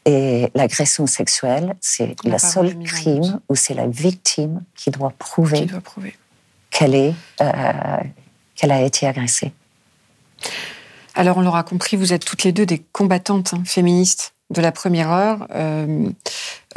Et 0.04 0.50
l'agression 0.54 1.06
sexuelle, 1.06 1.76
c'est 1.80 2.16
le 2.24 2.38
seul 2.38 2.76
crime 2.82 3.40
où 3.48 3.54
c'est 3.54 3.74
la 3.74 3.86
victime 3.86 4.62
qui 4.74 4.90
doit 4.90 5.12
prouver 5.16 5.68
qu'elle 6.70 7.14
euh, 7.40 7.52
qu'elle 8.54 8.72
a 8.72 8.82
été 8.82 9.06
agressée. 9.06 9.52
Alors, 11.14 11.36
on 11.36 11.42
l'aura 11.42 11.62
compris, 11.62 11.96
vous 11.96 12.12
êtes 12.12 12.24
toutes 12.24 12.44
les 12.44 12.52
deux 12.52 12.66
des 12.66 12.78
combattantes 12.92 13.52
hein, 13.54 13.62
féministes 13.66 14.32
de 14.50 14.60
la 14.60 14.72
première 14.72 15.10
heure. 15.10 15.46
Euh, 15.54 16.08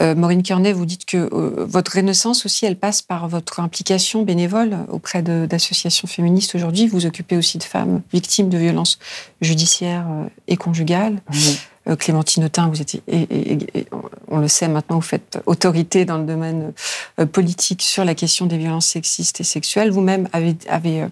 euh, 0.02 0.16
Maureen 0.16 0.44
Kearney, 0.44 0.72
vous 0.74 0.86
dites 0.86 1.06
que 1.06 1.18
euh, 1.18 1.66
votre 1.68 1.96
renaissance 1.98 2.46
aussi, 2.46 2.66
elle 2.66 2.78
passe 2.78 3.02
par 3.02 3.28
votre 3.28 3.60
implication 3.60 4.24
bénévole 4.24 4.78
auprès 4.90 5.22
d'associations 5.22 6.08
féministes 6.08 6.56
aujourd'hui. 6.56 6.88
Vous 6.88 7.06
occupez 7.06 7.36
aussi 7.38 7.58
de 7.58 7.64
femmes 7.64 8.02
victimes 8.14 8.50
de 8.50 8.58
violences 8.58 8.98
judiciaires 9.42 10.06
et 10.48 10.58
conjugales. 10.58 11.22
Clémentine 12.00 12.46
Autain, 12.46 12.68
vous 12.68 12.82
étiez, 12.82 13.04
et, 13.08 13.22
et- 13.22 13.58
et 13.78 13.86
on 14.30 14.40
le 14.40 14.48
sait 14.48 14.68
maintenant, 14.68 14.96
vous 14.96 15.02
faites 15.04 15.38
autorité 15.46 16.04
dans 16.04 16.18
le 16.18 16.26
domaine 16.26 16.74
politique 17.32 17.84
sur 17.84 18.04
la 18.04 18.16
question 18.16 18.48
des 18.48 18.58
violences 18.58 18.88
sexistes 18.88 19.40
et 19.42 19.44
sexuelles. 19.44 19.92
Vous-même 19.92 20.28
avez, 20.34 20.56
avez 20.68 21.06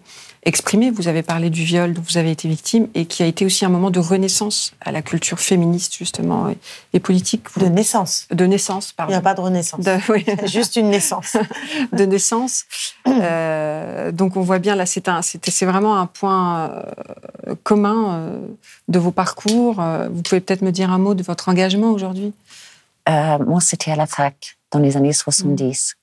exprimé, 0.45 0.91
vous 0.91 1.07
avez 1.07 1.23
parlé 1.23 1.49
du 1.49 1.63
viol 1.63 1.93
dont 1.93 2.01
vous 2.07 2.17
avez 2.17 2.31
été 2.31 2.47
victime 2.49 2.87
et 2.95 3.05
qui 3.05 3.23
a 3.23 3.25
été 3.25 3.45
aussi 3.45 3.65
un 3.65 3.69
moment 3.69 3.91
de 3.91 3.99
renaissance 3.99 4.73
à 4.81 4.91
la 4.91 5.01
culture 5.01 5.39
féministe 5.39 5.95
justement 5.97 6.49
et, 6.49 6.57
et 6.93 6.99
politique. 6.99 7.47
De 7.57 7.65
naissance. 7.67 8.27
De 8.31 8.45
naissance, 8.45 8.89
Il 8.91 8.95
pardon. 8.95 9.11
n'y 9.13 9.17
a 9.17 9.21
pas 9.21 9.33
de 9.33 9.41
renaissance. 9.41 9.79
De- 9.81 9.97
oui. 10.11 10.23
C'est 10.25 10.47
juste 10.47 10.75
une 10.75 10.89
naissance. 10.89 11.37
de 11.93 12.03
naissance. 12.05 12.65
Euh, 13.07 14.11
donc 14.11 14.35
on 14.37 14.41
voit 14.41 14.59
bien 14.59 14.75
là, 14.75 14.85
c'est 14.85 15.07
un, 15.07 15.21
c'était, 15.21 15.51
c'est 15.51 15.65
vraiment 15.65 15.97
un 15.97 16.05
point 16.07 16.69
euh, 17.47 17.55
commun 17.63 18.13
euh, 18.15 18.39
de 18.87 18.99
vos 18.99 19.11
parcours. 19.11 19.81
Vous 20.11 20.21
pouvez 20.21 20.41
peut-être 20.41 20.61
me 20.61 20.71
dire 20.71 20.91
un 20.91 20.97
mot 20.97 21.13
de 21.13 21.23
votre 21.23 21.49
engagement 21.49 21.91
aujourd'hui? 21.91 22.33
Euh, 23.09 23.37
moi, 23.39 23.59
c'était 23.59 23.91
à 23.91 23.95
la 23.97 24.05
fac, 24.07 24.57
dans 24.71 24.79
les 24.79 24.95
années 24.95 25.11
70, 25.13 25.95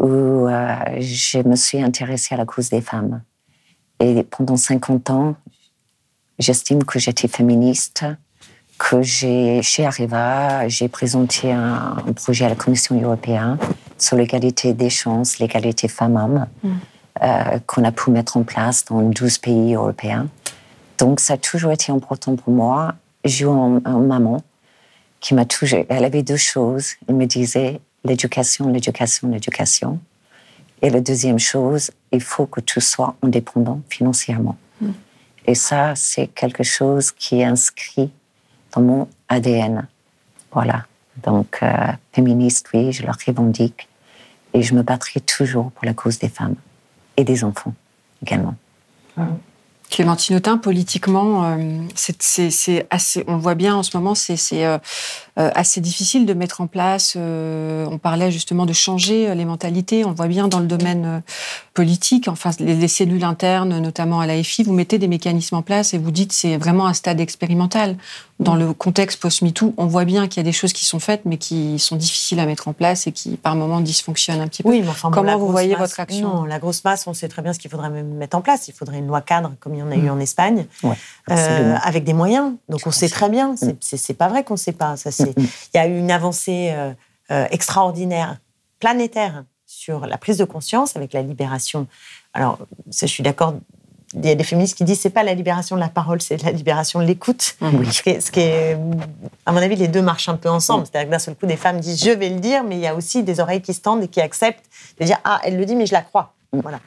où 0.00 0.04
euh, 0.06 0.74
je 1.00 1.38
me 1.48 1.56
suis 1.56 1.80
intéressée 1.82 2.34
à 2.34 2.38
la 2.38 2.44
cause 2.44 2.68
des 2.68 2.82
femmes. 2.82 3.22
Et 4.00 4.22
pendant 4.24 4.56
50 4.56 5.10
ans, 5.10 5.36
j'estime 6.38 6.84
que 6.84 6.98
j'étais 6.98 7.28
féministe, 7.28 8.04
que 8.78 9.02
j'ai, 9.02 9.62
chez 9.62 9.86
Areva, 9.86 10.68
j'ai 10.68 10.88
présenté 10.88 11.52
un, 11.52 11.96
un 12.06 12.12
projet 12.12 12.44
à 12.44 12.48
la 12.48 12.54
Commission 12.54 13.00
européenne 13.00 13.56
sur 13.98 14.16
l'égalité 14.16 14.74
des 14.74 14.90
chances, 14.90 15.38
l'égalité 15.38 15.88
femmes-hommes, 15.88 16.46
euh, 17.22 17.58
qu'on 17.66 17.84
a 17.84 17.92
pu 17.92 18.10
mettre 18.10 18.36
en 18.36 18.42
place 18.42 18.84
dans 18.84 19.00
12 19.00 19.38
pays 19.38 19.74
européens. 19.74 20.28
Donc, 20.98 21.20
ça 21.20 21.34
a 21.34 21.36
toujours 21.38 21.72
été 21.72 21.90
important 21.90 22.36
pour 22.36 22.52
moi. 22.52 22.94
J'ai 23.24 23.44
eu 23.44 23.48
une 23.48 23.80
un 23.84 23.98
maman 23.98 24.42
qui 25.20 25.34
m'a 25.34 25.46
toujours. 25.46 25.84
Elle 25.88 26.04
avait 26.04 26.22
deux 26.22 26.36
choses. 26.36 26.92
Elle 27.08 27.14
me 27.14 27.26
disait 27.26 27.80
l'éducation, 28.04 28.68
l'éducation, 28.68 29.28
l'éducation. 29.28 29.98
Et 30.82 30.90
la 30.90 31.00
deuxième 31.00 31.38
chose, 31.38 31.90
il 32.12 32.20
faut 32.20 32.46
que 32.46 32.60
tu 32.60 32.80
sois 32.80 33.16
indépendant 33.22 33.80
financièrement. 33.88 34.56
Et 35.46 35.54
ça, 35.54 35.94
c'est 35.94 36.26
quelque 36.26 36.64
chose 36.64 37.12
qui 37.12 37.40
est 37.40 37.44
inscrit 37.44 38.10
dans 38.72 38.82
mon 38.82 39.08
ADN. 39.28 39.86
Voilà. 40.52 40.86
Donc, 41.22 41.58
euh, 41.62 41.92
féministe, 42.12 42.66
oui, 42.74 42.92
je 42.92 43.04
le 43.04 43.12
revendique. 43.26 43.88
Et 44.52 44.62
je 44.62 44.74
me 44.74 44.82
battrai 44.82 45.20
toujours 45.20 45.70
pour 45.70 45.84
la 45.84 45.94
cause 45.94 46.18
des 46.18 46.28
femmes 46.28 46.56
et 47.16 47.24
des 47.24 47.44
enfants 47.44 47.74
également. 48.22 48.54
Clémentine 49.90 50.36
Autain, 50.36 50.58
politiquement, 50.58 51.44
euh, 51.44 51.80
c'est, 51.94 52.86
assez, 52.90 53.24
on 53.28 53.36
le 53.36 53.40
voit 53.40 53.54
bien 53.54 53.74
en 53.76 53.82
ce 53.82 53.96
moment, 53.96 54.14
c'est, 54.14 54.36
euh, 54.64 54.78
assez 55.36 55.80
difficile 55.80 56.24
de 56.26 56.34
mettre 56.34 56.60
en 56.60 56.66
place. 56.66 57.14
euh, 57.16 57.86
on 57.90 57.98
parlait 57.98 58.30
justement 58.30 58.64
de 58.66 58.72
changer 58.72 59.28
euh, 59.28 59.34
les 59.34 59.44
mentalités. 59.44 60.04
On 60.04 60.10
le 60.10 60.14
voit 60.16 60.28
bien 60.28 60.48
dans 60.48 60.60
le 60.60 60.66
domaine 60.66 61.04
euh, 61.04 61.20
politique. 61.74 62.28
Enfin, 62.28 62.50
les, 62.58 62.74
les 62.74 62.88
cellules 62.88 63.24
internes, 63.24 63.78
notamment 63.78 64.20
à 64.20 64.26
l'AFI, 64.26 64.62
vous 64.62 64.72
mettez 64.72 64.98
des 64.98 65.08
mécanismes 65.08 65.56
en 65.56 65.62
place 65.62 65.92
et 65.94 65.98
vous 65.98 66.10
dites 66.10 66.32
c'est 66.32 66.56
vraiment 66.56 66.86
un 66.86 66.94
stade 66.94 67.20
expérimental. 67.20 67.96
Dans 68.38 68.54
le 68.54 68.74
contexte 68.74 69.18
post-MeToo, 69.22 69.72
on 69.78 69.86
voit 69.86 70.04
bien 70.04 70.28
qu'il 70.28 70.38
y 70.38 70.40
a 70.40 70.44
des 70.44 70.52
choses 70.52 70.74
qui 70.74 70.84
sont 70.84 70.98
faites, 70.98 71.22
mais 71.24 71.38
qui 71.38 71.78
sont 71.78 71.96
difficiles 71.96 72.38
à 72.38 72.44
mettre 72.44 72.68
en 72.68 72.74
place 72.74 73.06
et 73.06 73.12
qui, 73.12 73.36
par 73.38 73.56
moments, 73.56 73.80
dysfonctionnent 73.80 74.42
un 74.42 74.46
petit 74.48 74.62
peu. 74.62 74.68
Oui, 74.68 74.82
mais 74.82 74.88
enfin, 74.88 75.10
Comment 75.10 75.30
la 75.30 75.36
vous 75.36 75.44
grosse 75.44 75.52
voyez 75.52 75.70
masse- 75.70 75.78
votre 75.80 76.00
action 76.00 76.28
Non, 76.34 76.44
la 76.44 76.58
grosse 76.58 76.84
masse, 76.84 77.06
on 77.06 77.14
sait 77.14 77.28
très 77.28 77.40
bien 77.40 77.54
ce 77.54 77.58
qu'il 77.58 77.70
faudrait 77.70 77.88
même 77.88 78.08
mettre 78.14 78.36
en 78.36 78.42
place. 78.42 78.68
Il 78.68 78.74
faudrait 78.74 78.98
une 78.98 79.06
loi 79.06 79.22
cadre, 79.22 79.54
comme 79.58 79.74
il 79.74 79.78
y 79.78 79.82
en 79.82 79.90
a 79.90 79.96
eu 79.96 80.10
en 80.10 80.20
Espagne, 80.20 80.66
Ouais, 80.82 80.96
euh, 81.30 81.76
avec 81.82 82.04
des 82.04 82.12
moyens. 82.12 82.52
Donc 82.68 82.80
on 82.86 82.90
sait 82.90 83.08
très 83.08 83.30
bien. 83.30 83.54
C'est- 83.80 84.12
pas 84.12 84.28
vrai 84.28 84.44
qu'on 84.44 84.56
sait 84.58 84.72
pas. 84.72 84.96
Ça, 84.98 85.10
c'est. 85.10 85.25
Il 85.36 85.76
y 85.76 85.78
a 85.78 85.86
eu 85.86 85.98
une 85.98 86.10
avancée 86.10 86.70
euh, 86.72 86.92
euh, 87.30 87.46
extraordinaire, 87.50 88.38
planétaire, 88.80 89.44
sur 89.68 90.06
la 90.06 90.16
prise 90.16 90.38
de 90.38 90.44
conscience 90.44 90.96
avec 90.96 91.12
la 91.12 91.22
libération. 91.22 91.88
Alors, 92.34 92.58
je 92.92 93.06
suis 93.06 93.22
d'accord. 93.22 93.54
Il 94.14 94.24
y 94.24 94.30
a 94.30 94.36
des 94.36 94.44
féministes 94.44 94.76
qui 94.78 94.84
disent 94.84 95.00
c'est 95.00 95.10
pas 95.10 95.24
la 95.24 95.34
libération 95.34 95.74
de 95.74 95.80
la 95.80 95.88
parole, 95.88 96.22
c'est 96.22 96.40
la 96.44 96.52
libération 96.52 97.00
de 97.00 97.04
l'écoute. 97.04 97.56
Ce, 97.92 98.02
qui 98.02 98.10
est, 98.10 98.20
ce 98.20 98.30
qui 98.30 98.40
est, 98.40 98.78
à 99.44 99.50
mon 99.52 99.58
avis, 99.58 99.74
les 99.74 99.88
deux 99.88 100.02
marchent 100.02 100.28
un 100.28 100.36
peu 100.36 100.48
ensemble. 100.48 100.86
C'est-à-dire 100.86 101.08
que 101.08 101.12
d'un 101.12 101.18
seul 101.18 101.34
coup, 101.34 101.46
des 101.46 101.56
femmes 101.56 101.80
disent 101.80 102.02
je 102.04 102.10
vais 102.12 102.28
le 102.30 102.38
dire, 102.38 102.62
mais 102.62 102.76
il 102.76 102.80
y 102.80 102.86
a 102.86 102.94
aussi 102.94 103.24
des 103.24 103.40
oreilles 103.40 103.60
qui 103.60 103.74
se 103.74 103.80
tendent 103.80 104.04
et 104.04 104.08
qui 104.08 104.20
acceptent 104.20 104.64
de 105.00 105.04
dire 105.04 105.18
ah, 105.24 105.40
elle 105.42 105.56
le 105.56 105.64
dit, 105.66 105.74
mais 105.74 105.86
je 105.86 105.92
la 105.92 106.02
crois. 106.02 106.34
Voilà. 106.52 106.78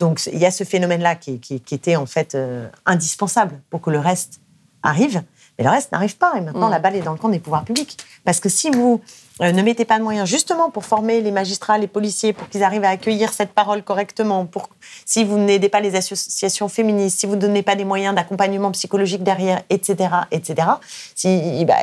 Donc 0.00 0.20
il 0.30 0.38
y 0.38 0.44
a 0.44 0.50
ce 0.50 0.64
phénomène-là 0.64 1.14
qui, 1.14 1.38
qui- 1.38 1.60
qui 1.60 1.74
était 1.76 1.94
en 1.96 2.06
fait 2.06 2.34
euh, 2.34 2.68
indispensable 2.84 3.60
pour 3.70 3.80
que 3.80 3.90
le 3.90 4.00
reste 4.00 4.40
arrive. 4.82 5.22
Mais 5.58 5.64
le 5.64 5.70
reste 5.70 5.90
n'arrive 5.92 6.16
pas. 6.16 6.34
Et 6.36 6.40
maintenant, 6.40 6.68
Mm. 6.68 6.72
la 6.72 6.78
balle 6.78 6.96
est 6.96 7.00
dans 7.02 7.12
le 7.12 7.18
camp 7.18 7.28
des 7.30 7.38
pouvoirs 7.38 7.64
publics. 7.64 7.96
Parce 8.24 8.40
que 8.40 8.48
si 8.48 8.70
vous 8.70 9.00
euh, 9.40 9.52
ne 9.52 9.62
mettez 9.62 9.84
pas 9.84 9.98
de 9.98 10.02
moyens 10.04 10.28
justement 10.28 10.70
pour 10.70 10.84
former 10.84 11.20
les 11.20 11.30
magistrats, 11.30 11.78
les 11.78 11.86
policiers, 11.86 12.32
pour 12.32 12.48
qu'ils 12.48 12.62
arrivent 12.62 12.84
à 12.84 12.90
accueillir 12.90 13.32
cette 13.32 13.52
parole 13.52 13.82
correctement, 13.82 14.46
pour 14.46 14.68
si 15.04 15.24
vous 15.24 15.38
n'aidez 15.38 15.68
pas 15.68 15.80
les 15.80 15.94
associations 15.96 16.68
féministes, 16.68 17.20
si 17.20 17.26
vous 17.26 17.36
ne 17.36 17.40
donnez 17.40 17.62
pas 17.62 17.74
des 17.76 17.84
moyens 17.84 18.14
d'accompagnement 18.14 18.70
psychologique 18.72 19.22
derrière, 19.22 19.62
etc., 19.70 20.08
etc., 20.30 20.68
si, 21.14 21.64
bah, 21.66 21.74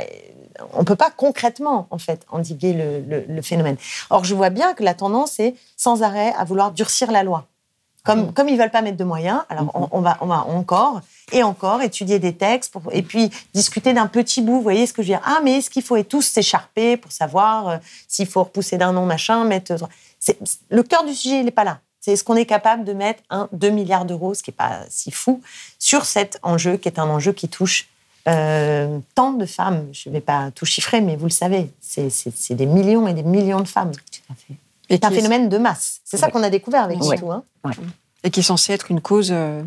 on 0.73 0.79
ne 0.79 0.83
peut 0.85 0.95
pas 0.95 1.09
concrètement, 1.11 1.87
en 1.89 1.97
fait, 1.97 2.25
endiguer 2.31 2.73
le, 2.73 3.01
le- 3.01 3.25
le 3.27 3.41
phénomène. 3.41 3.77
Or, 4.11 4.23
je 4.23 4.35
vois 4.35 4.49
bien 4.51 4.73
que 4.73 4.83
la 4.83 4.93
tendance 4.93 5.39
est 5.39 5.55
sans 5.77 6.03
arrêt 6.03 6.31
à 6.37 6.43
vouloir 6.43 6.71
durcir 6.71 7.11
la 7.11 7.23
loi. 7.23 7.45
Comme, 8.03 8.33
comme 8.33 8.49
ils 8.49 8.57
veulent 8.57 8.69
pas 8.71 8.81
mettre 8.81 8.97
de 8.97 9.03
moyens, 9.05 9.43
alors 9.49 9.71
on, 9.73 9.87
on 9.91 10.01
va, 10.01 10.17
on 10.19 10.25
va 10.25 10.45
encore 10.47 10.99
et 11.31 11.41
encore 11.41 11.81
étudier 11.81 12.19
des 12.19 12.33
textes 12.35 12.73
pour, 12.73 12.81
et 12.91 13.01
puis 13.01 13.29
discuter 13.53 13.93
d'un 13.93 14.07
petit 14.07 14.41
bout. 14.41 14.55
Vous 14.55 14.61
voyez 14.61 14.85
ce 14.87 14.91
que 14.93 15.01
je 15.01 15.07
veux 15.07 15.13
dire 15.17 15.21
Ah, 15.25 15.39
mais 15.43 15.59
est-ce 15.59 15.69
qu'il 15.69 15.83
faut 15.83 15.95
et 15.95 16.03
tous 16.03 16.21
s'écharper 16.21 16.97
pour 16.97 17.11
savoir 17.13 17.67
euh, 17.69 17.77
s'il 18.09 18.27
faut 18.27 18.43
repousser 18.43 18.77
d'un 18.77 18.95
an, 18.97 19.05
machin, 19.05 19.45
mettre. 19.45 19.73
le 20.69 20.83
cœur 20.83 21.05
du 21.05 21.13
sujet, 21.13 21.39
il 21.39 21.45
n'est 21.45 21.51
pas 21.51 21.63
là. 21.63 21.79
C'est 22.01 22.11
est-ce 22.11 22.25
qu'on 22.25 22.35
est 22.35 22.45
capable 22.45 22.83
de 22.83 22.91
mettre 22.91 23.23
un 23.29 23.47
2 23.53 23.69
milliards 23.69 24.03
d'euros, 24.03 24.33
ce 24.33 24.43
qui 24.43 24.49
n'est 24.51 24.55
pas 24.57 24.81
si 24.89 25.09
fou, 25.09 25.41
sur 25.79 26.03
cet 26.03 26.37
enjeu 26.43 26.75
qui 26.75 26.89
est 26.89 26.99
un 26.99 27.07
enjeu 27.09 27.31
qui 27.31 27.47
touche 27.47 27.87
euh, 28.27 28.99
tant 29.15 29.31
de 29.31 29.45
femmes. 29.45 29.87
Je 29.93 30.09
ne 30.09 30.13
vais 30.13 30.21
pas 30.21 30.51
tout 30.51 30.65
chiffrer, 30.65 30.99
mais 30.99 31.15
vous 31.15 31.25
le 31.27 31.31
savez, 31.31 31.71
c'est- 31.79 32.09
c'est 32.09 32.35
c'est 32.35 32.55
des 32.55 32.65
millions 32.65 33.07
et 33.07 33.13
des 33.13 33.23
millions 33.23 33.61
de 33.61 33.67
femmes. 33.67 33.91
Et 34.49 34.55
C'est 34.89 35.05
un 35.05 35.11
phénomène 35.11 35.49
de 35.49 35.57
masse. 35.57 35.99
C'est 36.03 36.17
ça 36.17 36.27
Ouais. 36.27 36.31
qu'on 36.31 36.43
a 36.43 36.49
découvert 36.49 36.83
avec 36.83 37.01
Ouais. 37.01 37.15
MeToo, 37.15 37.31
hein. 37.31 37.43
et 38.23 38.29
qui 38.29 38.41
est 38.41 38.43
censé 38.43 38.73
être 38.73 38.91
une 38.91 39.01
cause, 39.01 39.29
euh, 39.31 39.61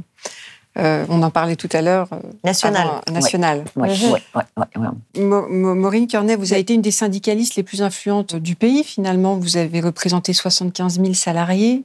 euh, 0.78 1.04
on 1.08 1.22
en 1.22 1.30
parlait 1.30 1.56
tout 1.56 1.68
à 1.72 1.80
l'heure, 1.82 2.08
euh, 2.12 2.18
Nationale. 2.44 2.86
avant- 2.86 3.12
nationale. 3.12 3.64
Ouais, 3.76 3.88
ouais, 3.88 4.10
ouais, 4.34 4.42
ouais, 4.56 4.64
ouais. 4.76 5.22
Mo- 5.22 5.48
Mo- 5.48 5.74
Maureen 5.74 6.06
Kearney, 6.06 6.36
vous 6.36 6.52
avez 6.52 6.60
été 6.60 6.74
une 6.74 6.82
des 6.82 6.90
syndicalistes 6.90 7.54
les 7.56 7.62
plus 7.62 7.82
influentes 7.82 8.36
du 8.36 8.54
pays, 8.56 8.84
finalement. 8.84 9.36
Vous 9.36 9.56
avez 9.56 9.80
représenté 9.80 10.32
75 10.32 11.00
000 11.00 11.14
salariés. 11.14 11.84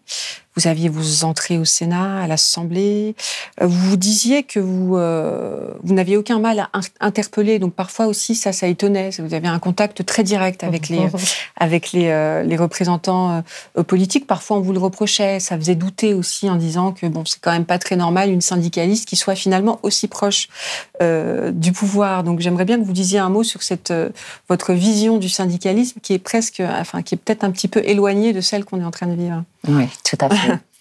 Vous 0.62 0.68
aviez 0.68 0.89
vos 0.89 1.24
entrées 1.24 1.57
au 1.57 1.66
Sénat, 1.66 2.22
à 2.22 2.28
l'Assemblée. 2.28 3.16
Euh, 3.62 3.66
Vous 3.66 3.97
disiez 3.97 4.43
que 4.43 4.59
vous, 4.59 4.95
euh, 4.95 5.72
vous 5.82 5.95
n'aviez 5.95 6.18
aucun 6.18 6.38
mal 6.38 6.59
à 6.59 6.70
in- 6.74 6.82
interpeller. 6.99 7.57
Donc 7.57 7.74
parfois 7.74 8.05
aussi, 8.05 8.36
ça, 8.36 8.53
ça 8.53 8.68
étonnait. 8.68 9.09
Vous 9.18 9.34
avez 9.34 9.47
un 9.47 9.57
contact 9.57 10.05
très 10.05 10.22
direct 10.24 10.64
avec 10.64 10.88
les, 10.89 11.07
avec 11.57 11.93
les, 11.93 12.09
euh, 12.09 12.43
les 12.43 12.57
représentants 12.57 13.41
euh, 13.76 13.82
politiques. 13.82 14.28
Parfois, 14.28 14.57
on 14.57 14.62
vous 14.62 14.72
le 14.74 14.78
reprochait. 14.80 15.39
Ça 15.39 15.57
faisait 15.57 15.74
douter 15.74 16.14
aussi 16.14 16.47
en 16.47 16.57
disant 16.57 16.91
que 16.91 17.07
bon, 17.07 17.26
c'est 17.26 17.39
quand 17.41 17.51
même 17.51 17.66
pas 17.66 17.80
très 17.80 17.95
normal 17.95 18.30
une 18.30 18.41
syndicaliste 18.41 19.07
qui 19.07 19.16
soit 19.16 19.36
finalement 19.36 19.80
aussi 19.82 20.07
proche 20.07 20.47
du 21.01 21.72
pouvoir. 21.72 22.24
Donc, 22.24 22.41
j'aimerais 22.41 22.66
bien 22.66 22.78
que 22.80 22.86
vous 22.86 22.93
disiez 22.93 23.18
un 23.18 23.30
mot 23.30 23.43
sur 23.43 23.64
cette 23.64 23.91
votre 24.47 24.74
vision 24.74 25.18
du 25.18 25.30
syndicalisme 25.30 25.99
qui 26.03 26.14
est 26.14 26.20
presque, 26.20 26.62
enfin, 26.62 27.01
qui 27.01 27.16
est 27.16 27.18
peut-être 27.18 27.43
un 27.43 27.49
petit 27.49 27.68
peu 27.68 27.82
éloignée 27.84 28.32
de 28.34 28.41
celle 28.41 28.64
qu'on 28.66 28.80
est 28.80 28.84
en 28.84 28.91
train 28.91 29.07
de 29.07 29.16
vivre, 29.16 29.43
Oui, 29.68 29.88
tout 30.03 30.18
à 30.20 30.30
fait. 30.30 30.59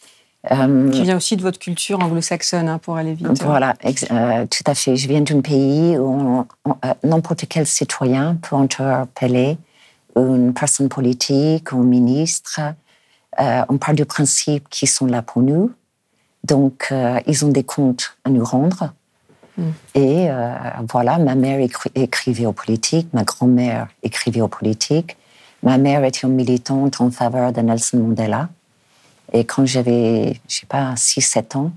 Euh, 0.50 0.90
qui 0.90 1.02
vient 1.02 1.18
aussi 1.18 1.36
de 1.36 1.42
votre 1.42 1.58
culture 1.58 2.00
anglo-saxonne, 2.02 2.66
hein, 2.66 2.78
pour 2.78 2.96
aller 2.96 3.12
vite. 3.12 3.42
Voilà, 3.42 3.74
ex- 3.82 4.06
euh, 4.10 4.46
tout 4.46 4.64
à 4.64 4.74
fait. 4.74 4.96
Je 4.96 5.06
viens 5.06 5.20
d'un 5.20 5.42
pays 5.42 5.98
où 5.98 6.46
euh, 6.66 6.72
n'importe 7.04 7.44
quel 7.46 7.66
citoyen 7.66 8.36
peut 8.36 8.56
interpeller 8.56 9.58
une 10.16 10.54
personne 10.54 10.88
politique, 10.88 11.74
un 11.74 11.82
ministre, 11.82 12.58
euh, 13.38 13.62
on 13.68 13.76
part 13.76 13.92
du 13.92 14.06
principe 14.06 14.66
qu'ils 14.70 14.88
sont 14.88 15.04
là 15.04 15.20
pour 15.20 15.42
nous. 15.42 15.72
Donc, 16.42 16.90
ils 17.26 17.44
ont 17.44 17.50
des 17.50 17.64
comptes 17.64 18.16
à 18.24 18.30
nous 18.30 18.42
rendre. 18.42 18.94
Mm. 19.58 19.62
Et 19.94 20.28
voilà, 20.88 21.18
ma 21.18 21.34
mère 21.34 21.60
écrivait 21.94 22.46
aux 22.46 22.54
politiques, 22.54 23.08
ma 23.12 23.24
grand-mère 23.24 23.88
écrivait 24.02 24.40
aux 24.40 24.48
politiques. 24.48 25.18
Ma 25.62 25.76
mère 25.76 26.02
était 26.02 26.26
une 26.26 26.32
militante 26.32 27.02
en 27.02 27.10
faveur 27.10 27.52
de 27.52 27.60
Nelson 27.60 27.98
Mandela. 27.98 28.48
Et 29.32 29.44
quand 29.44 29.66
j'avais, 29.66 30.40
je 30.48 30.56
sais 30.60 30.66
pas, 30.66 30.94
6-7 30.94 31.56
ans, 31.56 31.72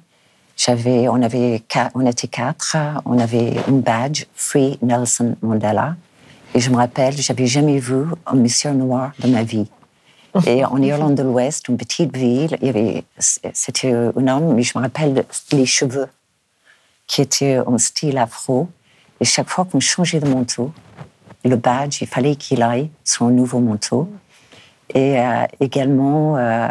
j'avais, 0.56 1.08
on, 1.08 1.22
avait, 1.22 1.64
on 1.96 2.06
était 2.06 2.28
quatre, 2.28 2.78
on 3.06 3.18
avait 3.18 3.56
un 3.68 3.74
badge 3.74 4.26
Free 4.36 4.78
Nelson 4.82 5.36
Mandela. 5.42 5.96
Et 6.56 6.60
je 6.60 6.70
me 6.70 6.76
rappelle, 6.76 7.18
j'avais 7.18 7.48
jamais 7.48 7.80
vu 7.80 8.06
un 8.26 8.36
monsieur 8.36 8.72
noir 8.72 9.12
de 9.20 9.28
ma 9.28 9.44
vie. 9.44 9.68
Et 10.46 10.64
en 10.64 10.78
Irlande 10.82 11.16
de 11.16 11.24
l'Ouest, 11.24 11.68
une 11.68 11.78
petite 11.78 12.16
ville, 12.16 12.58
il 12.62 12.68
y 12.68 12.70
avait, 12.70 13.04
c'était 13.18 13.94
un 13.94 14.28
homme, 14.28 14.54
mais 14.54 14.64
je 14.64 14.78
me 14.78 14.84
rappelle 14.84 15.26
les 15.52 15.66
cheveux 15.66 16.08
qui 17.08 17.22
étaient 17.22 17.60
en 17.60 17.78
style 17.78 18.18
afro. 18.18 18.70
Et 19.20 19.26
chaque 19.26 19.50
fois 19.50 19.66
qu'on 19.66 19.80
changeait 19.80 20.20
de 20.20 20.28
manteau, 20.28 20.72
le 21.46 21.56
badge, 21.56 22.02
il 22.02 22.08
fallait 22.08 22.36
qu'il 22.36 22.62
aille 22.62 22.90
sur 23.04 23.26
un 23.26 23.32
nouveau 23.32 23.60
manteau. 23.60 24.10
Et 24.94 25.20
euh, 25.20 25.46
également, 25.60 26.38
euh, 26.38 26.68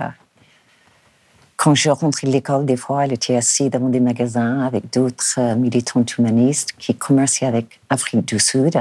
quand 1.62 1.76
je 1.76 1.90
rentrais 1.90 2.26
de 2.26 2.32
l'école, 2.32 2.66
des 2.66 2.76
fois, 2.76 3.04
elle 3.04 3.12
était 3.12 3.36
assise 3.36 3.70
devant 3.70 3.88
des 3.88 4.00
magasins 4.00 4.62
avec 4.62 4.92
d'autres 4.92 5.34
euh, 5.38 5.54
militants 5.54 6.04
humanistes 6.18 6.70
qui 6.76 6.92
commerçaient 6.92 7.46
avec 7.46 7.78
Afrique 7.88 8.26
du 8.26 8.40
Sud. 8.40 8.74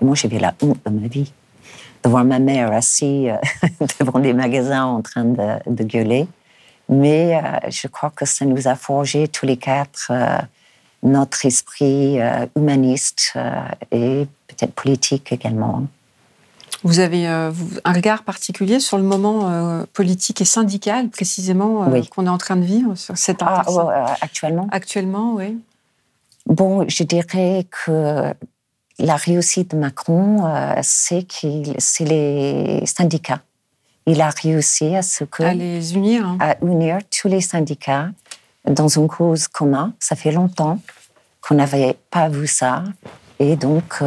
Et 0.00 0.04
moi, 0.04 0.14
j'avais 0.14 0.38
la 0.38 0.54
honte 0.62 0.78
de 0.86 0.90
ma 0.90 1.08
vie 1.08 1.32
de 2.04 2.08
voir 2.08 2.24
ma 2.24 2.38
mère 2.38 2.70
assise 2.70 3.32
devant 3.98 4.20
des 4.20 4.34
magasins 4.34 4.84
en 4.84 5.02
train 5.02 5.24
de, 5.24 5.82
gueuler. 5.82 6.28
Mais 6.88 7.42
je 7.70 7.88
crois 7.88 8.10
que 8.14 8.24
ça 8.24 8.44
nous 8.44 8.68
a 8.68 8.76
forgé 8.76 9.26
tous 9.26 9.44
les 9.44 9.56
quatre 9.56 10.12
notre 11.02 11.44
esprit 11.44 12.18
humaniste 12.56 13.34
et 13.90 14.28
peut-être 14.46 14.72
politique 14.74 15.32
également. 15.32 15.88
Vous 16.84 17.00
avez 17.00 17.28
euh, 17.28 17.50
un 17.84 17.92
regard 17.92 18.22
particulier 18.22 18.78
sur 18.78 18.98
le 18.98 19.02
moment 19.02 19.50
euh, 19.50 19.84
politique 19.92 20.40
et 20.40 20.44
syndical, 20.44 21.08
précisément, 21.08 21.84
euh, 21.92 22.02
qu'on 22.14 22.26
est 22.26 22.30
en 22.30 22.38
train 22.38 22.56
de 22.56 22.64
vivre, 22.64 22.94
sur 22.94 23.16
cette 23.18 23.42
ah, 23.42 23.64
Actuellement? 24.20 24.68
Actuellement, 24.70 25.34
oui. 25.34 25.58
Bon, 26.46 26.88
je 26.88 27.02
dirais 27.02 27.66
que 27.70 28.32
la 28.98 29.16
réussite 29.16 29.72
de 29.72 29.76
Macron, 29.76 30.50
c'est 30.82 31.24
qu'il, 31.24 31.74
c'est 31.78 32.04
les 32.04 32.86
syndicats. 32.86 33.42
Il 34.06 34.22
a 34.22 34.30
réussi 34.30 34.96
à 34.96 35.02
ce 35.02 35.24
que... 35.24 35.42
À 35.42 35.52
les 35.52 35.94
unir. 35.94 36.26
Hein. 36.26 36.38
À 36.40 36.56
unir 36.64 37.00
tous 37.10 37.28
les 37.28 37.42
syndicats 37.42 38.08
dans 38.66 38.88
une 38.88 39.08
cause 39.08 39.46
commune. 39.46 39.92
Ça 40.00 40.16
fait 40.16 40.32
longtemps 40.32 40.80
qu'on 41.42 41.56
n'avait 41.56 41.98
pas 42.10 42.30
vu 42.30 42.46
ça. 42.46 42.82
Et 43.38 43.56
donc, 43.56 44.02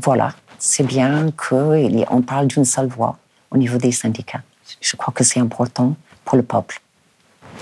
voilà 0.00 0.32
c'est 0.58 0.84
bien 0.84 1.30
qu'on 1.32 2.22
parle 2.22 2.46
d'une 2.46 2.64
seule 2.64 2.86
voix 2.86 3.18
au 3.50 3.56
niveau 3.56 3.78
des 3.78 3.92
syndicats. 3.92 4.42
Je 4.80 4.96
crois 4.96 5.12
que 5.14 5.24
c'est 5.24 5.40
important 5.40 5.96
pour 6.24 6.36
le 6.36 6.42
peuple. 6.42 6.80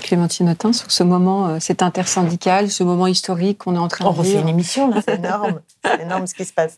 Clémentine 0.01 0.49
Autain, 0.49 0.73
sur 0.73 0.91
ce 0.91 1.03
moment, 1.03 1.47
euh, 1.47 1.57
cet 1.59 1.81
intersyndical, 1.81 2.69
ce 2.69 2.83
moment 2.83 3.07
historique 3.07 3.59
qu'on 3.59 3.75
est 3.75 3.79
en 3.79 3.87
train 3.87 4.05
de 4.05 4.09
vivre. 4.09 4.19
On 4.19 4.23
refait 4.23 4.41
une 4.41 4.49
émission, 4.49 4.89
là, 4.89 5.01
c'est 5.03 5.15
énorme. 5.15 5.61
c'est 5.85 6.01
énorme 6.01 6.27
ce 6.27 6.33
qui 6.33 6.45
se 6.45 6.53
passe. 6.53 6.77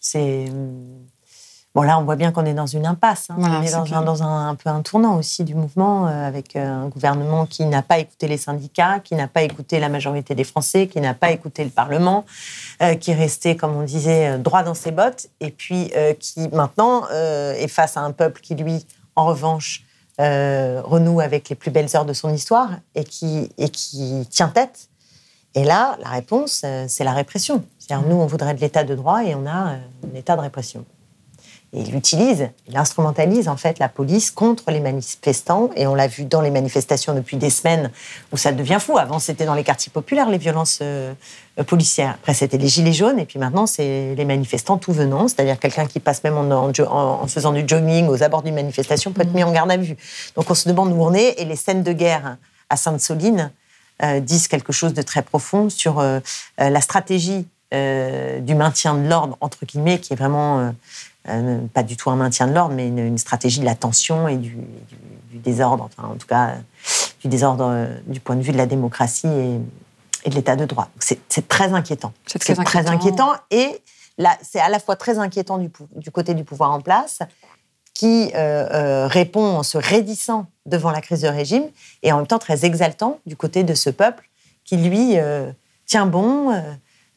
C'est 0.00 0.48
hum, 0.48 1.06
Bon, 1.74 1.82
là, 1.82 1.98
on 1.98 2.04
voit 2.04 2.16
bien 2.16 2.32
qu'on 2.32 2.46
est 2.46 2.54
dans 2.54 2.66
une 2.66 2.86
impasse. 2.86 3.28
Hein. 3.30 3.36
on 3.38 3.62
est, 3.62 3.70
dans, 3.70 4.22
un, 4.22 4.54
peu 4.54 4.70
un 4.70 4.80
tournant 4.80 5.16
aussi 5.16 5.44
du 5.44 5.54
mouvement, 5.54 6.08
euh, 6.08 6.26
avec 6.26 6.56
euh, 6.56 6.66
un 6.66 6.88
gouvernement 6.88 7.44
qui 7.44 7.66
n'a 7.66 7.82
pas 7.82 7.98
écouté 7.98 8.26
les 8.26 8.38
syndicats, 8.38 9.00
qui 9.00 9.14
n'a 9.14 9.28
pas 9.28 9.42
écouté 9.42 9.78
la 9.78 9.90
majorité 9.90 10.34
des 10.34 10.44
Français, 10.44 10.86
qui 10.86 11.00
n'a 11.00 11.12
pas 11.12 11.30
écouté 11.30 11.62
le 11.62 11.70
Parlement, 11.70 12.24
euh, 12.82 12.94
qui 12.94 13.10
est 13.10 13.14
resté, 13.14 13.54
comme 13.54 13.76
on 13.76 13.82
disait, 13.82 14.38
droit 14.38 14.62
dans 14.62 14.74
ses 14.74 14.92
bottes, 14.92 15.28
et 15.40 15.50
puis 15.50 15.92
qui 16.18 16.48
maintenant 16.48 17.06
est 17.08 17.68
face 17.68 17.96
à 17.96 18.00
un 18.00 18.12
peuple 18.12 18.40
qui, 18.40 18.54
lui, 18.54 18.84
en 19.14 19.26
revanche, 19.26 19.84
renoue 20.18 21.20
avec 21.20 21.48
les 21.48 21.56
plus 21.56 21.70
belles 21.70 21.94
heures 21.94 22.04
de 22.04 22.12
son 22.12 22.32
histoire 22.32 22.70
et 22.94 23.04
qui, 23.04 23.50
et 23.58 23.68
qui 23.68 24.26
tient 24.30 24.48
tête. 24.48 24.88
Et 25.54 25.64
là, 25.64 25.96
la 26.02 26.10
réponse, 26.10 26.64
c'est 26.88 27.04
la 27.04 27.12
répression. 27.12 27.64
C'est-à-dire, 27.78 28.08
nous, 28.08 28.16
on 28.16 28.26
voudrait 28.26 28.54
de 28.54 28.60
l'état 28.60 28.84
de 28.84 28.94
droit 28.94 29.22
et 29.24 29.34
on 29.34 29.46
a 29.46 29.52
un 29.52 30.14
état 30.14 30.34
de 30.34 30.40
répression. 30.40 30.84
Et 31.74 31.82
il 31.82 31.94
utilise, 31.94 32.48
il 32.66 32.78
instrumentalise 32.78 33.46
en 33.46 33.58
fait 33.58 33.78
la 33.78 33.90
police 33.90 34.30
contre 34.30 34.70
les 34.70 34.80
manifestants. 34.80 35.68
Et 35.76 35.86
on 35.86 35.94
l'a 35.94 36.06
vu 36.06 36.24
dans 36.24 36.40
les 36.40 36.50
manifestations 36.50 37.12
depuis 37.14 37.36
des 37.36 37.50
semaines 37.50 37.90
où 38.32 38.38
ça 38.38 38.52
devient 38.52 38.78
fou. 38.80 38.96
Avant, 38.96 39.18
c'était 39.18 39.44
dans 39.44 39.54
les 39.54 39.64
quartiers 39.64 39.92
populaires, 39.92 40.30
les 40.30 40.38
violences 40.38 40.78
euh, 40.80 41.12
policières. 41.66 42.12
Après, 42.12 42.32
c'était 42.32 42.56
les 42.56 42.68
gilets 42.68 42.94
jaunes. 42.94 43.18
Et 43.18 43.26
puis 43.26 43.38
maintenant, 43.38 43.66
c'est 43.66 44.14
les 44.14 44.24
manifestants 44.24 44.78
tout 44.78 44.92
venant. 44.92 45.28
C'est-à-dire 45.28 45.58
quelqu'un 45.58 45.84
qui 45.84 46.00
passe 46.00 46.24
même 46.24 46.38
en, 46.38 47.26
faisant 47.26 47.52
du 47.52 47.64
jogging 47.66 48.08
aux 48.08 48.22
abords 48.22 48.42
d'une 48.42 48.54
manifestation 48.54 49.12
peut 49.12 49.22
être 49.22 49.34
mis 49.34 49.44
en 49.44 49.52
garde 49.52 49.70
à 49.70 49.76
vue. 49.76 49.96
Donc 50.36 50.50
on 50.50 50.54
se 50.54 50.70
demande 50.70 50.92
où 50.92 51.02
on 51.02 51.12
est. 51.12 51.34
Et 51.38 51.44
les 51.44 51.56
scènes 51.56 51.82
de 51.82 51.92
guerre 51.92 52.38
à 52.70 52.76
Sainte-Soline 52.78 53.50
euh, 54.02 54.20
disent 54.20 54.48
quelque 54.48 54.72
chose 54.72 54.94
de 54.94 55.02
très 55.02 55.20
profond 55.20 55.68
sur 55.68 55.98
euh, 55.98 56.20
la 56.56 56.80
stratégie 56.80 57.46
du 57.70 58.54
maintien 58.54 58.94
de 58.94 59.06
l'ordre, 59.06 59.36
entre 59.42 59.66
guillemets, 59.66 59.98
qui 59.98 60.14
est 60.14 60.16
vraiment 60.16 60.58
euh, 60.58 60.70
pas 61.72 61.82
du 61.82 61.96
tout 61.96 62.10
un 62.10 62.16
maintien 62.16 62.46
de 62.46 62.52
l'ordre, 62.52 62.74
mais 62.74 62.88
une, 62.88 63.18
stratégie 63.18 63.60
de 63.60 63.64
la 63.64 63.74
tension 63.74 64.28
et 64.28 64.36
du, 64.36 64.56
désordre, 65.32 65.84
enfin 65.84 66.08
en 66.08 66.16
tout 66.16 66.26
cas 66.26 66.56
du 67.20 67.28
désordre 67.28 67.68
euh, 67.70 67.86
du 68.06 68.18
point 68.18 68.34
de 68.34 68.42
vue 68.42 68.50
de 68.50 68.56
la 68.56 68.66
démocratie 68.66 69.28
et, 69.28 69.60
de 70.28 70.34
l'état 70.34 70.56
de 70.56 70.64
droit. 70.64 70.88
C'est 70.98 71.48
très 71.48 71.72
inquiétant. 71.72 72.12
C'est 72.26 72.38
très, 72.40 72.88
inquiétant. 72.88 73.32
Et 73.50 73.80
c'est 74.42 74.60
à 74.60 74.68
la 74.68 74.80
fois 74.80 74.96
très 74.96 75.18
inquiétant 75.18 75.58
du, 75.58 75.70
côté 76.10 76.34
du 76.34 76.44
pouvoir 76.44 76.72
en 76.72 76.80
place, 76.80 77.20
qui 77.94 78.30
euh, 78.34 79.06
répond 79.06 79.44
en 79.44 79.62
se 79.62 79.78
raidissant 79.78 80.46
devant 80.66 80.90
la 80.90 81.00
crise 81.00 81.22
de 81.22 81.28
régime, 81.28 81.64
et 82.02 82.12
en 82.12 82.18
même 82.18 82.26
temps 82.26 82.40
très 82.40 82.64
exaltant 82.64 83.20
du 83.26 83.36
côté 83.36 83.62
de 83.62 83.74
ce 83.74 83.90
peuple 83.90 84.28
qui, 84.64 84.76
lui, 84.76 85.16
tient 85.86 86.06
bon, 86.06 86.52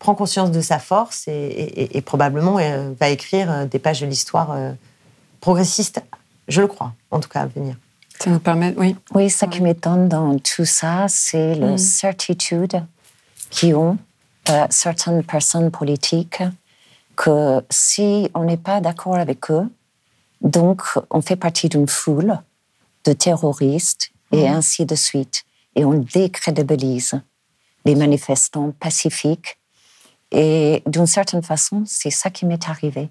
prend 0.01 0.15
conscience 0.15 0.49
de 0.49 0.61
sa 0.61 0.79
force 0.79 1.27
et, 1.27 2.01
probablement 2.03 2.57
euh, 2.57 2.91
va 2.99 3.09
écrire 3.09 3.51
euh, 3.51 3.65
des 3.65 3.77
pages 3.77 4.01
de 4.01 4.07
l'histoire 4.07 4.51
euh, 4.51 4.71
progressiste, 5.41 6.01
je 6.47 6.59
le 6.59 6.67
crois, 6.67 6.93
en 7.11 7.19
tout 7.19 7.29
cas 7.29 7.41
à 7.41 7.45
venir. 7.45 7.75
Ça 8.19 8.31
nous 8.31 8.39
permet, 8.39 8.73
oui. 8.77 8.95
Oui, 9.13 9.29
ce 9.29 9.45
qui 9.45 9.61
m'étonne 9.61 10.09
dans 10.09 10.39
tout 10.39 10.65
ça, 10.65 11.05
c'est 11.07 11.53
la 11.53 11.73
mm. 11.73 11.77
certitude 11.77 12.83
qui 13.51 13.73
ont 13.73 13.97
certaines 14.69 15.23
personnes 15.23 15.71
politiques 15.71 16.43
que 17.15 17.63
si 17.69 18.29
on 18.33 18.43
n'est 18.43 18.57
pas 18.57 18.81
d'accord 18.81 19.15
avec 19.15 19.51
eux, 19.51 19.69
donc 20.41 20.81
on 21.11 21.21
fait 21.21 21.35
partie 21.35 21.69
d'une 21.69 21.87
foule 21.87 22.39
de 23.05 23.13
terroristes 23.13 24.11
et 24.31 24.49
mm. 24.49 24.53
ainsi 24.53 24.85
de 24.85 24.95
suite. 24.95 25.43
Et 25.75 25.85
on 25.85 25.93
décrédibilise 25.93 27.21
les 27.85 27.95
manifestants 27.95 28.73
pacifiques 28.79 29.57
et 30.31 30.81
d'une 30.85 31.07
certaine 31.07 31.43
façon, 31.43 31.83
c'est 31.85 32.09
ça 32.09 32.29
qui 32.29 32.45
m'est 32.45 32.69
arrivé. 32.69 33.09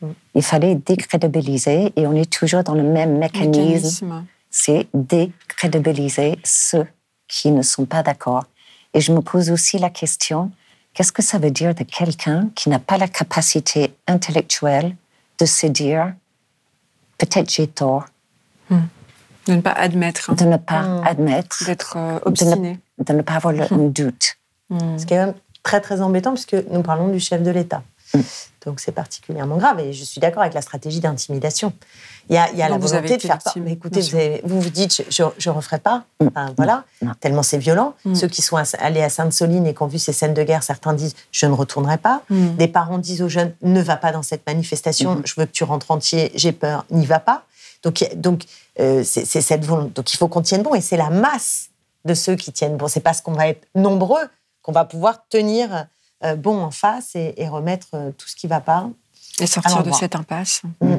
Mm. 0.00 0.10
Il 0.34 0.42
fallait 0.42 0.74
décrédibiliser 0.74 1.92
et 1.96 2.06
on 2.06 2.14
est 2.14 2.30
toujours 2.30 2.62
dans 2.62 2.74
le 2.74 2.82
même 2.82 3.18
mécanisme. 3.18 4.24
C'est 4.50 4.86
décrédibiliser 4.92 6.38
ceux 6.44 6.86
qui 7.26 7.50
ne 7.50 7.62
sont 7.62 7.86
pas 7.86 8.02
d'accord. 8.02 8.44
Et 8.92 9.00
je 9.00 9.12
me 9.12 9.20
pose 9.20 9.50
aussi 9.50 9.78
la 9.78 9.88
question, 9.88 10.50
qu'est-ce 10.92 11.12
que 11.12 11.22
ça 11.22 11.38
veut 11.38 11.50
dire 11.50 11.74
de 11.74 11.84
quelqu'un 11.84 12.50
qui 12.54 12.68
n'a 12.68 12.78
pas 12.78 12.98
la 12.98 13.08
capacité 13.08 13.94
intellectuelle 14.06 14.94
de 15.40 15.46
se 15.46 15.66
dire, 15.66 16.12
peut-être 17.16 17.50
j'ai 17.50 17.66
tort. 17.66 18.04
Mm. 18.68 18.80
De 19.46 19.54
ne 19.54 19.60
pas 19.60 19.72
admettre. 19.72 20.34
De 20.34 20.44
ne 20.44 20.58
pas 20.58 20.82
mm. 20.82 21.06
admettre. 21.06 21.64
D'être 21.64 21.94
euh, 21.96 22.18
obstiné. 22.26 22.78
De 22.98 23.12
ne, 23.14 23.22
pas 23.22 23.34
avoir 23.34 23.54
le, 23.54 23.88
doute. 23.88 24.36
Ce 24.70 25.04
qui 25.04 25.14
est 25.14 25.26
même 25.26 25.34
très 25.62 25.80
très 25.80 26.00
embêtant 26.00 26.32
puisque 26.32 26.56
nous 26.70 26.82
parlons 26.82 27.08
du 27.08 27.20
chef 27.20 27.42
de 27.42 27.50
l'État. 27.50 27.82
Mm. 28.14 28.20
Donc 28.66 28.80
c'est 28.80 28.92
particulièrement 28.92 29.56
grave 29.56 29.80
et 29.80 29.92
je 29.92 30.04
suis 30.04 30.20
d'accord 30.20 30.42
avec 30.42 30.54
la 30.54 30.62
stratégie 30.62 31.00
d'intimidation. 31.00 31.72
Il 32.28 32.36
y 32.36 32.38
a, 32.38 32.48
il 32.52 32.58
y 32.58 32.62
a 32.62 32.68
la 32.68 32.78
volonté 32.78 33.16
de 33.16 33.22
faire. 33.22 33.38
Mais 33.56 33.72
écoutez, 33.72 34.00
vous, 34.44 34.60
vous, 34.60 34.70
dites 34.70 35.04
je 35.10 35.22
ne 35.22 35.54
referai 35.54 35.78
pas. 35.78 36.04
Mm. 36.20 36.28
voilà, 36.56 36.84
tellement 37.20 37.42
c'est 37.42 37.58
violent. 37.58 37.94
Mm. 38.04 38.14
Ceux 38.14 38.28
qui 38.28 38.42
sont 38.42 38.56
allés 38.78 39.02
à 39.02 39.08
Sainte-Soline 39.08 39.66
et 39.66 39.74
qui 39.74 39.82
ont 39.82 39.86
vu 39.86 39.98
ces 39.98 40.12
scènes 40.12 40.34
de 40.34 40.42
guerre, 40.42 40.62
certains 40.62 40.92
disent 40.92 41.14
je 41.32 41.46
ne 41.46 41.52
retournerai 41.52 41.98
pas. 41.98 42.22
Des 42.30 42.68
parents 42.68 42.98
disent 42.98 43.22
aux 43.22 43.28
jeunes 43.28 43.54
ne 43.62 43.80
va 43.80 43.96
pas 43.96 44.12
dans 44.12 44.22
cette 44.22 44.46
manifestation, 44.46 45.20
je 45.24 45.34
veux 45.36 45.46
que 45.46 45.52
tu 45.52 45.64
rentres 45.64 45.90
entier, 45.90 46.30
j'ai 46.34 46.52
peur, 46.52 46.84
n'y 46.90 47.06
va 47.06 47.18
pas. 47.18 47.44
Donc, 47.82 48.04
donc 48.14 48.44
euh, 48.78 49.02
c'est 49.04 49.24
cette 49.24 49.64
volonté. 49.64 49.92
Donc 49.94 50.14
il 50.14 50.16
faut 50.16 50.28
qu'on 50.28 50.42
tienne 50.42 50.62
bon 50.62 50.74
et 50.74 50.80
c'est 50.80 50.96
la 50.96 51.10
masse 51.10 51.70
de 52.04 52.14
ceux 52.14 52.36
qui 52.36 52.52
tiennent 52.52 52.76
bon. 52.76 52.88
C'est 52.88 53.00
parce 53.00 53.20
qu'on 53.20 53.32
va 53.32 53.48
être 53.48 53.66
nombreux 53.74 54.28
qu'on 54.62 54.72
va 54.72 54.84
pouvoir 54.84 55.26
tenir 55.28 55.86
euh, 56.24 56.36
bon 56.36 56.62
en 56.62 56.70
face 56.70 57.14
et, 57.14 57.48
remettre 57.48 57.88
euh, 57.94 58.10
tout 58.16 58.28
ce 58.28 58.36
qui 58.36 58.46
ne 58.46 58.50
va 58.50 58.60
pas. 58.60 58.88
Et 59.40 59.46
sortir 59.46 59.82
de 59.82 59.92
cette 59.92 60.14
impasse. 60.14 60.62
Mm. 60.80 60.98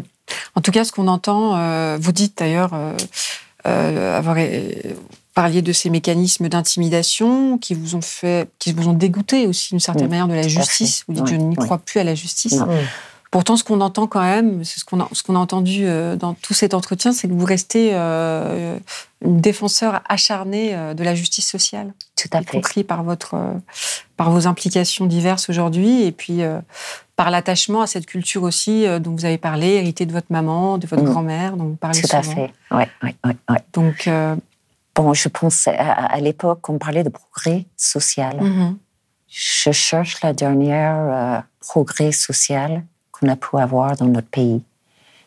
En 0.56 0.62
tout 0.62 0.72
cas, 0.72 0.86
ce 0.86 0.92
qu'on 0.92 1.08
entend, 1.08 1.56
euh, 1.56 1.98
vous 2.00 2.12
dites 2.12 2.38
d'ailleurs 2.38 2.74
euh, 2.74 2.96
euh, 3.68 4.18
avoir 4.18 4.38
parliez 5.34 5.62
de 5.62 5.74
ces 5.74 5.90
mécanismes 5.90 6.48
d'intimidation 6.48 7.58
qui 7.58 7.74
vous 7.74 7.96
ont 7.96 8.02
fait, 8.02 8.50
qui 8.60 8.72
vous 8.72 8.88
ont 8.88 8.94
dégoûté 8.94 9.48
aussi 9.48 9.70
d'une 9.72 9.80
certaine 9.80 10.10
manière 10.10 10.28
de 10.28 10.36
la 10.36 10.48
justice. 10.48 11.06
Vous 11.08 11.16
dites 11.16 11.28
je 11.28 11.36
n'y 11.36 11.56
crois 11.56 11.80
plus 11.80 12.00
à 12.00 12.04
la 12.04 12.16
justice. 12.16 12.60
Pourtant, 13.34 13.58
ce 13.58 13.64
qu'on 13.64 13.82
entend 13.82 14.06
quand 14.06 14.22
même, 14.22 14.64
c'est 14.64 14.80
ce 14.80 14.86
qu'on 14.86 15.00
a, 15.00 15.10
ce 15.12 15.24
qu'on 15.24 15.36
a 15.36 15.40
entendu 15.40 15.88
dans 16.20 16.36
tout 16.36 16.54
cet 16.54 16.76
entretien, 16.76 17.12
c'est 17.12 17.28
que 17.28 17.34
vous 17.34 17.46
restez 17.46 17.90
euh, 17.94 18.78
une 19.26 19.42
défenseur 19.42 20.02
acharnée 20.08 20.76
de 20.94 21.04
la 21.04 21.16
justice 21.16 21.50
sociale. 21.50 21.94
Tout 22.16 22.30
à 22.32 22.44
fait. 22.44 22.52
compris 22.52 22.84
par 22.84 23.04
votre, 23.04 23.36
par 24.18 24.30
vos 24.30 24.46
implications 24.46 25.08
diverses 25.08 25.50
aujourd'hui, 25.50 26.04
et 26.04 26.12
puis 26.12 26.44
par 27.16 27.30
l'attachement 27.30 27.82
à 27.82 27.88
cette 27.88 28.06
culture 28.06 28.44
aussi 28.44 28.88
euh, 28.88 29.00
dont 29.00 29.12
vous 29.12 29.26
avez 29.26 29.38
parlé, 29.38 29.74
héritée 29.74 30.06
de 30.06 30.12
votre 30.12 30.32
maman, 30.32 30.78
de 30.78 30.88
votre 30.88 31.04
mm. 31.04 31.10
grand-mère, 31.10 31.58
dont 31.58 31.66
vous 31.66 31.76
parlez 31.76 32.02
Tout 32.02 32.16
à 32.16 32.24
fait, 32.24 32.52
oui, 32.72 32.84
oui, 33.04 33.16
oui. 33.24 33.58
Donc, 33.74 34.08
euh, 34.08 34.36
bon, 34.96 35.14
je 35.14 35.30
pense 35.30 35.68
à, 35.68 36.20
l'époque, 36.20 36.68
on 36.70 36.78
parlait 36.78 37.04
de 37.04 37.10
progrès 37.10 37.66
social. 37.78 38.38
Mm-hmm. 38.40 38.76
Je 39.28 39.72
cherche 39.72 40.22
la 40.22 40.34
dernière 40.34 40.96
euh, 40.98 41.40
progrès 41.60 42.12
social 42.12 42.84
qu'on 43.24 43.32
a 43.32 43.36
pu 43.36 43.58
avoir 43.58 43.96
dans 43.96 44.06
notre 44.06 44.28
pays. 44.28 44.62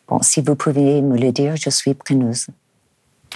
Bon, 0.08 0.20
si 0.22 0.40
vous 0.40 0.54
pouvez 0.54 1.02
me 1.02 1.16
le 1.18 1.32
dire, 1.32 1.56
je 1.56 1.70
suis 1.70 1.94
preneuse. 1.94 2.46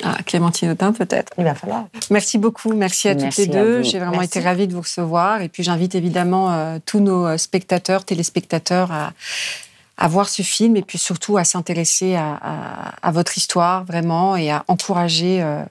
Ah, 0.02 0.16
Clémentine 0.24 0.70
Autain, 0.70 0.92
peut-être. 0.92 1.32
Il 1.36 1.44
va 1.44 1.54
falloir. 1.54 1.86
Merci 2.10 2.38
beaucoup. 2.38 2.72
Merci 2.72 3.08
à 3.08 3.16
toutes 3.16 3.36
les 3.36 3.46
deux. 3.46 3.82
J'ai 3.82 3.98
vraiment 3.98 4.22
été 4.22 4.40
ravie 4.40 4.66
de 4.66 4.72
vous 4.72 4.80
recevoir. 4.80 5.42
Et 5.42 5.48
puis, 5.48 5.62
j'invite 5.62 5.94
évidemment 5.94 6.52
euh, 6.52 6.78
tous 6.84 7.00
nos 7.00 7.36
spectateurs, 7.36 8.04
téléspectateurs 8.04 8.92
à, 8.92 9.12
à, 10.00 10.08
voir 10.08 10.28
ce 10.28 10.42
film 10.42 10.76
et 10.76 10.82
puis 10.82 10.98
surtout 10.98 11.36
à 11.36 11.44
s'intéresser 11.44 12.16
à, 12.16 12.34
à, 13.02 13.10
votre 13.12 13.36
histoire, 13.36 13.84
vraiment, 13.84 14.34
et 14.36 14.50
à 14.50 14.64
encourager 14.66 15.42
euh, 15.42 15.62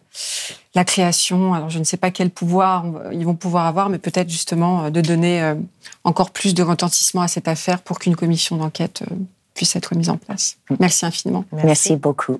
la 0.75 0.85
création. 0.85 1.53
Alors, 1.53 1.69
je 1.69 1.79
ne 1.79 1.83
sais 1.83 1.97
pas 1.97 2.11
quel 2.11 2.29
pouvoir 2.29 2.85
ils 3.11 3.25
vont 3.25 3.35
pouvoir 3.35 3.65
avoir, 3.65 3.89
mais 3.89 3.97
peut-être 3.97 4.29
justement 4.29 4.89
de 4.89 5.01
donner 5.01 5.55
encore 6.03 6.31
plus 6.31 6.53
de 6.53 6.63
retentissement 6.63 7.21
à 7.21 7.27
cette 7.27 7.47
affaire 7.47 7.81
pour 7.81 7.99
qu'une 7.99 8.15
commission 8.15 8.55
d'enquête 8.55 9.03
puisse 9.53 9.75
être 9.75 9.95
mise 9.95 10.09
en 10.09 10.17
place. 10.17 10.57
Merci 10.79 11.05
infiniment. 11.05 11.43
Merci 11.51 11.95
beaucoup. 11.95 12.39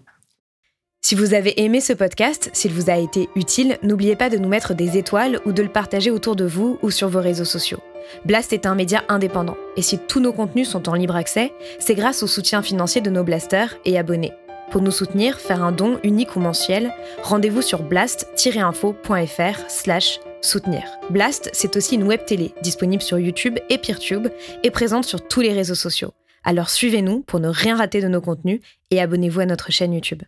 Si 1.02 1.16
vous 1.16 1.34
avez 1.34 1.62
aimé 1.62 1.82
ce 1.82 1.94
podcast, 1.94 2.50
s'il 2.54 2.74
vous 2.74 2.90
a 2.90 2.98
été 2.98 3.30
utile, 3.36 3.78
n'oubliez 3.84 4.16
pas 4.16 4.30
de 4.30 4.38
nous 4.38 4.50
mettre 4.50 4.74
des 4.74 4.98
étoiles 4.98 5.40
ou 5.46 5.52
de 5.54 5.64
le 5.64 5.70
partager 5.70 6.12
autour 6.12 6.36
de 6.36 6.46
vous 6.46 6.78
ou 6.82 6.92
sur 6.92 7.10
vos 7.10 7.22
réseaux 7.22 7.46
sociaux. 7.46 7.80
Blast 8.26 8.53
est 8.53 8.66
un 8.66 8.76
média 8.76 9.03
indépendant, 9.10 9.57
et 9.78 9.82
si 9.82 9.97
tous 9.97 10.20
nos 10.20 10.34
contenus 10.34 10.70
sont 10.70 10.89
en 10.89 10.93
libre 10.93 11.16
accès, 11.16 11.53
c'est 11.80 11.95
grâce 11.95 12.24
au 12.24 12.28
soutien 12.28 12.62
financier 12.62 13.01
de 13.01 13.10
nos 13.10 13.24
blasters 13.24 13.76
et 13.86 13.97
abonnés. 13.97 14.34
Pour 14.72 14.82
nous 14.82 14.91
soutenir, 14.91 15.39
faire 15.39 15.64
un 15.64 15.72
don 15.72 15.99
unique 16.03 16.36
ou 16.36 16.39
mensuel, 16.39 16.93
rendez-vous 17.24 17.64
sur 17.64 17.82
blast-info.fr 17.82 19.60
slash 19.68 20.20
soutenir. 20.41 20.84
Blast, 21.10 21.49
c'est 21.53 21.76
aussi 21.76 21.95
une 21.95 22.03
web 22.03 22.24
télé 22.26 22.53
disponible 22.62 23.01
sur 23.01 23.18
YouTube 23.18 23.57
et 23.70 23.78
PeerTube 23.78 24.28
et 24.64 24.72
présente 24.72 25.05
sur 25.05 25.28
tous 25.28 25.41
les 25.41 25.53
réseaux 25.53 25.76
sociaux. 25.76 26.14
Alors 26.43 26.70
suivez-nous 26.70 27.22
pour 27.22 27.39
ne 27.39 27.49
rien 27.49 27.78
rater 27.78 28.01
de 28.01 28.07
nos 28.07 28.22
contenus 28.22 28.62
et 28.91 29.01
abonnez-vous 29.01 29.41
à 29.41 29.45
notre 29.45 29.72
chaîne 29.72 29.93
YouTube. 29.93 30.24